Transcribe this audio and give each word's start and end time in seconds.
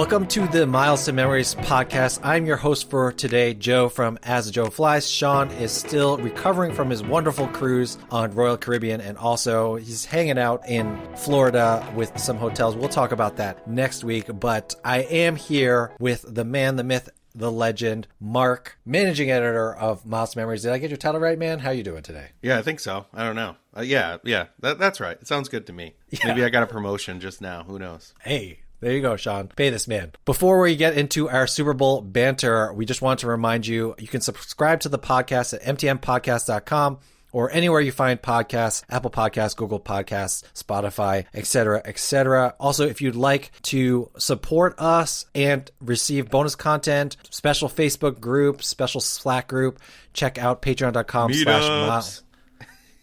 Welcome 0.00 0.28
to 0.28 0.48
the 0.48 0.66
Miles 0.66 1.04
to 1.04 1.12
Memories 1.12 1.54
podcast. 1.56 2.20
I'm 2.22 2.46
your 2.46 2.56
host 2.56 2.88
for 2.88 3.12
today, 3.12 3.52
Joe 3.52 3.90
from 3.90 4.18
As 4.22 4.50
Joe 4.50 4.70
Flies. 4.70 5.06
Sean 5.06 5.50
is 5.50 5.72
still 5.72 6.16
recovering 6.16 6.72
from 6.72 6.88
his 6.88 7.02
wonderful 7.02 7.46
cruise 7.48 7.98
on 8.10 8.34
Royal 8.34 8.56
Caribbean, 8.56 9.02
and 9.02 9.18
also 9.18 9.74
he's 9.74 10.06
hanging 10.06 10.38
out 10.38 10.66
in 10.66 10.98
Florida 11.16 11.86
with 11.94 12.18
some 12.18 12.38
hotels. 12.38 12.76
We'll 12.76 12.88
talk 12.88 13.12
about 13.12 13.36
that 13.36 13.68
next 13.68 14.02
week, 14.02 14.24
but 14.40 14.74
I 14.82 15.00
am 15.02 15.36
here 15.36 15.92
with 16.00 16.24
the 16.26 16.46
man, 16.46 16.76
the 16.76 16.84
myth, 16.84 17.10
the 17.34 17.52
legend, 17.52 18.08
Mark, 18.18 18.78
managing 18.86 19.30
editor 19.30 19.74
of 19.74 20.06
Miles 20.06 20.32
to 20.32 20.38
Memories. 20.38 20.62
Did 20.62 20.72
I 20.72 20.78
get 20.78 20.88
your 20.88 20.96
title 20.96 21.20
right, 21.20 21.38
man? 21.38 21.58
How 21.58 21.72
you 21.72 21.82
doing 21.82 22.02
today? 22.02 22.28
Yeah, 22.40 22.56
I 22.58 22.62
think 22.62 22.80
so. 22.80 23.04
I 23.12 23.22
don't 23.22 23.36
know. 23.36 23.56
Uh, 23.76 23.82
yeah, 23.82 24.16
yeah, 24.24 24.46
that, 24.60 24.78
that's 24.78 24.98
right. 24.98 25.18
It 25.20 25.26
sounds 25.26 25.50
good 25.50 25.66
to 25.66 25.74
me. 25.74 25.92
Yeah. 26.08 26.28
Maybe 26.28 26.42
I 26.42 26.48
got 26.48 26.62
a 26.62 26.66
promotion 26.66 27.20
just 27.20 27.42
now. 27.42 27.64
Who 27.64 27.78
knows? 27.78 28.14
Hey, 28.22 28.60
there 28.80 28.92
you 28.92 29.00
go, 29.00 29.16
Sean. 29.16 29.48
Pay 29.48 29.70
this 29.70 29.86
man. 29.86 30.12
Before 30.24 30.60
we 30.60 30.76
get 30.76 30.96
into 30.96 31.28
our 31.28 31.46
Super 31.46 31.74
Bowl 31.74 32.00
banter, 32.02 32.72
we 32.72 32.86
just 32.86 33.02
want 33.02 33.20
to 33.20 33.26
remind 33.26 33.66
you 33.66 33.94
you 33.98 34.08
can 34.08 34.20
subscribe 34.20 34.80
to 34.80 34.88
the 34.88 34.98
podcast 34.98 35.54
at 35.54 35.62
mtmpodcast.com 35.62 36.98
or 37.32 37.50
anywhere 37.50 37.80
you 37.80 37.92
find 37.92 38.20
podcasts, 38.20 38.82
Apple 38.90 39.10
Podcasts, 39.10 39.56
Google 39.56 39.80
Podcasts, 39.80 40.42
Spotify, 40.54 41.26
etc., 41.34 41.82
etc. 41.84 42.54
Also, 42.58 42.86
if 42.86 43.00
you'd 43.00 43.14
like 43.14 43.52
to 43.62 44.10
support 44.18 44.74
us 44.78 45.26
and 45.34 45.70
receive 45.80 46.30
bonus 46.30 46.54
content, 46.54 47.16
special 47.30 47.68
Facebook 47.68 48.20
group, 48.20 48.62
special 48.62 49.00
Slack 49.00 49.48
group, 49.48 49.80
check 50.12 50.38
out 50.38 50.62
patreon.com 50.62 51.32
slash. 51.32 52.20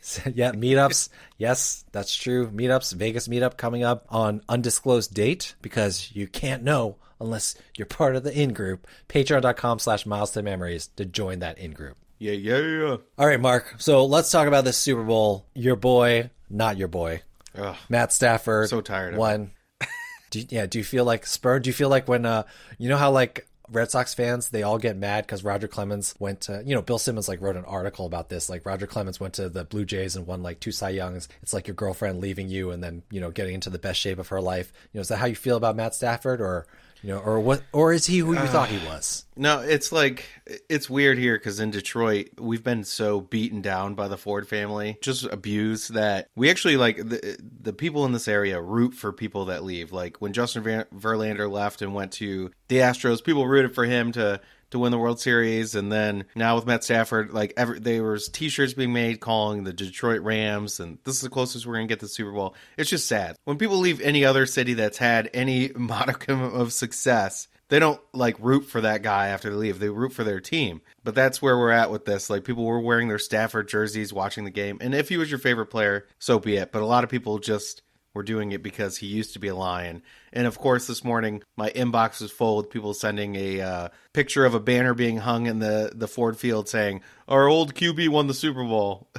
yeah, 0.33 0.51
meetups. 0.51 1.09
Yes, 1.37 1.85
that's 1.91 2.15
true. 2.15 2.49
Meetups, 2.49 2.93
Vegas 2.93 3.27
meetup 3.27 3.57
coming 3.57 3.83
up 3.83 4.05
on 4.09 4.41
undisclosed 4.47 5.13
date 5.13 5.55
because 5.61 6.11
you 6.15 6.27
can't 6.27 6.63
know 6.63 6.97
unless 7.19 7.55
you're 7.75 7.85
part 7.85 8.15
of 8.15 8.23
the 8.23 8.37
in 8.39 8.53
group. 8.53 8.87
Patreon.com 9.09 9.79
slash 9.79 10.05
miles 10.05 10.31
to 10.31 10.43
memories 10.43 10.87
to 10.95 11.05
join 11.05 11.39
that 11.39 11.57
in 11.57 11.71
group. 11.71 11.97
Yeah, 12.19 12.33
yeah. 12.33 12.57
Yeah. 12.57 12.97
All 13.17 13.27
right, 13.27 13.39
Mark. 13.39 13.75
So 13.77 14.05
let's 14.05 14.31
talk 14.31 14.47
about 14.47 14.65
this 14.65 14.77
Super 14.77 15.03
Bowl. 15.03 15.45
Your 15.53 15.75
boy, 15.75 16.31
not 16.49 16.77
your 16.77 16.87
boy, 16.87 17.21
Ugh, 17.55 17.75
Matt 17.89 18.11
Stafford. 18.11 18.69
So 18.69 18.81
tired 18.81 19.13
of 19.13 19.19
won. 19.19 19.51
do 20.31 20.39
you, 20.39 20.47
yeah? 20.49 20.65
Do 20.65 20.79
you 20.79 20.83
feel 20.83 21.05
like 21.05 21.25
spur? 21.25 21.59
Do 21.59 21.69
you 21.69 21.73
feel 21.73 21.89
like 21.89 22.07
when 22.07 22.25
uh, 22.25 22.43
you 22.77 22.89
know 22.89 22.97
how 22.97 23.11
like 23.11 23.47
Red 23.71 23.91
Sox 23.91 24.13
fans 24.13 24.49
they 24.49 24.63
all 24.63 24.77
get 24.77 24.95
mad 24.95 25.25
because 25.25 25.43
Roger 25.43 25.67
Clemens 25.67 26.15
went 26.19 26.41
to 26.41 26.63
you 26.65 26.73
know 26.75 26.81
Bill 26.81 26.99
Simmons 26.99 27.27
like 27.27 27.41
wrote 27.41 27.55
an 27.55 27.65
article 27.65 28.05
about 28.05 28.29
this 28.29 28.49
like 28.49 28.65
Roger 28.65 28.87
Clemens 28.87 29.19
went 29.19 29.33
to 29.35 29.49
the 29.49 29.65
Blue 29.65 29.85
Jays 29.85 30.15
and 30.15 30.25
won 30.25 30.41
like 30.43 30.59
two 30.59 30.71
Cy 30.71 30.89
Youngs. 30.89 31.27
It's 31.41 31.53
like 31.53 31.67
your 31.67 31.75
girlfriend 31.75 32.19
leaving 32.19 32.49
you 32.49 32.71
and 32.71 32.83
then 32.83 33.03
you 33.11 33.19
know 33.19 33.31
getting 33.31 33.55
into 33.55 33.69
the 33.69 33.79
best 33.79 33.99
shape 33.99 34.19
of 34.19 34.29
her 34.29 34.41
life. 34.41 34.71
You 34.93 34.97
know 34.97 35.01
is 35.01 35.09
that 35.09 35.17
how 35.17 35.25
you 35.25 35.35
feel 35.35 35.57
about 35.57 35.75
Matt 35.75 35.95
Stafford 35.95 36.39
or 36.41 36.65
you 37.03 37.09
know 37.09 37.19
or 37.19 37.39
what 37.39 37.63
or 37.71 37.93
is 37.93 38.05
he 38.05 38.19
who 38.19 38.33
you 38.33 38.47
thought 38.47 38.69
he 38.69 38.85
uh, 38.85 38.91
was? 38.93 39.25
No, 39.35 39.59
it's 39.59 39.91
like 39.91 40.25
it's 40.69 40.89
weird 40.89 41.17
here 41.17 41.37
because 41.37 41.59
in 41.59 41.71
Detroit 41.71 42.29
we've 42.37 42.63
been 42.63 42.83
so 42.83 43.21
beaten 43.21 43.61
down 43.61 43.95
by 43.95 44.07
the 44.07 44.17
Ford 44.17 44.47
family, 44.47 44.97
just 45.01 45.25
abused 45.25 45.93
that 45.93 46.29
we 46.35 46.49
actually 46.49 46.77
like 46.77 46.97
the 46.97 47.37
the 47.61 47.73
people 47.73 48.05
in 48.05 48.11
this 48.11 48.27
area 48.27 48.61
root 48.61 48.93
for 48.93 49.11
people 49.11 49.45
that 49.45 49.63
leave. 49.63 49.91
Like 49.91 50.17
when 50.21 50.33
Justin 50.33 50.63
Ver- 50.63 50.87
Verlander 50.95 51.49
left 51.49 51.81
and 51.81 51.93
went 51.93 52.11
to 52.13 52.51
the 52.67 52.77
Astros, 52.77 53.23
people 53.23 53.47
rooted 53.47 53.73
for 53.73 53.85
him 53.85 54.11
to 54.13 54.41
to 54.71 54.79
win 54.79 54.91
the 54.91 54.97
World 54.97 55.19
Series, 55.19 55.75
and 55.75 55.91
then 55.91 56.25
now 56.35 56.55
with 56.55 56.65
Matt 56.65 56.83
Stafford, 56.83 57.31
like 57.31 57.53
every 57.57 57.79
there 57.79 58.03
was 58.03 58.29
T-shirts 58.29 58.73
being 58.73 58.93
made 58.93 59.19
calling 59.19 59.63
the 59.63 59.73
Detroit 59.73 60.21
Rams, 60.21 60.79
and 60.79 60.97
this 61.03 61.15
is 61.15 61.21
the 61.21 61.29
closest 61.29 61.65
we're 61.65 61.75
gonna 61.75 61.87
get 61.87 61.99
to 61.99 62.05
the 62.05 62.09
Super 62.09 62.31
Bowl. 62.31 62.55
It's 62.77 62.89
just 62.89 63.07
sad 63.07 63.35
when 63.45 63.57
people 63.57 63.77
leave 63.77 64.01
any 64.01 64.25
other 64.25 64.45
city 64.45 64.73
that's 64.73 64.97
had 64.97 65.29
any 65.33 65.69
modicum 65.75 66.41
of 66.41 66.73
success 66.73 67.47
they 67.69 67.79
don't 67.79 67.99
like 68.13 68.37
root 68.39 68.61
for 68.65 68.81
that 68.81 69.01
guy 69.01 69.27
after 69.27 69.49
they 69.49 69.55
leave. 69.55 69.79
They 69.79 69.89
root 69.89 70.13
for 70.13 70.23
their 70.23 70.39
team. 70.39 70.81
But 71.03 71.15
that's 71.15 71.41
where 71.41 71.57
we're 71.57 71.71
at 71.71 71.91
with 71.91 72.05
this. 72.05 72.29
Like 72.29 72.43
people 72.43 72.65
were 72.65 72.79
wearing 72.79 73.07
their 73.07 73.19
Stafford 73.19 73.67
jerseys 73.67 74.13
watching 74.13 74.45
the 74.45 74.51
game. 74.51 74.77
And 74.79 74.95
if 74.95 75.09
he 75.09 75.17
was 75.17 75.29
your 75.29 75.39
favorite 75.39 75.67
player, 75.67 76.07
so 76.19 76.39
be 76.39 76.55
it. 76.55 76.71
But 76.71 76.81
a 76.81 76.85
lot 76.85 77.03
of 77.03 77.09
people 77.09 77.39
just 77.39 77.81
were 78.17 78.23
doing 78.23 78.51
it 78.51 78.61
because 78.61 78.97
he 78.97 79.07
used 79.07 79.33
to 79.33 79.39
be 79.39 79.47
a 79.47 79.55
lion. 79.55 80.01
And 80.33 80.45
of 80.45 80.59
course, 80.59 80.87
this 80.87 81.03
morning 81.03 81.43
my 81.55 81.69
inbox 81.69 82.19
was 82.19 82.31
full 82.31 82.57
with 82.57 82.69
people 82.69 82.93
sending 82.93 83.35
a 83.35 83.61
uh, 83.61 83.89
picture 84.11 84.43
of 84.43 84.53
a 84.53 84.59
banner 84.59 84.93
being 84.93 85.17
hung 85.17 85.45
in 85.45 85.59
the 85.59 85.91
the 85.95 86.07
Ford 86.07 86.37
Field 86.37 86.67
saying, 86.67 87.01
"Our 87.27 87.47
old 87.47 87.75
QB 87.75 88.09
won 88.09 88.27
the 88.27 88.33
Super 88.33 88.63
Bowl." 88.63 89.09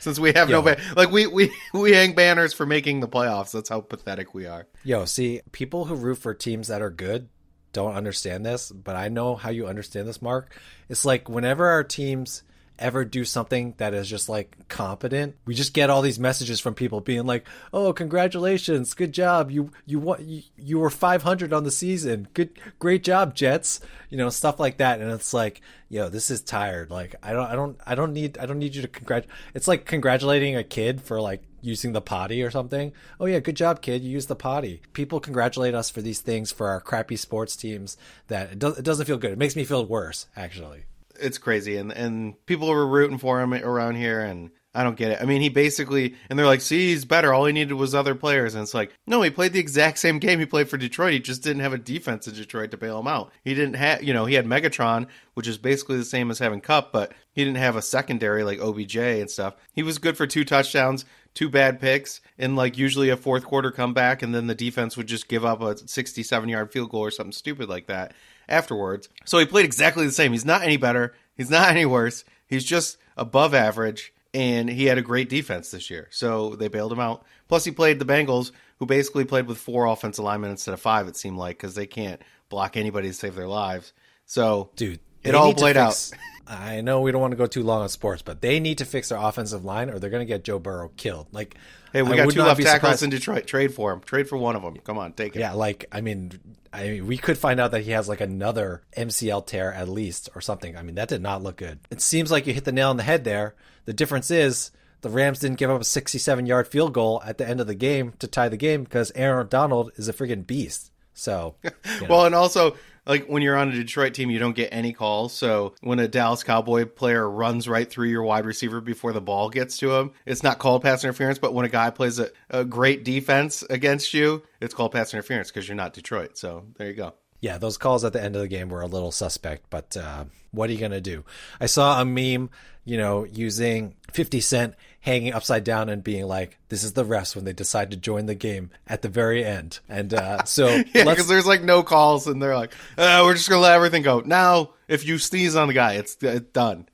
Since 0.00 0.18
we 0.18 0.32
have 0.34 0.50
no 0.50 0.60
ban- 0.60 0.80
like 0.96 1.10
we 1.10 1.26
we 1.26 1.50
we 1.72 1.92
hang 1.92 2.14
banners 2.14 2.52
for 2.52 2.66
making 2.66 3.00
the 3.00 3.08
playoffs. 3.08 3.52
That's 3.52 3.70
how 3.70 3.80
pathetic 3.80 4.34
we 4.34 4.46
are. 4.46 4.66
Yo, 4.84 5.06
see, 5.06 5.40
people 5.52 5.86
who 5.86 5.94
root 5.94 6.18
for 6.18 6.34
teams 6.34 6.68
that 6.68 6.82
are 6.82 6.90
good 6.90 7.28
don't 7.72 7.94
understand 7.94 8.44
this, 8.44 8.70
but 8.70 8.96
I 8.96 9.08
know 9.08 9.36
how 9.36 9.50
you 9.50 9.66
understand 9.66 10.08
this, 10.08 10.20
Mark. 10.20 10.54
It's 10.88 11.04
like 11.04 11.28
whenever 11.28 11.66
our 11.66 11.84
teams 11.84 12.42
ever 12.78 13.04
do 13.04 13.24
something 13.24 13.74
that 13.78 13.94
is 13.94 14.08
just 14.08 14.28
like 14.28 14.68
competent, 14.68 15.36
we 15.44 15.54
just 15.54 15.72
get 15.72 15.90
all 15.90 16.02
these 16.02 16.18
messages 16.18 16.60
from 16.60 16.74
people 16.74 17.00
being 17.00 17.26
like, 17.26 17.46
"Oh, 17.72 17.92
congratulations, 17.92 18.94
good 18.94 19.12
job! 19.12 19.50
You 19.50 19.70
you 19.84 19.98
won, 19.98 20.26
you, 20.26 20.42
you 20.56 20.78
were 20.78 20.90
500 20.90 21.52
on 21.52 21.64
the 21.64 21.70
season. 21.70 22.28
Good, 22.34 22.50
great 22.78 23.04
job, 23.04 23.34
Jets." 23.34 23.80
You 24.10 24.18
know, 24.18 24.30
stuff 24.30 24.60
like 24.60 24.78
that, 24.78 25.00
and 25.00 25.10
it's 25.10 25.34
like, 25.34 25.60
yo, 25.88 26.08
this 26.08 26.30
is 26.30 26.40
tired. 26.40 26.90
Like, 26.90 27.16
I 27.22 27.32
don't, 27.32 27.46
I 27.46 27.54
don't, 27.54 27.78
I 27.86 27.94
don't 27.94 28.12
need, 28.12 28.38
I 28.38 28.46
don't 28.46 28.58
need 28.58 28.74
you 28.74 28.82
to 28.82 28.88
congrat. 28.88 29.26
It's 29.54 29.68
like 29.68 29.84
congratulating 29.84 30.56
a 30.56 30.64
kid 30.64 31.00
for 31.00 31.20
like 31.20 31.42
using 31.60 31.92
the 31.92 32.00
potty 32.00 32.42
or 32.42 32.50
something. 32.50 32.92
Oh 33.20 33.26
yeah, 33.26 33.40
good 33.40 33.56
job, 33.56 33.82
kid. 33.82 34.02
You 34.02 34.10
used 34.10 34.28
the 34.28 34.36
potty. 34.36 34.82
People 34.92 35.20
congratulate 35.20 35.74
us 35.74 35.90
for 35.90 36.00
these 36.02 36.20
things 36.20 36.52
for 36.52 36.68
our 36.68 36.80
crappy 36.80 37.16
sports 37.16 37.56
teams. 37.56 37.96
That 38.28 38.52
it, 38.52 38.62
it 38.62 38.84
doesn't 38.84 39.06
feel 39.06 39.18
good. 39.18 39.32
It 39.32 39.38
makes 39.38 39.56
me 39.56 39.64
feel 39.64 39.84
worse, 39.84 40.26
actually. 40.36 40.84
It's 41.20 41.38
crazy. 41.38 41.76
And 41.76 41.92
and 41.92 42.34
people 42.46 42.68
were 42.68 42.86
rooting 42.86 43.18
for 43.18 43.40
him 43.40 43.54
around 43.54 43.96
here. 43.96 44.20
And 44.20 44.50
I 44.76 44.82
don't 44.82 44.96
get 44.96 45.10
it. 45.12 45.18
I 45.20 45.24
mean, 45.24 45.40
he 45.40 45.48
basically 45.48 46.14
and 46.28 46.38
they're 46.38 46.46
like, 46.46 46.60
"See, 46.60 46.90
he's 46.90 47.04
better. 47.04 47.32
All 47.32 47.46
he 47.46 47.52
needed 47.52 47.74
was 47.74 47.94
other 47.94 48.14
players." 48.14 48.54
And 48.54 48.62
it's 48.62 48.74
like, 48.74 48.92
"No, 49.06 49.22
he 49.22 49.30
played 49.30 49.52
the 49.52 49.60
exact 49.60 49.98
same 49.98 50.18
game 50.18 50.38
he 50.38 50.46
played 50.46 50.68
for 50.68 50.76
Detroit. 50.76 51.12
He 51.12 51.20
just 51.20 51.42
didn't 51.42 51.62
have 51.62 51.72
a 51.72 51.78
defense 51.78 52.28
in 52.28 52.34
Detroit 52.34 52.70
to 52.70 52.76
bail 52.76 53.00
him 53.00 53.08
out. 53.08 53.32
He 53.44 53.54
didn't 53.54 53.74
have, 53.74 54.02
you 54.02 54.12
know, 54.12 54.26
he 54.26 54.34
had 54.34 54.46
Megatron, 54.46 55.06
which 55.34 55.48
is 55.48 55.58
basically 55.58 55.96
the 55.96 56.04
same 56.04 56.30
as 56.30 56.38
having 56.38 56.60
Kupp, 56.60 56.92
but 56.92 57.12
he 57.32 57.44
didn't 57.44 57.58
have 57.58 57.76
a 57.76 57.82
secondary 57.82 58.44
like 58.44 58.60
OBJ 58.60 58.96
and 58.96 59.30
stuff. 59.30 59.54
He 59.72 59.82
was 59.82 59.98
good 59.98 60.16
for 60.16 60.26
two 60.26 60.44
touchdowns, 60.44 61.04
two 61.34 61.48
bad 61.48 61.80
picks, 61.80 62.20
and 62.38 62.56
like 62.56 62.78
usually 62.78 63.10
a 63.10 63.16
fourth 63.16 63.44
quarter 63.44 63.70
comeback, 63.70 64.22
and 64.22 64.34
then 64.34 64.46
the 64.46 64.54
defense 64.54 64.96
would 64.96 65.06
just 65.06 65.28
give 65.28 65.44
up 65.44 65.60
a 65.60 65.76
67 65.76 66.48
yard 66.48 66.72
field 66.72 66.90
goal 66.90 67.02
or 67.02 67.10
something 67.10 67.32
stupid 67.32 67.68
like 67.68 67.86
that 67.86 68.14
afterwards. 68.48 69.08
So 69.24 69.38
he 69.38 69.46
played 69.46 69.64
exactly 69.64 70.06
the 70.06 70.12
same. 70.12 70.32
He's 70.32 70.44
not 70.44 70.62
any 70.62 70.76
better. 70.76 71.14
He's 71.36 71.50
not 71.50 71.68
any 71.70 71.86
worse. 71.86 72.24
He's 72.46 72.64
just 72.64 72.98
above 73.16 73.54
average, 73.54 74.12
and 74.36 74.68
he 74.68 74.84
had 74.84 74.98
a 74.98 75.02
great 75.02 75.30
defense 75.30 75.70
this 75.70 75.88
year. 75.88 76.08
So 76.10 76.56
they 76.56 76.68
bailed 76.68 76.92
him 76.92 77.00
out. 77.00 77.24
Plus, 77.48 77.64
he 77.64 77.70
played 77.70 77.98
the 77.98 78.04
Bengals, 78.04 78.52
who 78.78 78.84
basically 78.84 79.24
played 79.24 79.46
with 79.46 79.56
four 79.56 79.86
offensive 79.86 80.26
linemen 80.26 80.50
instead 80.50 80.74
of 80.74 80.80
five. 80.80 81.08
It 81.08 81.16
seemed 81.16 81.38
like 81.38 81.56
because 81.56 81.74
they 81.74 81.86
can't 81.86 82.20
block 82.50 82.76
anybody 82.76 83.08
to 83.08 83.14
save 83.14 83.34
their 83.34 83.48
lives. 83.48 83.94
So 84.26 84.70
Dude, 84.76 85.00
it 85.28 85.34
all 85.34 85.54
played 85.54 85.76
fix- 85.76 86.12
I 86.48 86.80
know 86.80 87.00
we 87.00 87.10
don't 87.10 87.20
want 87.20 87.32
to 87.32 87.36
go 87.36 87.46
too 87.46 87.64
long 87.64 87.82
on 87.82 87.88
sports, 87.88 88.22
but 88.22 88.40
they 88.40 88.60
need 88.60 88.78
to 88.78 88.84
fix 88.84 89.08
their 89.08 89.18
offensive 89.18 89.64
line, 89.64 89.90
or 89.90 89.98
they're 89.98 90.10
going 90.10 90.24
to 90.24 90.32
get 90.32 90.44
Joe 90.44 90.60
Burrow 90.60 90.92
killed. 90.96 91.26
Like, 91.32 91.56
hey, 91.92 92.02
we 92.02 92.12
I 92.12 92.16
got 92.24 92.30
two 92.30 92.40
left 92.40 92.60
tackles 92.60 92.74
surprised- 92.74 93.02
in 93.02 93.10
Detroit. 93.10 93.46
Trade 93.48 93.74
for 93.74 93.92
him. 93.92 94.00
Trade 94.00 94.28
for 94.28 94.36
one 94.38 94.54
of 94.54 94.62
them. 94.62 94.76
Come 94.84 94.96
on, 94.96 95.12
take 95.12 95.34
it. 95.34 95.40
Yeah, 95.40 95.52
like 95.52 95.86
I 95.90 96.00
mean, 96.02 96.38
I 96.72 96.88
mean, 96.88 97.06
we 97.08 97.18
could 97.18 97.36
find 97.36 97.58
out 97.58 97.72
that 97.72 97.82
he 97.82 97.90
has 97.90 98.08
like 98.08 98.20
another 98.20 98.82
MCL 98.96 99.46
tear 99.46 99.72
at 99.72 99.88
least 99.88 100.28
or 100.36 100.40
something. 100.40 100.76
I 100.76 100.82
mean, 100.82 100.94
that 100.94 101.08
did 101.08 101.20
not 101.20 101.42
look 101.42 101.56
good. 101.56 101.80
It 101.90 102.00
seems 102.00 102.30
like 102.30 102.46
you 102.46 102.52
hit 102.54 102.64
the 102.64 102.70
nail 102.72 102.90
on 102.90 102.96
the 102.96 103.02
head 103.02 103.24
there. 103.24 103.56
The 103.86 103.92
difference 103.92 104.30
is 104.30 104.70
the 105.00 105.10
Rams 105.10 105.40
didn't 105.40 105.58
give 105.58 105.70
up 105.70 105.80
a 105.80 105.84
67 105.84 106.46
yard 106.46 106.68
field 106.68 106.92
goal 106.92 107.22
at 107.26 107.38
the 107.38 107.48
end 107.48 107.60
of 107.60 107.66
the 107.66 107.74
game 107.74 108.12
to 108.20 108.28
tie 108.28 108.48
the 108.48 108.56
game 108.56 108.84
because 108.84 109.10
Aaron 109.16 109.48
Donald 109.48 109.90
is 109.96 110.08
a 110.08 110.12
freaking 110.12 110.46
beast. 110.46 110.92
So, 111.12 111.56
you 111.64 111.70
know. 112.02 112.06
Well, 112.08 112.26
and 112.26 112.34
also, 112.36 112.76
like 113.06 113.26
when 113.26 113.42
you're 113.42 113.56
on 113.56 113.68
a 113.68 113.72
Detroit 113.72 114.14
team, 114.14 114.30
you 114.30 114.38
don't 114.38 114.56
get 114.56 114.70
any 114.72 114.92
calls. 114.92 115.32
So 115.32 115.74
when 115.80 115.98
a 115.98 116.08
Dallas 116.08 116.42
Cowboy 116.42 116.86
player 116.86 117.28
runs 117.28 117.68
right 117.68 117.88
through 117.88 118.08
your 118.08 118.22
wide 118.22 118.44
receiver 118.46 118.80
before 118.80 119.12
the 119.12 119.20
ball 119.20 119.48
gets 119.48 119.78
to 119.78 119.94
him, 119.94 120.12
it's 120.24 120.42
not 120.42 120.58
called 120.58 120.82
pass 120.82 121.04
interference. 121.04 121.38
But 121.38 121.54
when 121.54 121.64
a 121.64 121.68
guy 121.70 121.90
plays 121.90 122.18
a, 122.18 122.30
a 122.50 122.64
great 122.64 123.04
defense 123.04 123.62
against 123.70 124.12
you, 124.12 124.42
it's 124.60 124.74
called 124.74 124.92
pass 124.92 125.14
interference 125.14 125.50
because 125.50 125.68
you're 125.68 125.76
not 125.76 125.92
Detroit. 125.94 126.36
So 126.36 126.64
there 126.76 126.88
you 126.88 126.94
go. 126.94 127.14
yeah, 127.40 127.58
those 127.58 127.78
calls 127.78 128.04
at 128.04 128.12
the 128.12 128.22
end 128.22 128.34
of 128.34 128.42
the 128.42 128.48
game 128.48 128.68
were 128.68 128.82
a 128.82 128.86
little 128.86 129.12
suspect, 129.12 129.66
but 129.70 129.96
uh, 129.96 130.24
what 130.50 130.68
are 130.68 130.72
you 130.72 130.78
going 130.80 130.90
to 130.92 131.00
do? 131.00 131.24
I 131.60 131.66
saw 131.66 132.00
a 132.00 132.04
meme, 132.04 132.50
you 132.84 132.96
know, 132.96 133.24
using 133.24 133.94
50 134.12 134.40
Cent 134.40 134.74
hanging 135.06 135.32
upside 135.32 135.62
down 135.62 135.88
and 135.88 136.02
being 136.02 136.26
like, 136.26 136.58
this 136.68 136.82
is 136.82 136.94
the 136.94 137.04
refs 137.04 137.36
when 137.36 137.44
they 137.44 137.52
decide 137.52 137.92
to 137.92 137.96
join 137.96 138.26
the 138.26 138.34
game 138.34 138.70
at 138.88 139.02
the 139.02 139.08
very 139.08 139.44
end. 139.44 139.78
And 139.88 140.12
uh, 140.12 140.44
so 140.44 140.66
Yeah, 140.94 141.04
because 141.04 141.28
there's 141.28 141.46
like 141.46 141.62
no 141.62 141.84
calls, 141.84 142.26
and 142.26 142.42
they're 142.42 142.56
like, 142.56 142.72
uh, 142.98 143.22
"We're 143.24 143.34
just 143.34 143.48
gonna 143.48 143.62
let 143.62 143.74
everything 143.74 144.02
go." 144.02 144.20
Now, 144.20 144.70
if 144.88 145.06
you 145.06 145.18
sneeze 145.18 145.54
on 145.54 145.68
the 145.68 145.74
guy, 145.74 145.94
it's, 145.94 146.16
it's 146.20 146.50
done. 146.50 146.88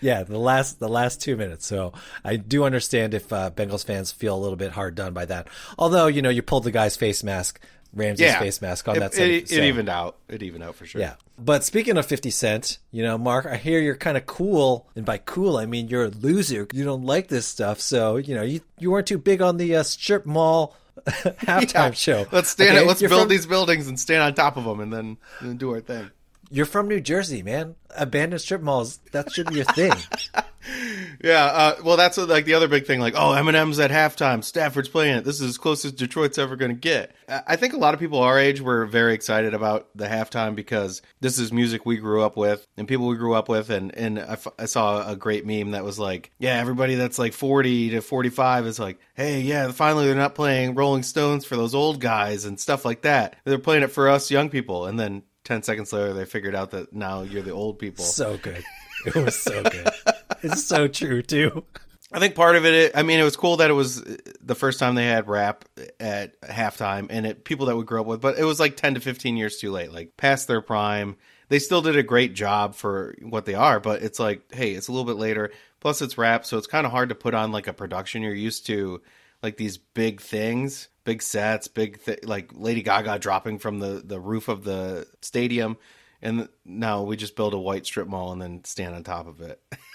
Yeah, 0.00 0.24
the 0.24 0.38
last 0.38 0.80
the 0.80 0.88
last 0.88 1.20
two 1.20 1.36
minutes. 1.36 1.64
So 1.64 1.92
I 2.24 2.36
do 2.36 2.64
understand 2.64 3.14
if 3.14 3.32
uh, 3.32 3.50
Bengals 3.52 3.86
fans 3.86 4.10
feel 4.10 4.36
a 4.36 4.40
little 4.40 4.56
bit 4.56 4.72
hard 4.72 4.96
done 4.96 5.14
by 5.14 5.24
that. 5.26 5.46
Although 5.78 6.08
you 6.08 6.20
know 6.20 6.30
you 6.30 6.42
pulled 6.42 6.64
the 6.64 6.72
guy's 6.72 6.96
face 6.96 7.22
mask 7.22 7.60
Ramsey's 7.94 8.26
Yeah. 8.26 8.38
face 8.38 8.62
mask 8.62 8.88
on 8.88 8.96
It, 8.96 9.00
that. 9.00 9.14
Set, 9.14 9.28
it, 9.30 9.48
so- 9.48 9.56
it 9.56 9.64
evened 9.64 9.88
out. 9.88 10.16
It 10.28 10.42
evened 10.42 10.64
out 10.64 10.74
for 10.76 10.86
sure. 10.86 11.00
Yeah. 11.00 11.14
But 11.38 11.64
speaking 11.64 11.96
of 11.98 12.06
50 12.06 12.30
Cent, 12.30 12.78
you 12.90 13.02
know, 13.02 13.18
Mark, 13.18 13.46
I 13.46 13.56
hear 13.56 13.80
you're 13.80 13.96
kind 13.96 14.16
of 14.16 14.26
cool. 14.26 14.88
And 14.96 15.04
by 15.04 15.18
cool, 15.18 15.56
I 15.56 15.66
mean 15.66 15.88
you're 15.88 16.04
a 16.04 16.08
loser. 16.08 16.66
You 16.72 16.84
don't 16.84 17.04
like 17.04 17.28
this 17.28 17.46
stuff. 17.46 17.80
So, 17.80 18.16
you 18.16 18.34
know, 18.34 18.42
you, 18.42 18.60
you 18.78 18.90
weren't 18.90 19.06
too 19.06 19.18
big 19.18 19.42
on 19.42 19.56
the 19.56 19.76
uh, 19.76 19.82
strip 19.82 20.24
mall 20.26 20.76
halftime 21.06 21.74
Yeah. 21.74 21.90
show. 21.92 22.26
Let's 22.32 22.50
stand. 22.50 22.76
Okay? 22.76 22.86
Let's 22.86 23.00
You're 23.00 23.08
build 23.10 23.22
from- 23.22 23.28
these 23.30 23.46
buildings 23.46 23.88
and 23.88 23.98
stand 23.98 24.22
on 24.22 24.34
top 24.34 24.56
of 24.56 24.64
them, 24.64 24.80
and 24.80 24.92
then, 24.92 25.16
and 25.40 25.58
do 25.58 25.70
our 25.72 25.80
thing. 25.80 26.10
You're 26.50 26.66
from 26.66 26.86
New 26.86 27.00
Jersey, 27.00 27.42
man. 27.42 27.76
Abandoned 27.96 28.40
strip 28.42 28.60
malls, 28.60 28.98
that 29.12 29.32
should 29.32 29.48
be 29.48 29.56
your 29.56 29.64
thing. 29.64 29.92
Yeah. 31.22 31.44
Uh, 31.44 31.76
well, 31.84 31.96
that's 31.96 32.16
what, 32.16 32.28
like 32.28 32.46
the 32.46 32.54
other 32.54 32.66
big 32.66 32.84
thing. 32.84 32.98
Like, 32.98 33.14
oh, 33.14 33.30
Eminem's 33.30 33.78
at 33.78 33.92
halftime. 33.92 34.42
Stafford's 34.42 34.88
playing 34.88 35.18
it. 35.18 35.24
This 35.24 35.40
is 35.40 35.50
as 35.50 35.58
close 35.58 35.84
as 35.84 35.92
Detroit's 35.92 36.36
ever 36.36 36.56
going 36.56 36.72
to 36.72 36.76
get. 36.76 37.14
I 37.28 37.54
think 37.54 37.74
a 37.74 37.78
lot 37.78 37.94
of 37.94 38.00
people 38.00 38.18
our 38.18 38.38
age 38.38 38.60
were 38.60 38.86
very 38.86 39.14
excited 39.14 39.54
about 39.54 39.88
the 39.94 40.06
halftime 40.06 40.56
because 40.56 41.00
this 41.20 41.38
is 41.38 41.52
music 41.52 41.86
we 41.86 41.98
grew 41.98 42.22
up 42.22 42.36
with 42.36 42.66
and 42.76 42.88
people 42.88 43.06
we 43.06 43.16
grew 43.16 43.34
up 43.34 43.48
with. 43.48 43.70
And 43.70 43.94
and 43.96 44.18
I, 44.18 44.32
f- 44.32 44.48
I 44.58 44.64
saw 44.64 45.08
a 45.08 45.14
great 45.14 45.46
meme 45.46 45.72
that 45.72 45.84
was 45.84 45.98
like, 45.98 46.32
yeah, 46.38 46.58
everybody 46.58 46.96
that's 46.96 47.18
like 47.20 47.34
forty 47.34 47.90
to 47.90 48.00
forty 48.00 48.30
five 48.30 48.66
is 48.66 48.80
like, 48.80 48.98
hey, 49.14 49.42
yeah, 49.42 49.70
finally 49.70 50.06
they're 50.06 50.16
not 50.16 50.34
playing 50.34 50.74
Rolling 50.74 51.04
Stones 51.04 51.44
for 51.44 51.56
those 51.56 51.74
old 51.74 52.00
guys 52.00 52.44
and 52.44 52.58
stuff 52.58 52.84
like 52.84 53.02
that. 53.02 53.36
They're 53.44 53.58
playing 53.58 53.84
it 53.84 53.92
for 53.92 54.08
us 54.08 54.30
young 54.30 54.50
people. 54.50 54.86
And 54.86 54.98
then. 54.98 55.22
10 55.44 55.64
seconds 55.64 55.92
later, 55.92 56.12
they 56.12 56.24
figured 56.24 56.54
out 56.54 56.70
that 56.70 56.92
now 56.92 57.22
you're 57.22 57.42
the 57.42 57.50
old 57.50 57.76
people. 57.76 58.04
So 58.04 58.36
good. 58.36 58.62
It 59.04 59.16
was 59.16 59.34
so 59.36 59.60
good. 59.60 59.88
It's 60.52 60.64
so 60.64 60.88
true, 60.88 61.22
too. 61.22 61.64
I 62.12 62.18
think 62.18 62.34
part 62.34 62.56
of 62.56 62.66
it, 62.66 62.92
I 62.94 63.02
mean, 63.02 63.18
it 63.18 63.24
was 63.24 63.36
cool 63.36 63.56
that 63.56 63.70
it 63.70 63.74
was 63.74 64.02
the 64.42 64.54
first 64.54 64.78
time 64.78 64.94
they 64.94 65.06
had 65.06 65.28
rap 65.28 65.64
at 65.98 66.38
halftime 66.42 67.06
and 67.08 67.24
it 67.24 67.44
people 67.44 67.66
that 67.66 67.76
we 67.76 67.84
grew 67.84 68.02
up 68.02 68.06
with, 68.06 68.20
but 68.20 68.38
it 68.38 68.44
was 68.44 68.60
like 68.60 68.76
10 68.76 68.94
to 68.94 69.00
15 69.00 69.36
years 69.36 69.56
too 69.56 69.70
late, 69.70 69.92
like 69.92 70.16
past 70.18 70.46
their 70.46 70.60
prime. 70.60 71.16
They 71.48 71.58
still 71.58 71.80
did 71.80 71.96
a 71.96 72.02
great 72.02 72.34
job 72.34 72.74
for 72.74 73.14
what 73.22 73.46
they 73.46 73.54
are, 73.54 73.80
but 73.80 74.02
it's 74.02 74.18
like, 74.18 74.52
hey, 74.52 74.72
it's 74.72 74.88
a 74.88 74.92
little 74.92 75.06
bit 75.06 75.16
later. 75.16 75.52
Plus, 75.80 76.02
it's 76.02 76.18
rap, 76.18 76.44
so 76.44 76.58
it's 76.58 76.66
kind 76.66 76.86
of 76.86 76.92
hard 76.92 77.08
to 77.08 77.14
put 77.14 77.34
on 77.34 77.50
like 77.50 77.66
a 77.66 77.72
production 77.72 78.22
you're 78.22 78.34
used 78.34 78.66
to, 78.66 79.00
like 79.42 79.56
these 79.56 79.78
big 79.78 80.20
things, 80.20 80.88
big 81.04 81.22
sets, 81.22 81.66
big 81.66 82.02
th- 82.04 82.24
like 82.24 82.50
Lady 82.54 82.82
Gaga 82.82 83.18
dropping 83.18 83.58
from 83.58 83.80
the 83.80 84.02
the 84.04 84.20
roof 84.20 84.48
of 84.48 84.64
the 84.64 85.06
stadium, 85.22 85.76
and 86.20 86.48
now 86.64 87.02
we 87.02 87.16
just 87.16 87.36
build 87.36 87.54
a 87.54 87.58
white 87.58 87.84
strip 87.84 88.06
mall 88.06 88.32
and 88.32 88.40
then 88.40 88.64
stand 88.64 88.94
on 88.94 89.02
top 89.02 89.26
of 89.26 89.40
it. 89.40 89.60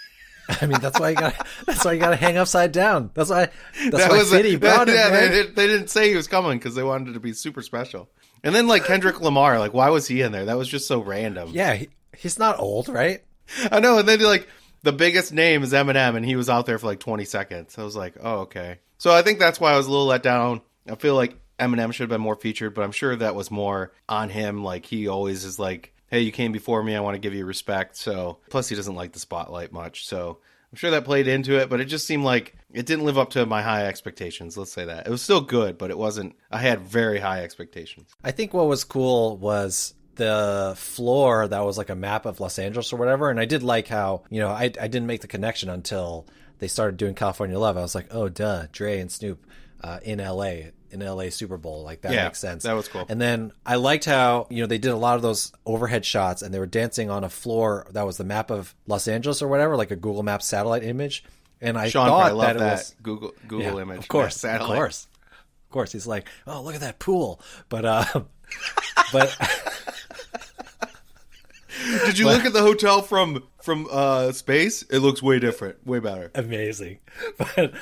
I 0.61 0.65
mean, 0.65 0.79
that's 0.79 0.99
why 0.99 1.09
you 1.09 1.15
got. 1.15 1.47
That's 1.65 1.83
why 1.83 1.93
you 1.93 1.99
got 1.99 2.11
to 2.11 2.15
hang 2.15 2.37
upside 2.37 2.71
down. 2.71 3.11
That's 3.13 3.29
why. 3.29 3.49
That's 3.83 3.97
that 3.97 4.09
why 4.11 4.17
was 4.17 4.31
Fitty 4.31 4.55
a, 4.55 4.59
brought 4.59 4.87
that- 4.87 4.93
it. 4.93 4.95
yeah, 4.95 5.09
man. 5.09 5.31
they, 5.31 5.43
did, 5.43 5.55
they 5.55 5.67
didn't 5.67 5.89
say 5.89 6.09
he 6.09 6.15
was 6.15 6.27
coming 6.27 6.57
because 6.57 6.73
they 6.75 6.83
wanted 6.83 7.09
it 7.09 7.13
to 7.13 7.19
be 7.19 7.33
super 7.33 7.61
special. 7.61 8.09
And 8.43 8.55
then 8.55 8.67
like 8.67 8.85
Kendrick 8.85 9.19
Lamar, 9.19 9.59
like 9.59 9.73
why 9.73 9.89
was 9.89 10.07
he 10.07 10.21
in 10.21 10.31
there? 10.31 10.45
That 10.45 10.57
was 10.57 10.67
just 10.69 10.87
so 10.87 10.99
random. 11.01 11.49
Yeah, 11.51 11.73
he, 11.75 11.89
he's 12.15 12.39
not 12.39 12.59
old, 12.59 12.87
right? 12.87 13.23
I 13.71 13.79
know. 13.79 13.99
And 13.99 14.07
then 14.07 14.19
like 14.21 14.47
the 14.83 14.93
biggest 14.93 15.33
name 15.33 15.63
is 15.63 15.73
Eminem, 15.73 16.15
and 16.15 16.25
he 16.25 16.35
was 16.35 16.49
out 16.49 16.65
there 16.65 16.77
for 16.79 16.87
like 16.87 16.99
20 16.99 17.25
seconds. 17.25 17.77
I 17.77 17.83
was 17.83 17.95
like, 17.95 18.15
oh 18.21 18.39
okay. 18.41 18.79
So 18.99 19.13
I 19.13 19.21
think 19.23 19.39
that's 19.39 19.59
why 19.59 19.73
I 19.73 19.77
was 19.77 19.87
a 19.87 19.91
little 19.91 20.05
let 20.05 20.23
down. 20.23 20.61
I 20.89 20.95
feel 20.95 21.15
like 21.15 21.35
Eminem 21.59 21.91
should 21.91 22.03
have 22.03 22.09
been 22.09 22.21
more 22.21 22.35
featured, 22.35 22.73
but 22.73 22.83
I'm 22.83 22.91
sure 22.91 23.15
that 23.15 23.35
was 23.35 23.51
more 23.51 23.91
on 24.07 24.29
him. 24.29 24.63
Like 24.63 24.85
he 24.85 25.07
always 25.07 25.43
is 25.43 25.59
like, 25.59 25.93
hey, 26.07 26.21
you 26.21 26.31
came 26.31 26.51
before 26.51 26.81
me. 26.83 26.95
I 26.95 26.99
want 27.01 27.15
to 27.15 27.19
give 27.19 27.33
you 27.33 27.45
respect. 27.45 27.95
So 27.97 28.39
plus 28.49 28.69
he 28.69 28.75
doesn't 28.75 28.95
like 28.95 29.13
the 29.13 29.19
spotlight 29.19 29.71
much. 29.71 30.07
So 30.07 30.39
I'm 30.71 30.77
sure 30.77 30.91
that 30.91 31.05
played 31.05 31.27
into 31.27 31.59
it, 31.59 31.69
but 31.69 31.79
it 31.79 31.85
just 31.85 32.05
seemed 32.05 32.23
like 32.23 32.55
it 32.73 32.85
didn't 32.85 33.05
live 33.05 33.17
up 33.17 33.31
to 33.31 33.45
my 33.45 33.61
high 33.61 33.85
expectations. 33.85 34.57
Let's 34.57 34.73
say 34.73 34.85
that. 34.85 35.07
It 35.07 35.09
was 35.09 35.21
still 35.21 35.41
good, 35.41 35.77
but 35.77 35.91
it 35.91 35.97
wasn't. 35.97 36.35
I 36.51 36.59
had 36.59 36.81
very 36.81 37.19
high 37.19 37.43
expectations. 37.43 38.11
I 38.23 38.31
think 38.31 38.53
what 38.53 38.67
was 38.67 38.83
cool 38.83 39.37
was 39.37 39.93
the 40.15 40.73
floor 40.77 41.47
that 41.47 41.63
was 41.63 41.77
like 41.77 41.89
a 41.89 41.95
map 41.95 42.25
of 42.25 42.39
Los 42.39 42.59
Angeles 42.59 42.91
or 42.91 42.97
whatever. 42.97 43.29
And 43.29 43.39
I 43.39 43.45
did 43.45 43.63
like 43.63 43.87
how, 43.87 44.23
you 44.29 44.39
know, 44.41 44.49
I, 44.49 44.63
I 44.63 44.87
didn't 44.87 45.07
make 45.07 45.21
the 45.21 45.27
connection 45.27 45.69
until 45.69 46.27
they 46.59 46.67
started 46.67 46.97
doing 46.97 47.13
California 47.13 47.57
Love. 47.57 47.77
I 47.77 47.81
was 47.81 47.95
like, 47.95 48.07
oh, 48.11 48.27
duh, 48.27 48.65
Dre 48.71 48.99
and 48.99 49.11
Snoop 49.11 49.45
uh, 49.81 49.99
in 50.03 50.19
LA, 50.19 50.71
in 51.01 51.07
LA 51.07 51.29
Super 51.29 51.57
Bowl. 51.57 51.83
Like 51.83 52.01
that 52.01 52.11
Yeah, 52.13 52.25
makes 52.25 52.39
sense. 52.39 52.63
that 52.63 52.73
was 52.73 52.87
cool. 52.87 53.05
And 53.09 53.19
then 53.19 53.51
I 53.65 53.75
liked 53.75 54.05
how, 54.05 54.47
you 54.49 54.61
know, 54.61 54.67
they 54.67 54.77
did 54.77 54.91
a 54.91 54.95
lot 54.97 55.15
of 55.15 55.21
those 55.21 55.51
overhead 55.65 56.05
shots 56.05 56.41
and 56.41 56.53
they 56.53 56.59
were 56.59 56.65
dancing 56.65 57.09
on 57.09 57.23
a 57.23 57.29
floor 57.29 57.87
that 57.91 58.05
was 58.05 58.17
the 58.17 58.23
map 58.23 58.49
of 58.51 58.73
Los 58.87 59.07
Angeles 59.07 59.41
or 59.41 59.47
whatever, 59.47 59.75
like 59.75 59.91
a 59.91 59.95
Google 59.95 60.23
Maps 60.23 60.45
satellite 60.45 60.83
image. 60.83 61.23
And 61.61 61.77
I 61.77 61.89
Sean 61.89 62.07
thought 62.07 62.37
that 62.39 62.55
it 62.55 62.59
that 62.59 62.71
was 62.73 62.95
Google 63.01 63.33
Google 63.47 63.75
yeah, 63.77 63.81
image. 63.81 63.99
Of 63.99 64.07
course, 64.07 64.43
of 64.43 64.61
course, 64.61 65.07
of 65.31 65.71
course. 65.71 65.91
He's 65.91 66.05
like, 66.07 66.27
oh, 66.45 66.61
look 66.61 66.75
at 66.75 66.81
that 66.81 66.99
pool. 66.99 67.41
But, 67.69 67.85
uh, 67.85 68.05
but 69.11 69.35
Did 72.05 72.17
you 72.17 72.25
look 72.25 72.43
at 72.45 72.53
the 72.53 72.61
hotel 72.61 73.01
from 73.01 73.43
from 73.61 73.87
uh, 73.91 74.31
space? 74.31 74.83
It 74.83 74.99
looks 74.99 75.21
way 75.21 75.39
different, 75.39 75.85
way 75.85 75.99
better. 75.99 76.31
amazing. 76.35 76.99
But 77.37 77.73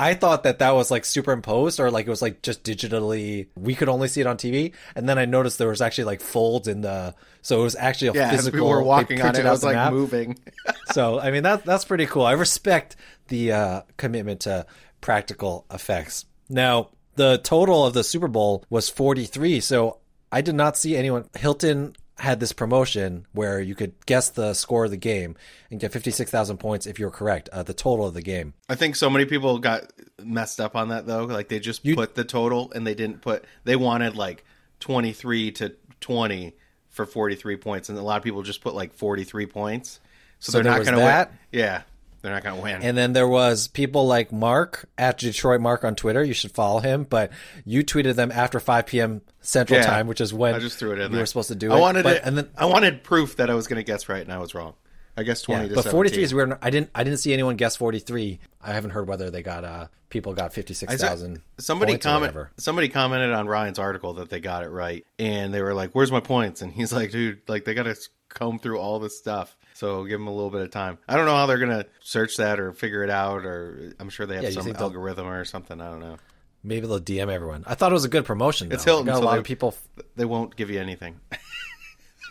I 0.00 0.14
thought 0.14 0.44
that 0.44 0.58
that 0.60 0.70
was 0.70 0.90
like 0.90 1.04
superimposed 1.04 1.78
or 1.78 1.90
like 1.90 2.06
it 2.06 2.10
was 2.10 2.22
like 2.22 2.40
just 2.42 2.64
digitally. 2.64 3.48
We 3.54 3.74
could 3.74 3.88
only 3.88 4.08
see 4.08 4.20
it 4.22 4.26
on 4.26 4.36
TV, 4.38 4.72
and 4.94 5.08
then 5.08 5.18
I 5.18 5.26
noticed 5.26 5.58
there 5.58 5.68
was 5.68 5.82
actually 5.82 6.04
like 6.04 6.20
folds 6.20 6.66
in 6.68 6.80
the. 6.80 7.14
So 7.42 7.60
it 7.60 7.64
was 7.64 7.76
actually 7.76 8.08
a 8.08 8.12
Yeah, 8.14 8.30
physical. 8.30 8.56
people 8.58 8.68
were 8.70 8.82
walking 8.82 9.20
on 9.20 9.36
it, 9.36 9.44
it 9.44 9.44
was 9.44 9.62
like 9.64 9.74
map. 9.76 9.92
moving. 9.92 10.38
So 10.92 11.20
I 11.20 11.30
mean 11.30 11.42
that 11.44 11.64
that's 11.64 11.84
pretty 11.84 12.06
cool. 12.06 12.24
I 12.24 12.32
respect 12.32 12.96
the 13.28 13.52
uh, 13.52 13.82
commitment 13.96 14.40
to 14.40 14.66
practical 15.00 15.64
effects. 15.70 16.24
Now 16.48 16.88
the 17.16 17.38
total 17.38 17.84
of 17.86 17.92
the 17.94 18.02
Super 18.02 18.26
Bowl 18.28 18.64
was 18.70 18.88
43, 18.88 19.60
so 19.60 19.98
I 20.32 20.40
did 20.40 20.54
not 20.54 20.76
see 20.76 20.96
anyone. 20.96 21.28
Hilton 21.38 21.94
had 22.20 22.38
this 22.40 22.52
promotion 22.52 23.26
where 23.32 23.60
you 23.60 23.74
could 23.74 23.92
guess 24.06 24.30
the 24.30 24.52
score 24.54 24.84
of 24.84 24.90
the 24.90 24.96
game 24.96 25.36
and 25.70 25.80
get 25.80 25.90
56,000 25.92 26.58
points 26.58 26.86
if 26.86 26.98
you're 26.98 27.10
correct. 27.10 27.48
Uh, 27.52 27.62
the 27.62 27.72
total 27.74 28.06
of 28.06 28.14
the 28.14 28.22
game. 28.22 28.54
I 28.68 28.74
think 28.74 28.94
so 28.96 29.08
many 29.10 29.24
people 29.24 29.58
got 29.58 29.90
messed 30.22 30.60
up 30.60 30.76
on 30.76 30.88
that 30.88 31.06
though. 31.06 31.24
Like 31.24 31.48
they 31.48 31.58
just 31.60 31.84
You- 31.84 31.96
put 31.96 32.14
the 32.14 32.24
total 32.24 32.70
and 32.74 32.86
they 32.86 32.94
didn't 32.94 33.22
put. 33.22 33.44
They 33.64 33.76
wanted 33.76 34.16
like 34.16 34.44
twenty 34.80 35.12
three 35.12 35.50
to 35.52 35.74
twenty 36.00 36.54
for 36.88 37.06
forty 37.06 37.36
three 37.36 37.56
points, 37.56 37.88
and 37.88 37.98
a 37.98 38.02
lot 38.02 38.16
of 38.18 38.22
people 38.22 38.42
just 38.42 38.60
put 38.60 38.74
like 38.74 38.92
forty 38.94 39.24
three 39.24 39.46
points. 39.46 40.00
So, 40.40 40.52
So 40.52 40.58
they're 40.58 40.72
not 40.72 40.84
going 40.84 40.96
to 40.98 41.04
win. 41.04 41.26
Yeah, 41.52 41.82
they're 42.22 42.32
not 42.32 42.42
going 42.42 42.56
to 42.56 42.62
win. 42.62 42.82
And 42.82 42.96
then 42.96 43.12
there 43.12 43.28
was 43.28 43.68
people 43.68 44.06
like 44.06 44.30
Mark 44.32 44.88
at 44.98 45.18
Detroit 45.18 45.60
Mark 45.60 45.84
on 45.84 45.94
Twitter. 45.94 46.22
You 46.22 46.34
should 46.34 46.52
follow 46.52 46.80
him. 46.80 47.04
But 47.04 47.30
you 47.64 47.82
tweeted 47.84 48.14
them 48.16 48.30
after 48.32 48.60
5 48.60 48.86
p.m. 48.86 49.22
Central 49.40 49.80
Yeah. 49.80 49.86
Time, 49.86 50.06
which 50.06 50.20
is 50.20 50.32
when 50.34 50.54
I 50.54 50.58
just 50.58 50.78
threw 50.78 50.90
it 50.92 50.96
in 50.98 51.02
you 51.02 51.08
there. 51.08 51.20
were 51.20 51.26
supposed 51.26 51.48
to 51.48 51.54
do 51.54 51.72
I 51.72 51.76
it. 51.76 51.80
wanted 51.80 52.02
But- 52.04 52.16
it, 52.16 52.22
and 52.24 52.36
then 52.36 52.50
I 52.56 52.66
wanted 52.66 53.02
proof 53.02 53.36
that 53.36 53.48
I 53.50 53.54
was 53.54 53.66
going 53.66 53.78
to 53.78 53.84
guess 53.84 54.08
right, 54.08 54.22
and 54.22 54.32
I 54.32 54.38
was 54.38 54.54
wrong. 54.54 54.74
I 55.16 55.22
guess 55.22 55.42
twenty 55.42 55.64
Yeah, 55.64 55.68
to 55.70 55.82
but 55.82 55.90
43 55.90 56.22
is 56.22 56.30
17. 56.30 56.48
weird. 56.50 56.58
I 56.62 56.70
didn't 56.70 56.90
I 56.94 57.04
didn't 57.04 57.18
see 57.18 57.32
anyone 57.32 57.56
guess 57.56 57.76
43. 57.76 58.38
I 58.62 58.72
haven't 58.72 58.90
heard 58.90 59.08
whether 59.08 59.28
they 59.30 59.42
got 59.42 59.64
uh 59.64 59.88
people 60.08 60.34
got 60.34 60.52
56,000. 60.54 61.42
Somebody 61.58 61.98
comment, 61.98 62.34
somebody 62.56 62.88
commented 62.88 63.32
on 63.32 63.46
Ryan's 63.46 63.78
article 63.78 64.14
that 64.14 64.30
they 64.30 64.40
got 64.40 64.62
it 64.62 64.68
right, 64.68 65.04
and 65.18 65.52
they 65.52 65.62
were 65.62 65.74
like, 65.74 65.90
"Where's 65.92 66.12
my 66.12 66.20
points?" 66.20 66.62
And 66.62 66.72
he's 66.72 66.92
like, 66.92 67.10
"Dude, 67.10 67.40
like 67.48 67.64
they 67.64 67.74
got 67.74 67.82
to 67.84 67.96
comb 68.28 68.58
through 68.60 68.78
all 68.78 68.98
this 68.98 69.18
stuff." 69.18 69.56
So 69.80 70.04
give 70.04 70.20
them 70.20 70.26
a 70.26 70.30
little 70.34 70.50
bit 70.50 70.60
of 70.60 70.70
time. 70.70 70.98
I 71.08 71.16
don't 71.16 71.24
know 71.24 71.34
how 71.34 71.46
they're 71.46 71.56
gonna 71.58 71.86
search 72.00 72.36
that 72.36 72.60
or 72.60 72.74
figure 72.74 73.02
it 73.02 73.08
out, 73.08 73.46
or 73.46 73.94
I'm 73.98 74.10
sure 74.10 74.26
they 74.26 74.34
have 74.34 74.44
Yeah, 74.44 74.50
some 74.50 74.64
they'll- 74.66 74.76
algorithm 74.82 75.26
or 75.26 75.42
something. 75.46 75.80
I 75.80 75.90
don't 75.90 76.00
know. 76.00 76.16
Maybe 76.62 76.86
they'll 76.86 77.00
DM 77.00 77.30
everyone. 77.32 77.64
I 77.66 77.74
thought 77.74 77.90
it 77.90 77.94
was 77.94 78.04
a 78.04 78.08
good 78.10 78.26
promotion. 78.26 78.68
Though. 78.68 78.74
It's 78.74 78.84
Hilton, 78.84 79.06
Got 79.06 79.14
a 79.14 79.16
so 79.20 79.24
lot 79.24 79.32
they- 79.32 79.38
of 79.38 79.44
people. 79.44 79.74
They 80.16 80.26
won't 80.26 80.54
give 80.54 80.68
you 80.70 80.78
anything. 80.80 81.18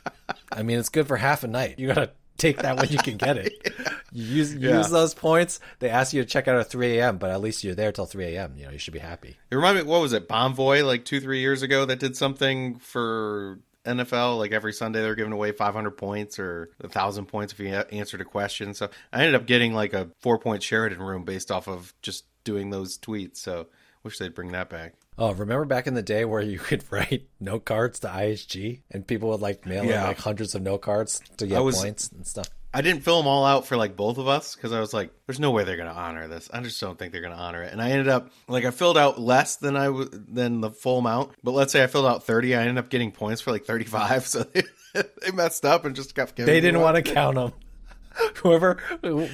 I 0.51 0.61
mean, 0.63 0.77
it's 0.79 0.89
good 0.89 1.07
for 1.07 1.17
half 1.17 1.43
a 1.43 1.47
night. 1.47 1.79
You 1.79 1.87
gotta 1.87 2.11
take 2.37 2.59
that 2.59 2.77
when 2.77 2.89
you 2.89 2.99
can 2.99 3.17
get 3.17 3.37
it. 3.37 3.53
You 4.11 4.25
use 4.25 4.55
Yeah. 4.55 4.77
use 4.77 4.89
those 4.89 5.13
points. 5.13 5.59
They 5.77 5.87
ask 5.89 6.13
you 6.13 6.23
to 6.23 6.27
check 6.27 6.47
out 6.47 6.59
at 6.59 6.67
3 6.67 6.97
a.m., 6.97 7.19
but 7.19 7.29
at 7.29 7.41
least 7.41 7.63
you're 7.63 7.75
there 7.75 7.91
till 7.91 8.07
3 8.07 8.35
a.m. 8.35 8.55
You 8.57 8.65
know, 8.65 8.71
you 8.71 8.79
should 8.79 8.93
be 8.93 8.97
happy. 8.99 9.37
It 9.51 9.55
reminded 9.55 9.85
me, 9.85 9.91
what 9.91 10.01
was 10.01 10.13
it, 10.13 10.27
Bonvoy, 10.27 10.83
like 10.83 11.05
two, 11.05 11.19
three 11.21 11.41
years 11.41 11.61
ago, 11.61 11.85
that 11.85 11.99
did 11.99 12.17
something 12.17 12.79
for 12.79 13.59
NFL. 13.85 14.37
Like 14.37 14.51
every 14.51 14.73
Sunday, 14.73 15.01
they're 15.01 15.15
giving 15.15 15.33
away 15.33 15.51
500 15.51 15.91
points 15.91 16.39
or 16.39 16.69
a 16.81 16.87
thousand 16.87 17.25
points 17.27 17.53
if 17.53 17.59
you 17.59 17.67
answered 17.69 18.21
a 18.21 18.25
question. 18.25 18.73
So 18.73 18.89
I 19.11 19.19
ended 19.19 19.35
up 19.35 19.45
getting 19.45 19.73
like 19.73 19.93
a 19.93 20.09
four 20.19 20.39
point 20.39 20.63
Sheraton 20.63 21.01
room 21.01 21.23
based 21.23 21.51
off 21.51 21.67
of 21.67 21.93
just 22.01 22.25
doing 22.43 22.69
those 22.69 22.97
tweets. 22.97 23.37
So 23.37 23.67
wish 24.03 24.17
they'd 24.17 24.33
bring 24.35 24.51
that 24.51 24.69
back. 24.69 24.93
Oh, 25.17 25.33
remember 25.33 25.65
back 25.65 25.85
in 25.87 25.95
the 25.95 26.01
day 26.01 26.23
where 26.23 26.41
you 26.41 26.59
could 26.59 26.83
write 26.91 27.27
note 27.39 27.65
cards 27.65 27.99
to 27.99 28.07
IHG 28.07 28.81
and 28.91 29.05
people 29.05 29.29
would 29.29 29.41
like 29.41 29.65
mail 29.65 29.83
in 29.83 29.89
like 29.89 30.19
hundreds 30.19 30.55
of 30.55 30.61
note 30.61 30.81
cards 30.81 31.21
to 31.37 31.47
get 31.47 31.61
was- 31.61 31.81
points 31.81 32.09
and 32.09 32.25
stuff. 32.25 32.47
I 32.73 32.81
didn't 32.81 33.01
fill 33.03 33.17
them 33.17 33.27
all 33.27 33.45
out 33.45 33.65
for 33.65 33.77
like 33.77 33.95
both 33.95 34.17
of 34.19 34.27
us 34.27 34.55
because 34.55 34.71
I 34.71 34.79
was 34.79 34.93
like, 34.93 35.11
"There's 35.25 35.39
no 35.39 35.49
way 35.49 35.63
they're 35.63 35.77
gonna 35.77 35.89
honor 35.91 36.27
this." 36.27 36.49
I 36.53 36.61
just 36.61 36.79
don't 36.79 36.99
think 36.99 37.11
they're 37.11 37.21
gonna 37.21 37.35
honor 37.35 37.63
it. 37.63 37.71
And 37.73 37.81
I 37.81 37.89
ended 37.89 38.07
up 38.07 38.29
like 38.47 38.63
I 38.63 38.71
filled 38.71 38.97
out 38.97 39.19
less 39.19 39.55
than 39.55 39.75
I 39.75 39.85
w- 39.85 40.09
than 40.11 40.61
the 40.61 40.69
full 40.69 40.99
amount. 40.99 41.31
But 41.43 41.51
let's 41.51 41.73
say 41.73 41.83
I 41.83 41.87
filled 41.87 42.05
out 42.05 42.23
30, 42.25 42.55
I 42.55 42.61
ended 42.61 42.77
up 42.77 42.89
getting 42.89 43.11
points 43.11 43.41
for 43.41 43.51
like 43.51 43.65
35. 43.65 44.27
So 44.27 44.43
they, 44.43 44.61
they 44.93 45.31
messed 45.33 45.65
up 45.65 45.85
and 45.85 45.95
just 45.95 46.13
kept 46.13 46.35
giving. 46.35 46.53
They 46.53 46.61
didn't 46.61 46.81
want 46.81 46.95
to 46.95 47.01
count 47.01 47.35
them. 47.35 47.53
Whoever, 48.43 48.77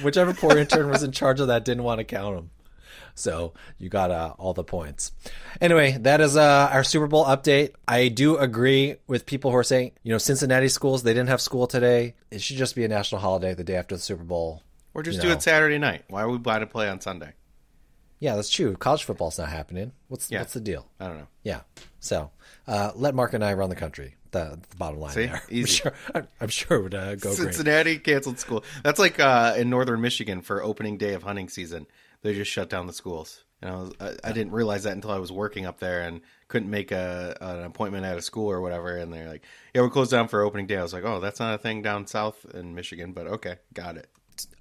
whichever 0.02 0.32
poor 0.32 0.56
intern 0.56 0.88
was 0.88 1.02
in 1.02 1.12
charge 1.12 1.40
of 1.40 1.48
that 1.48 1.64
didn't 1.64 1.84
want 1.84 1.98
to 1.98 2.04
count 2.04 2.36
them. 2.36 2.50
So 3.18 3.54
you 3.78 3.88
got 3.88 4.10
uh, 4.10 4.34
all 4.38 4.52
the 4.54 4.62
points. 4.62 5.10
Anyway, 5.60 5.96
that 6.02 6.20
is 6.20 6.36
uh, 6.36 6.68
our 6.70 6.84
Super 6.84 7.06
Bowl 7.06 7.24
update. 7.24 7.72
I 7.88 8.08
do 8.08 8.36
agree 8.36 8.96
with 9.08 9.24
people 9.26 9.50
who 9.50 9.56
are 9.56 9.64
saying, 9.64 9.92
you 10.02 10.12
know, 10.12 10.18
Cincinnati 10.18 10.68
schools, 10.68 11.02
they 11.02 11.12
didn't 11.14 11.30
have 11.30 11.40
school 11.40 11.66
today. 11.66 12.14
It 12.30 12.42
should 12.42 12.56
just 12.58 12.76
be 12.76 12.84
a 12.84 12.88
national 12.88 13.20
holiday 13.22 13.54
the 13.54 13.64
day 13.64 13.76
after 13.76 13.96
the 13.96 14.02
Super 14.02 14.22
Bowl. 14.22 14.62
Or 14.94 15.02
just 15.02 15.16
You 15.16 15.22
do 15.22 15.28
know. 15.28 15.34
it 15.34 15.42
Saturday 15.42 15.78
night. 15.78 16.04
Why 16.08 16.22
are 16.22 16.28
we 16.28 16.38
buying 16.38 16.60
to 16.60 16.66
play 16.66 16.88
on 16.88 17.00
Sunday? 17.00 17.32
Yeah, 18.18 18.34
that's 18.36 18.48
true. 18.50 18.76
College 18.76 19.04
football's 19.04 19.38
not 19.38 19.48
happening. 19.48 19.92
What's 20.08 20.30
Yeah. 20.30 20.38
what's 20.40 20.54
the 20.54 20.60
deal? 20.60 20.86
I 21.00 21.08
don't 21.08 21.18
know. 21.18 21.28
Yeah. 21.42 21.60
So 22.00 22.30
uh, 22.66 22.92
let 22.94 23.14
Mark 23.14 23.34
and 23.34 23.44
I 23.44 23.54
run 23.54 23.68
the 23.70 23.76
country. 23.76 24.14
The, 24.30 24.58
the 24.68 24.76
bottom 24.76 25.00
line 25.00 25.12
See? 25.12 25.26
there. 25.26 25.36
I'm 25.50 25.54
Easy. 25.56 25.66
sure, 25.68 25.92
I'm, 26.40 26.48
sure 26.48 26.76
it 26.78 26.82
would 26.82 26.94
uh, 26.94 27.14
go 27.14 27.34
great. 27.34 27.54
Cincinnati 27.54 27.98
canceled 27.98 28.38
school. 28.38 28.64
That's 28.82 28.98
like 28.98 29.18
uh, 29.20 29.54
in 29.56 29.70
northern 29.70 30.00
Michigan 30.02 30.42
for 30.42 30.62
opening 30.62 30.98
day 30.98 31.14
of 31.14 31.22
hunting 31.22 31.48
season. 31.48 31.86
They 32.26 32.34
just 32.34 32.50
shut 32.50 32.68
down 32.68 32.88
the 32.88 32.92
schools. 32.92 33.44
And 33.62 33.70
I, 33.70 33.74
was, 33.76 33.92
I, 34.00 34.12
I 34.24 34.32
didn't 34.32 34.52
realize 34.52 34.82
that 34.82 34.92
until 34.92 35.12
I 35.12 35.18
was 35.18 35.30
working 35.30 35.64
up 35.64 35.78
there 35.78 36.02
and 36.02 36.20
couldn't 36.48 36.68
make 36.68 36.90
a 36.90 37.36
an 37.40 37.62
appointment 37.64 38.04
at 38.04 38.18
a 38.18 38.22
school 38.22 38.50
or 38.50 38.60
whatever. 38.60 38.96
And 38.96 39.12
they're 39.12 39.28
like, 39.28 39.44
"Yeah, 39.72 39.82
we're 39.82 39.90
closed 39.90 40.10
down 40.10 40.28
for 40.28 40.42
opening 40.42 40.66
day." 40.66 40.76
I 40.76 40.82
was 40.82 40.92
like, 40.92 41.04
"Oh, 41.04 41.20
that's 41.20 41.40
not 41.40 41.54
a 41.54 41.58
thing 41.58 41.82
down 41.82 42.06
south 42.06 42.44
in 42.52 42.74
Michigan." 42.74 43.12
But 43.12 43.26
okay, 43.28 43.56
got 43.72 43.96
it. 43.96 44.08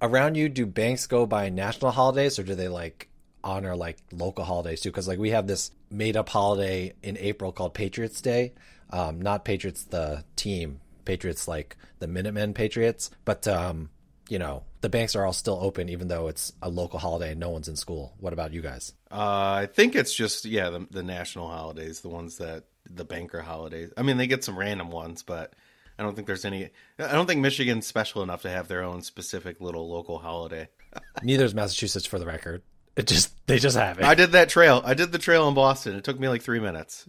Around 0.02 0.36
you, 0.36 0.48
do 0.48 0.66
banks 0.66 1.08
go 1.08 1.26
by 1.26 1.50
national 1.50 1.92
holidays 1.92 2.40
or 2.40 2.44
do 2.44 2.56
they 2.56 2.70
like 2.70 3.10
honor 3.44 3.76
like 3.76 3.98
local 4.12 4.46
holidays 4.46 4.82
too? 4.82 4.90
Because 4.90 5.08
like 5.08 5.20
we 5.20 5.32
have 5.32 5.48
this 5.48 5.72
made 5.90 6.16
up 6.16 6.30
holiday 6.30 6.94
in 7.04 7.18
April 7.18 7.52
called 7.52 7.74
Patriots 7.74 8.22
Day. 8.22 8.54
Um, 8.92 9.22
not 9.22 9.44
Patriots 9.44 9.84
the 9.84 10.24
team, 10.36 10.80
Patriots 11.04 11.48
like 11.48 11.76
the 12.00 12.08
Minutemen 12.08 12.54
Patriots, 12.54 13.10
but 13.26 13.48
um, 13.48 13.90
you 14.30 14.40
know 14.40 14.64
the 14.82 14.90
banks 14.90 15.16
are 15.16 15.26
all 15.26 15.34
still 15.34 15.58
open 15.62 15.90
even 15.90 16.08
though 16.08 16.28
it's 16.28 16.54
a 16.62 16.70
local 16.70 17.00
holiday 17.00 17.32
and 17.32 17.40
no 17.40 17.50
one's 17.50 17.68
in 17.68 17.76
school. 17.76 18.14
What 18.20 18.34
about 18.34 18.54
you 18.54 18.62
guys? 18.62 18.94
Uh, 19.12 19.64
I 19.64 19.70
think 19.72 19.96
it's 19.96 20.14
just 20.14 20.46
yeah 20.46 20.70
the, 20.70 20.88
the 20.92 21.04
national 21.04 21.50
holidays, 21.50 22.02
the 22.02 22.10
ones 22.10 22.38
that 22.38 22.66
the 22.90 23.06
banker 23.06 23.42
holidays. 23.42 23.92
I 23.98 24.04
mean, 24.04 24.18
they 24.18 24.28
get 24.28 24.44
some 24.44 24.58
random 24.58 24.92
ones, 24.92 25.24
but 25.24 25.54
I 25.98 26.04
don't 26.04 26.16
think 26.16 26.28
there's 26.28 26.46
any. 26.46 26.70
I 27.00 27.12
don't 27.14 27.26
think 27.26 27.42
Michigan's 27.42 27.88
special 27.88 28.22
enough 28.22 28.42
to 28.44 28.50
have 28.50 28.68
their 28.68 28.84
own 28.84 29.02
specific 29.02 29.62
little 29.62 29.90
local 29.90 30.20
holiday. 30.20 30.70
Neither 31.24 31.46
is 31.46 31.56
Massachusetts 31.56 32.06
for 32.06 32.20
the 32.20 32.26
record. 32.26 32.62
It 32.96 33.08
just 33.08 33.34
they 33.48 33.60
just 33.60 33.78
have 33.78 34.00
it. 34.00 34.06
I 34.06 34.16
did 34.16 34.34
that 34.34 34.50
trail. 34.50 34.82
I 34.86 34.94
did 34.94 35.12
the 35.12 35.18
trail 35.18 35.48
in 35.48 35.54
Boston. 35.54 35.96
It 35.96 36.04
took 36.04 36.20
me 36.20 36.30
like 36.30 36.42
three 36.42 36.60
minutes 36.60 37.08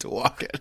to 0.00 0.08
walk 0.08 0.42
it. 0.42 0.60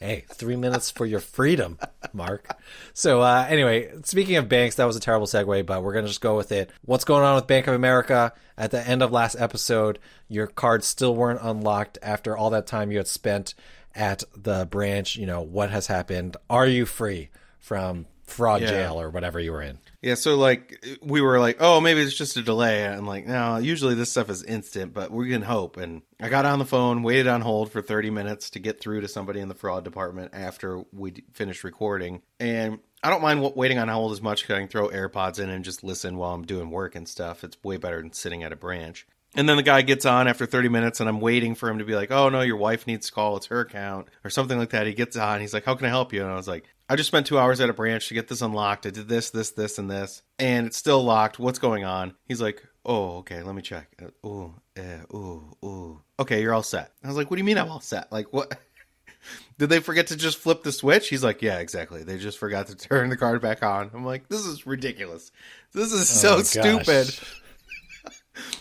Hey, 0.00 0.24
three 0.28 0.54
minutes 0.54 0.92
for 0.92 1.04
your 1.06 1.18
freedom, 1.18 1.76
Mark. 2.12 2.56
So, 2.94 3.20
uh, 3.20 3.46
anyway, 3.48 3.90
speaking 4.04 4.36
of 4.36 4.48
banks, 4.48 4.76
that 4.76 4.84
was 4.84 4.94
a 4.94 5.00
terrible 5.00 5.26
segue, 5.26 5.66
but 5.66 5.82
we're 5.82 5.92
going 5.92 6.04
to 6.04 6.08
just 6.10 6.20
go 6.20 6.36
with 6.36 6.52
it. 6.52 6.70
What's 6.84 7.04
going 7.04 7.24
on 7.24 7.34
with 7.34 7.48
Bank 7.48 7.66
of 7.66 7.74
America? 7.74 8.32
At 8.56 8.70
the 8.70 8.80
end 8.86 9.02
of 9.02 9.10
last 9.10 9.34
episode, 9.40 9.98
your 10.28 10.46
cards 10.46 10.86
still 10.86 11.16
weren't 11.16 11.40
unlocked 11.42 11.98
after 12.00 12.36
all 12.36 12.50
that 12.50 12.66
time 12.68 12.92
you 12.92 12.98
had 12.98 13.08
spent 13.08 13.54
at 13.92 14.22
the 14.36 14.66
branch. 14.66 15.16
You 15.16 15.26
know, 15.26 15.40
what 15.40 15.70
has 15.70 15.88
happened? 15.88 16.36
Are 16.48 16.66
you 16.66 16.86
free 16.86 17.30
from 17.58 18.06
fraud 18.22 18.60
Yeah. 18.62 18.68
jail 18.70 19.00
or 19.00 19.10
whatever 19.10 19.40
you 19.40 19.50
were 19.50 19.62
in? 19.62 19.78
Yeah, 20.00 20.14
so 20.14 20.36
like 20.36 20.84
we 21.02 21.20
were 21.20 21.40
like, 21.40 21.56
oh, 21.60 21.80
maybe 21.80 22.00
it's 22.00 22.14
just 22.14 22.36
a 22.36 22.42
delay. 22.42 22.86
I'm 22.86 23.06
like, 23.06 23.26
no, 23.26 23.56
usually 23.56 23.94
this 23.94 24.10
stuff 24.10 24.30
is 24.30 24.44
instant, 24.44 24.94
but 24.94 25.10
we 25.10 25.30
can 25.30 25.42
hope. 25.42 25.76
And 25.76 26.02
I 26.20 26.28
got 26.28 26.44
on 26.44 26.60
the 26.60 26.64
phone, 26.64 27.02
waited 27.02 27.26
on 27.26 27.40
hold 27.40 27.72
for 27.72 27.82
30 27.82 28.10
minutes 28.10 28.50
to 28.50 28.60
get 28.60 28.80
through 28.80 29.00
to 29.00 29.08
somebody 29.08 29.40
in 29.40 29.48
the 29.48 29.54
fraud 29.54 29.82
department 29.82 30.34
after 30.34 30.84
we 30.92 31.24
finished 31.32 31.64
recording. 31.64 32.22
And 32.38 32.78
I 33.02 33.10
don't 33.10 33.22
mind 33.22 33.52
waiting 33.56 33.78
on 33.78 33.88
hold 33.88 34.12
as 34.12 34.22
much 34.22 34.42
because 34.42 34.56
I 34.56 34.60
can 34.60 34.68
throw 34.68 34.88
AirPods 34.88 35.40
in 35.40 35.50
and 35.50 35.64
just 35.64 35.82
listen 35.82 36.16
while 36.16 36.32
I'm 36.32 36.46
doing 36.46 36.70
work 36.70 36.94
and 36.94 37.08
stuff. 37.08 37.42
It's 37.42 37.56
way 37.64 37.76
better 37.76 38.00
than 38.00 38.12
sitting 38.12 38.44
at 38.44 38.52
a 38.52 38.56
branch. 38.56 39.04
And 39.34 39.48
then 39.48 39.56
the 39.56 39.62
guy 39.62 39.82
gets 39.82 40.06
on 40.06 40.26
after 40.26 40.46
30 40.46 40.68
minutes, 40.70 41.00
and 41.00 41.08
I'm 41.08 41.20
waiting 41.20 41.54
for 41.54 41.68
him 41.68 41.78
to 41.78 41.84
be 41.84 41.94
like, 41.94 42.10
oh, 42.10 42.28
no, 42.30 42.40
your 42.40 42.56
wife 42.56 42.86
needs 42.86 43.08
to 43.08 43.12
call. 43.12 43.36
It's 43.36 43.46
her 43.46 43.60
account, 43.60 44.08
or 44.24 44.30
something 44.30 44.58
like 44.58 44.70
that. 44.70 44.86
He 44.86 44.94
gets 44.94 45.16
on. 45.16 45.40
He's 45.40 45.52
like, 45.52 45.66
how 45.66 45.74
can 45.74 45.86
I 45.86 45.90
help 45.90 46.14
you? 46.14 46.22
And 46.22 46.30
I 46.30 46.34
was 46.34 46.48
like, 46.48 46.64
I 46.88 46.96
just 46.96 47.08
spent 47.08 47.26
two 47.26 47.38
hours 47.38 47.60
at 47.60 47.68
a 47.68 47.74
branch 47.74 48.08
to 48.08 48.14
get 48.14 48.28
this 48.28 48.40
unlocked. 48.40 48.86
I 48.86 48.90
did 48.90 49.08
this, 49.08 49.30
this, 49.30 49.50
this, 49.50 49.78
and 49.78 49.90
this, 49.90 50.22
and 50.38 50.66
it's 50.66 50.76
still 50.76 51.02
locked. 51.04 51.38
What's 51.38 51.58
going 51.58 51.84
on? 51.84 52.14
He's 52.24 52.40
like, 52.40 52.64
oh, 52.84 53.18
okay, 53.18 53.42
let 53.42 53.54
me 53.54 53.60
check. 53.62 53.88
Uh, 54.02 54.26
Ooh, 54.26 54.54
uh, 54.78 55.14
ooh, 55.16 55.56
ooh. 55.64 56.00
Okay, 56.18 56.40
you're 56.40 56.54
all 56.54 56.62
set. 56.62 56.92
I 57.04 57.08
was 57.08 57.16
like, 57.16 57.30
what 57.30 57.36
do 57.36 57.40
you 57.40 57.44
mean 57.44 57.58
I'm 57.58 57.70
all 57.70 57.80
set? 57.80 58.10
Like, 58.10 58.32
what? 58.32 58.58
Did 59.58 59.68
they 59.68 59.80
forget 59.80 60.06
to 60.06 60.16
just 60.16 60.38
flip 60.38 60.62
the 60.62 60.72
switch? 60.72 61.08
He's 61.08 61.22
like, 61.24 61.42
yeah, 61.42 61.58
exactly. 61.58 62.04
They 62.04 62.16
just 62.16 62.38
forgot 62.38 62.68
to 62.68 62.74
turn 62.76 63.10
the 63.10 63.16
card 63.16 63.42
back 63.42 63.62
on. 63.62 63.90
I'm 63.92 64.04
like, 64.06 64.28
this 64.28 64.46
is 64.46 64.66
ridiculous. 64.66 65.30
This 65.72 65.92
is 65.92 66.08
so 66.08 66.36
Oh, 66.36 66.42
stupid. 66.42 67.14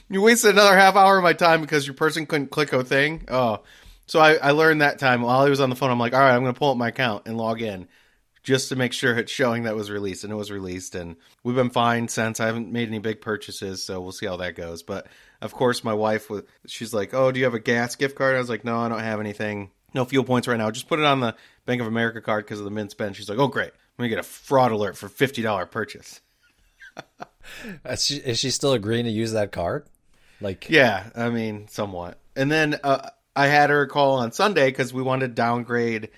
You 0.09 0.21
wasted 0.23 0.51
another 0.51 0.75
half 0.75 0.95
hour 0.95 1.17
of 1.17 1.23
my 1.23 1.33
time 1.33 1.61
because 1.61 1.85
your 1.85 1.93
person 1.93 2.25
couldn't 2.25 2.49
click 2.49 2.73
a 2.73 2.83
thing. 2.83 3.25
Oh, 3.27 3.59
so 4.07 4.19
I, 4.19 4.35
I 4.35 4.51
learned 4.51 4.81
that 4.81 4.97
time 4.97 5.21
while 5.21 5.43
he 5.43 5.51
was 5.51 5.59
on 5.59 5.69
the 5.69 5.75
phone. 5.75 5.91
I'm 5.91 5.99
like, 5.99 6.13
all 6.15 6.19
right, 6.19 6.33
I'm 6.33 6.41
going 6.41 6.53
to 6.53 6.57
pull 6.57 6.71
up 6.71 6.77
my 6.77 6.87
account 6.87 7.27
and 7.27 7.37
log 7.37 7.61
in 7.61 7.87
just 8.47 8.69
to 8.69 8.77
make 8.77 8.93
sure 8.93 9.17
it's 9.17 9.29
showing 9.29 9.63
that 9.63 9.71
it 9.71 9.75
was 9.75 9.91
released, 9.91 10.23
and 10.23 10.31
it 10.31 10.37
was 10.37 10.49
released. 10.49 10.95
And 10.95 11.17
we've 11.43 11.57
been 11.57 11.69
fine 11.69 12.07
since. 12.07 12.39
I 12.39 12.45
haven't 12.45 12.71
made 12.71 12.87
any 12.87 12.99
big 12.99 13.19
purchases, 13.19 13.83
so 13.83 13.99
we'll 13.99 14.13
see 14.13 14.25
how 14.25 14.37
that 14.37 14.55
goes. 14.55 14.83
But 14.83 15.07
of 15.41 15.53
course, 15.53 15.83
my 15.83 15.93
wife 15.93 16.29
was. 16.29 16.43
She's 16.65 16.93
like, 16.93 17.13
"Oh, 17.13 17.29
do 17.29 17.39
you 17.39 17.43
have 17.43 17.53
a 17.53 17.59
gas 17.59 17.97
gift 17.97 18.15
card?" 18.15 18.35
I 18.35 18.39
was 18.39 18.47
like, 18.49 18.63
"No, 18.63 18.77
I 18.79 18.87
don't 18.87 19.01
have 19.01 19.19
anything. 19.19 19.71
No 19.93 20.05
fuel 20.05 20.23
points 20.23 20.47
right 20.47 20.55
now. 20.57 20.71
Just 20.71 20.87
put 20.87 20.99
it 20.99 21.03
on 21.05 21.19
the 21.19 21.35
Bank 21.65 21.81
of 21.81 21.87
America 21.87 22.21
card 22.21 22.45
because 22.45 22.59
of 22.59 22.63
the 22.63 22.71
min 22.71 22.87
spend." 22.87 23.17
She's 23.17 23.27
like, 23.27 23.37
"Oh, 23.37 23.49
great. 23.49 23.71
I'm 23.73 23.97
gonna 23.97 24.09
get 24.09 24.19
a 24.19 24.23
fraud 24.23 24.71
alert 24.71 24.95
for 24.95 25.09
fifty 25.09 25.41
dollar 25.41 25.65
purchase." 25.65 26.21
Is 27.85 28.03
she, 28.03 28.15
is 28.17 28.39
she 28.39 28.49
still 28.49 28.73
agreeing 28.73 29.05
to 29.05 29.11
use 29.11 29.31
that 29.31 29.51
card? 29.53 29.85
Like, 30.41 30.69
Yeah, 30.69 31.09
I 31.15 31.29
mean, 31.29 31.67
somewhat. 31.69 32.17
And 32.35 32.51
then 32.51 32.77
uh, 32.83 33.09
I 33.37 33.47
had 33.47 33.69
her 33.69 33.85
call 33.87 34.15
on 34.15 34.31
Sunday 34.33 34.69
because 34.69 34.93
we 34.93 35.01
wanted 35.01 35.27
to 35.27 35.33
downgrade. 35.33 36.09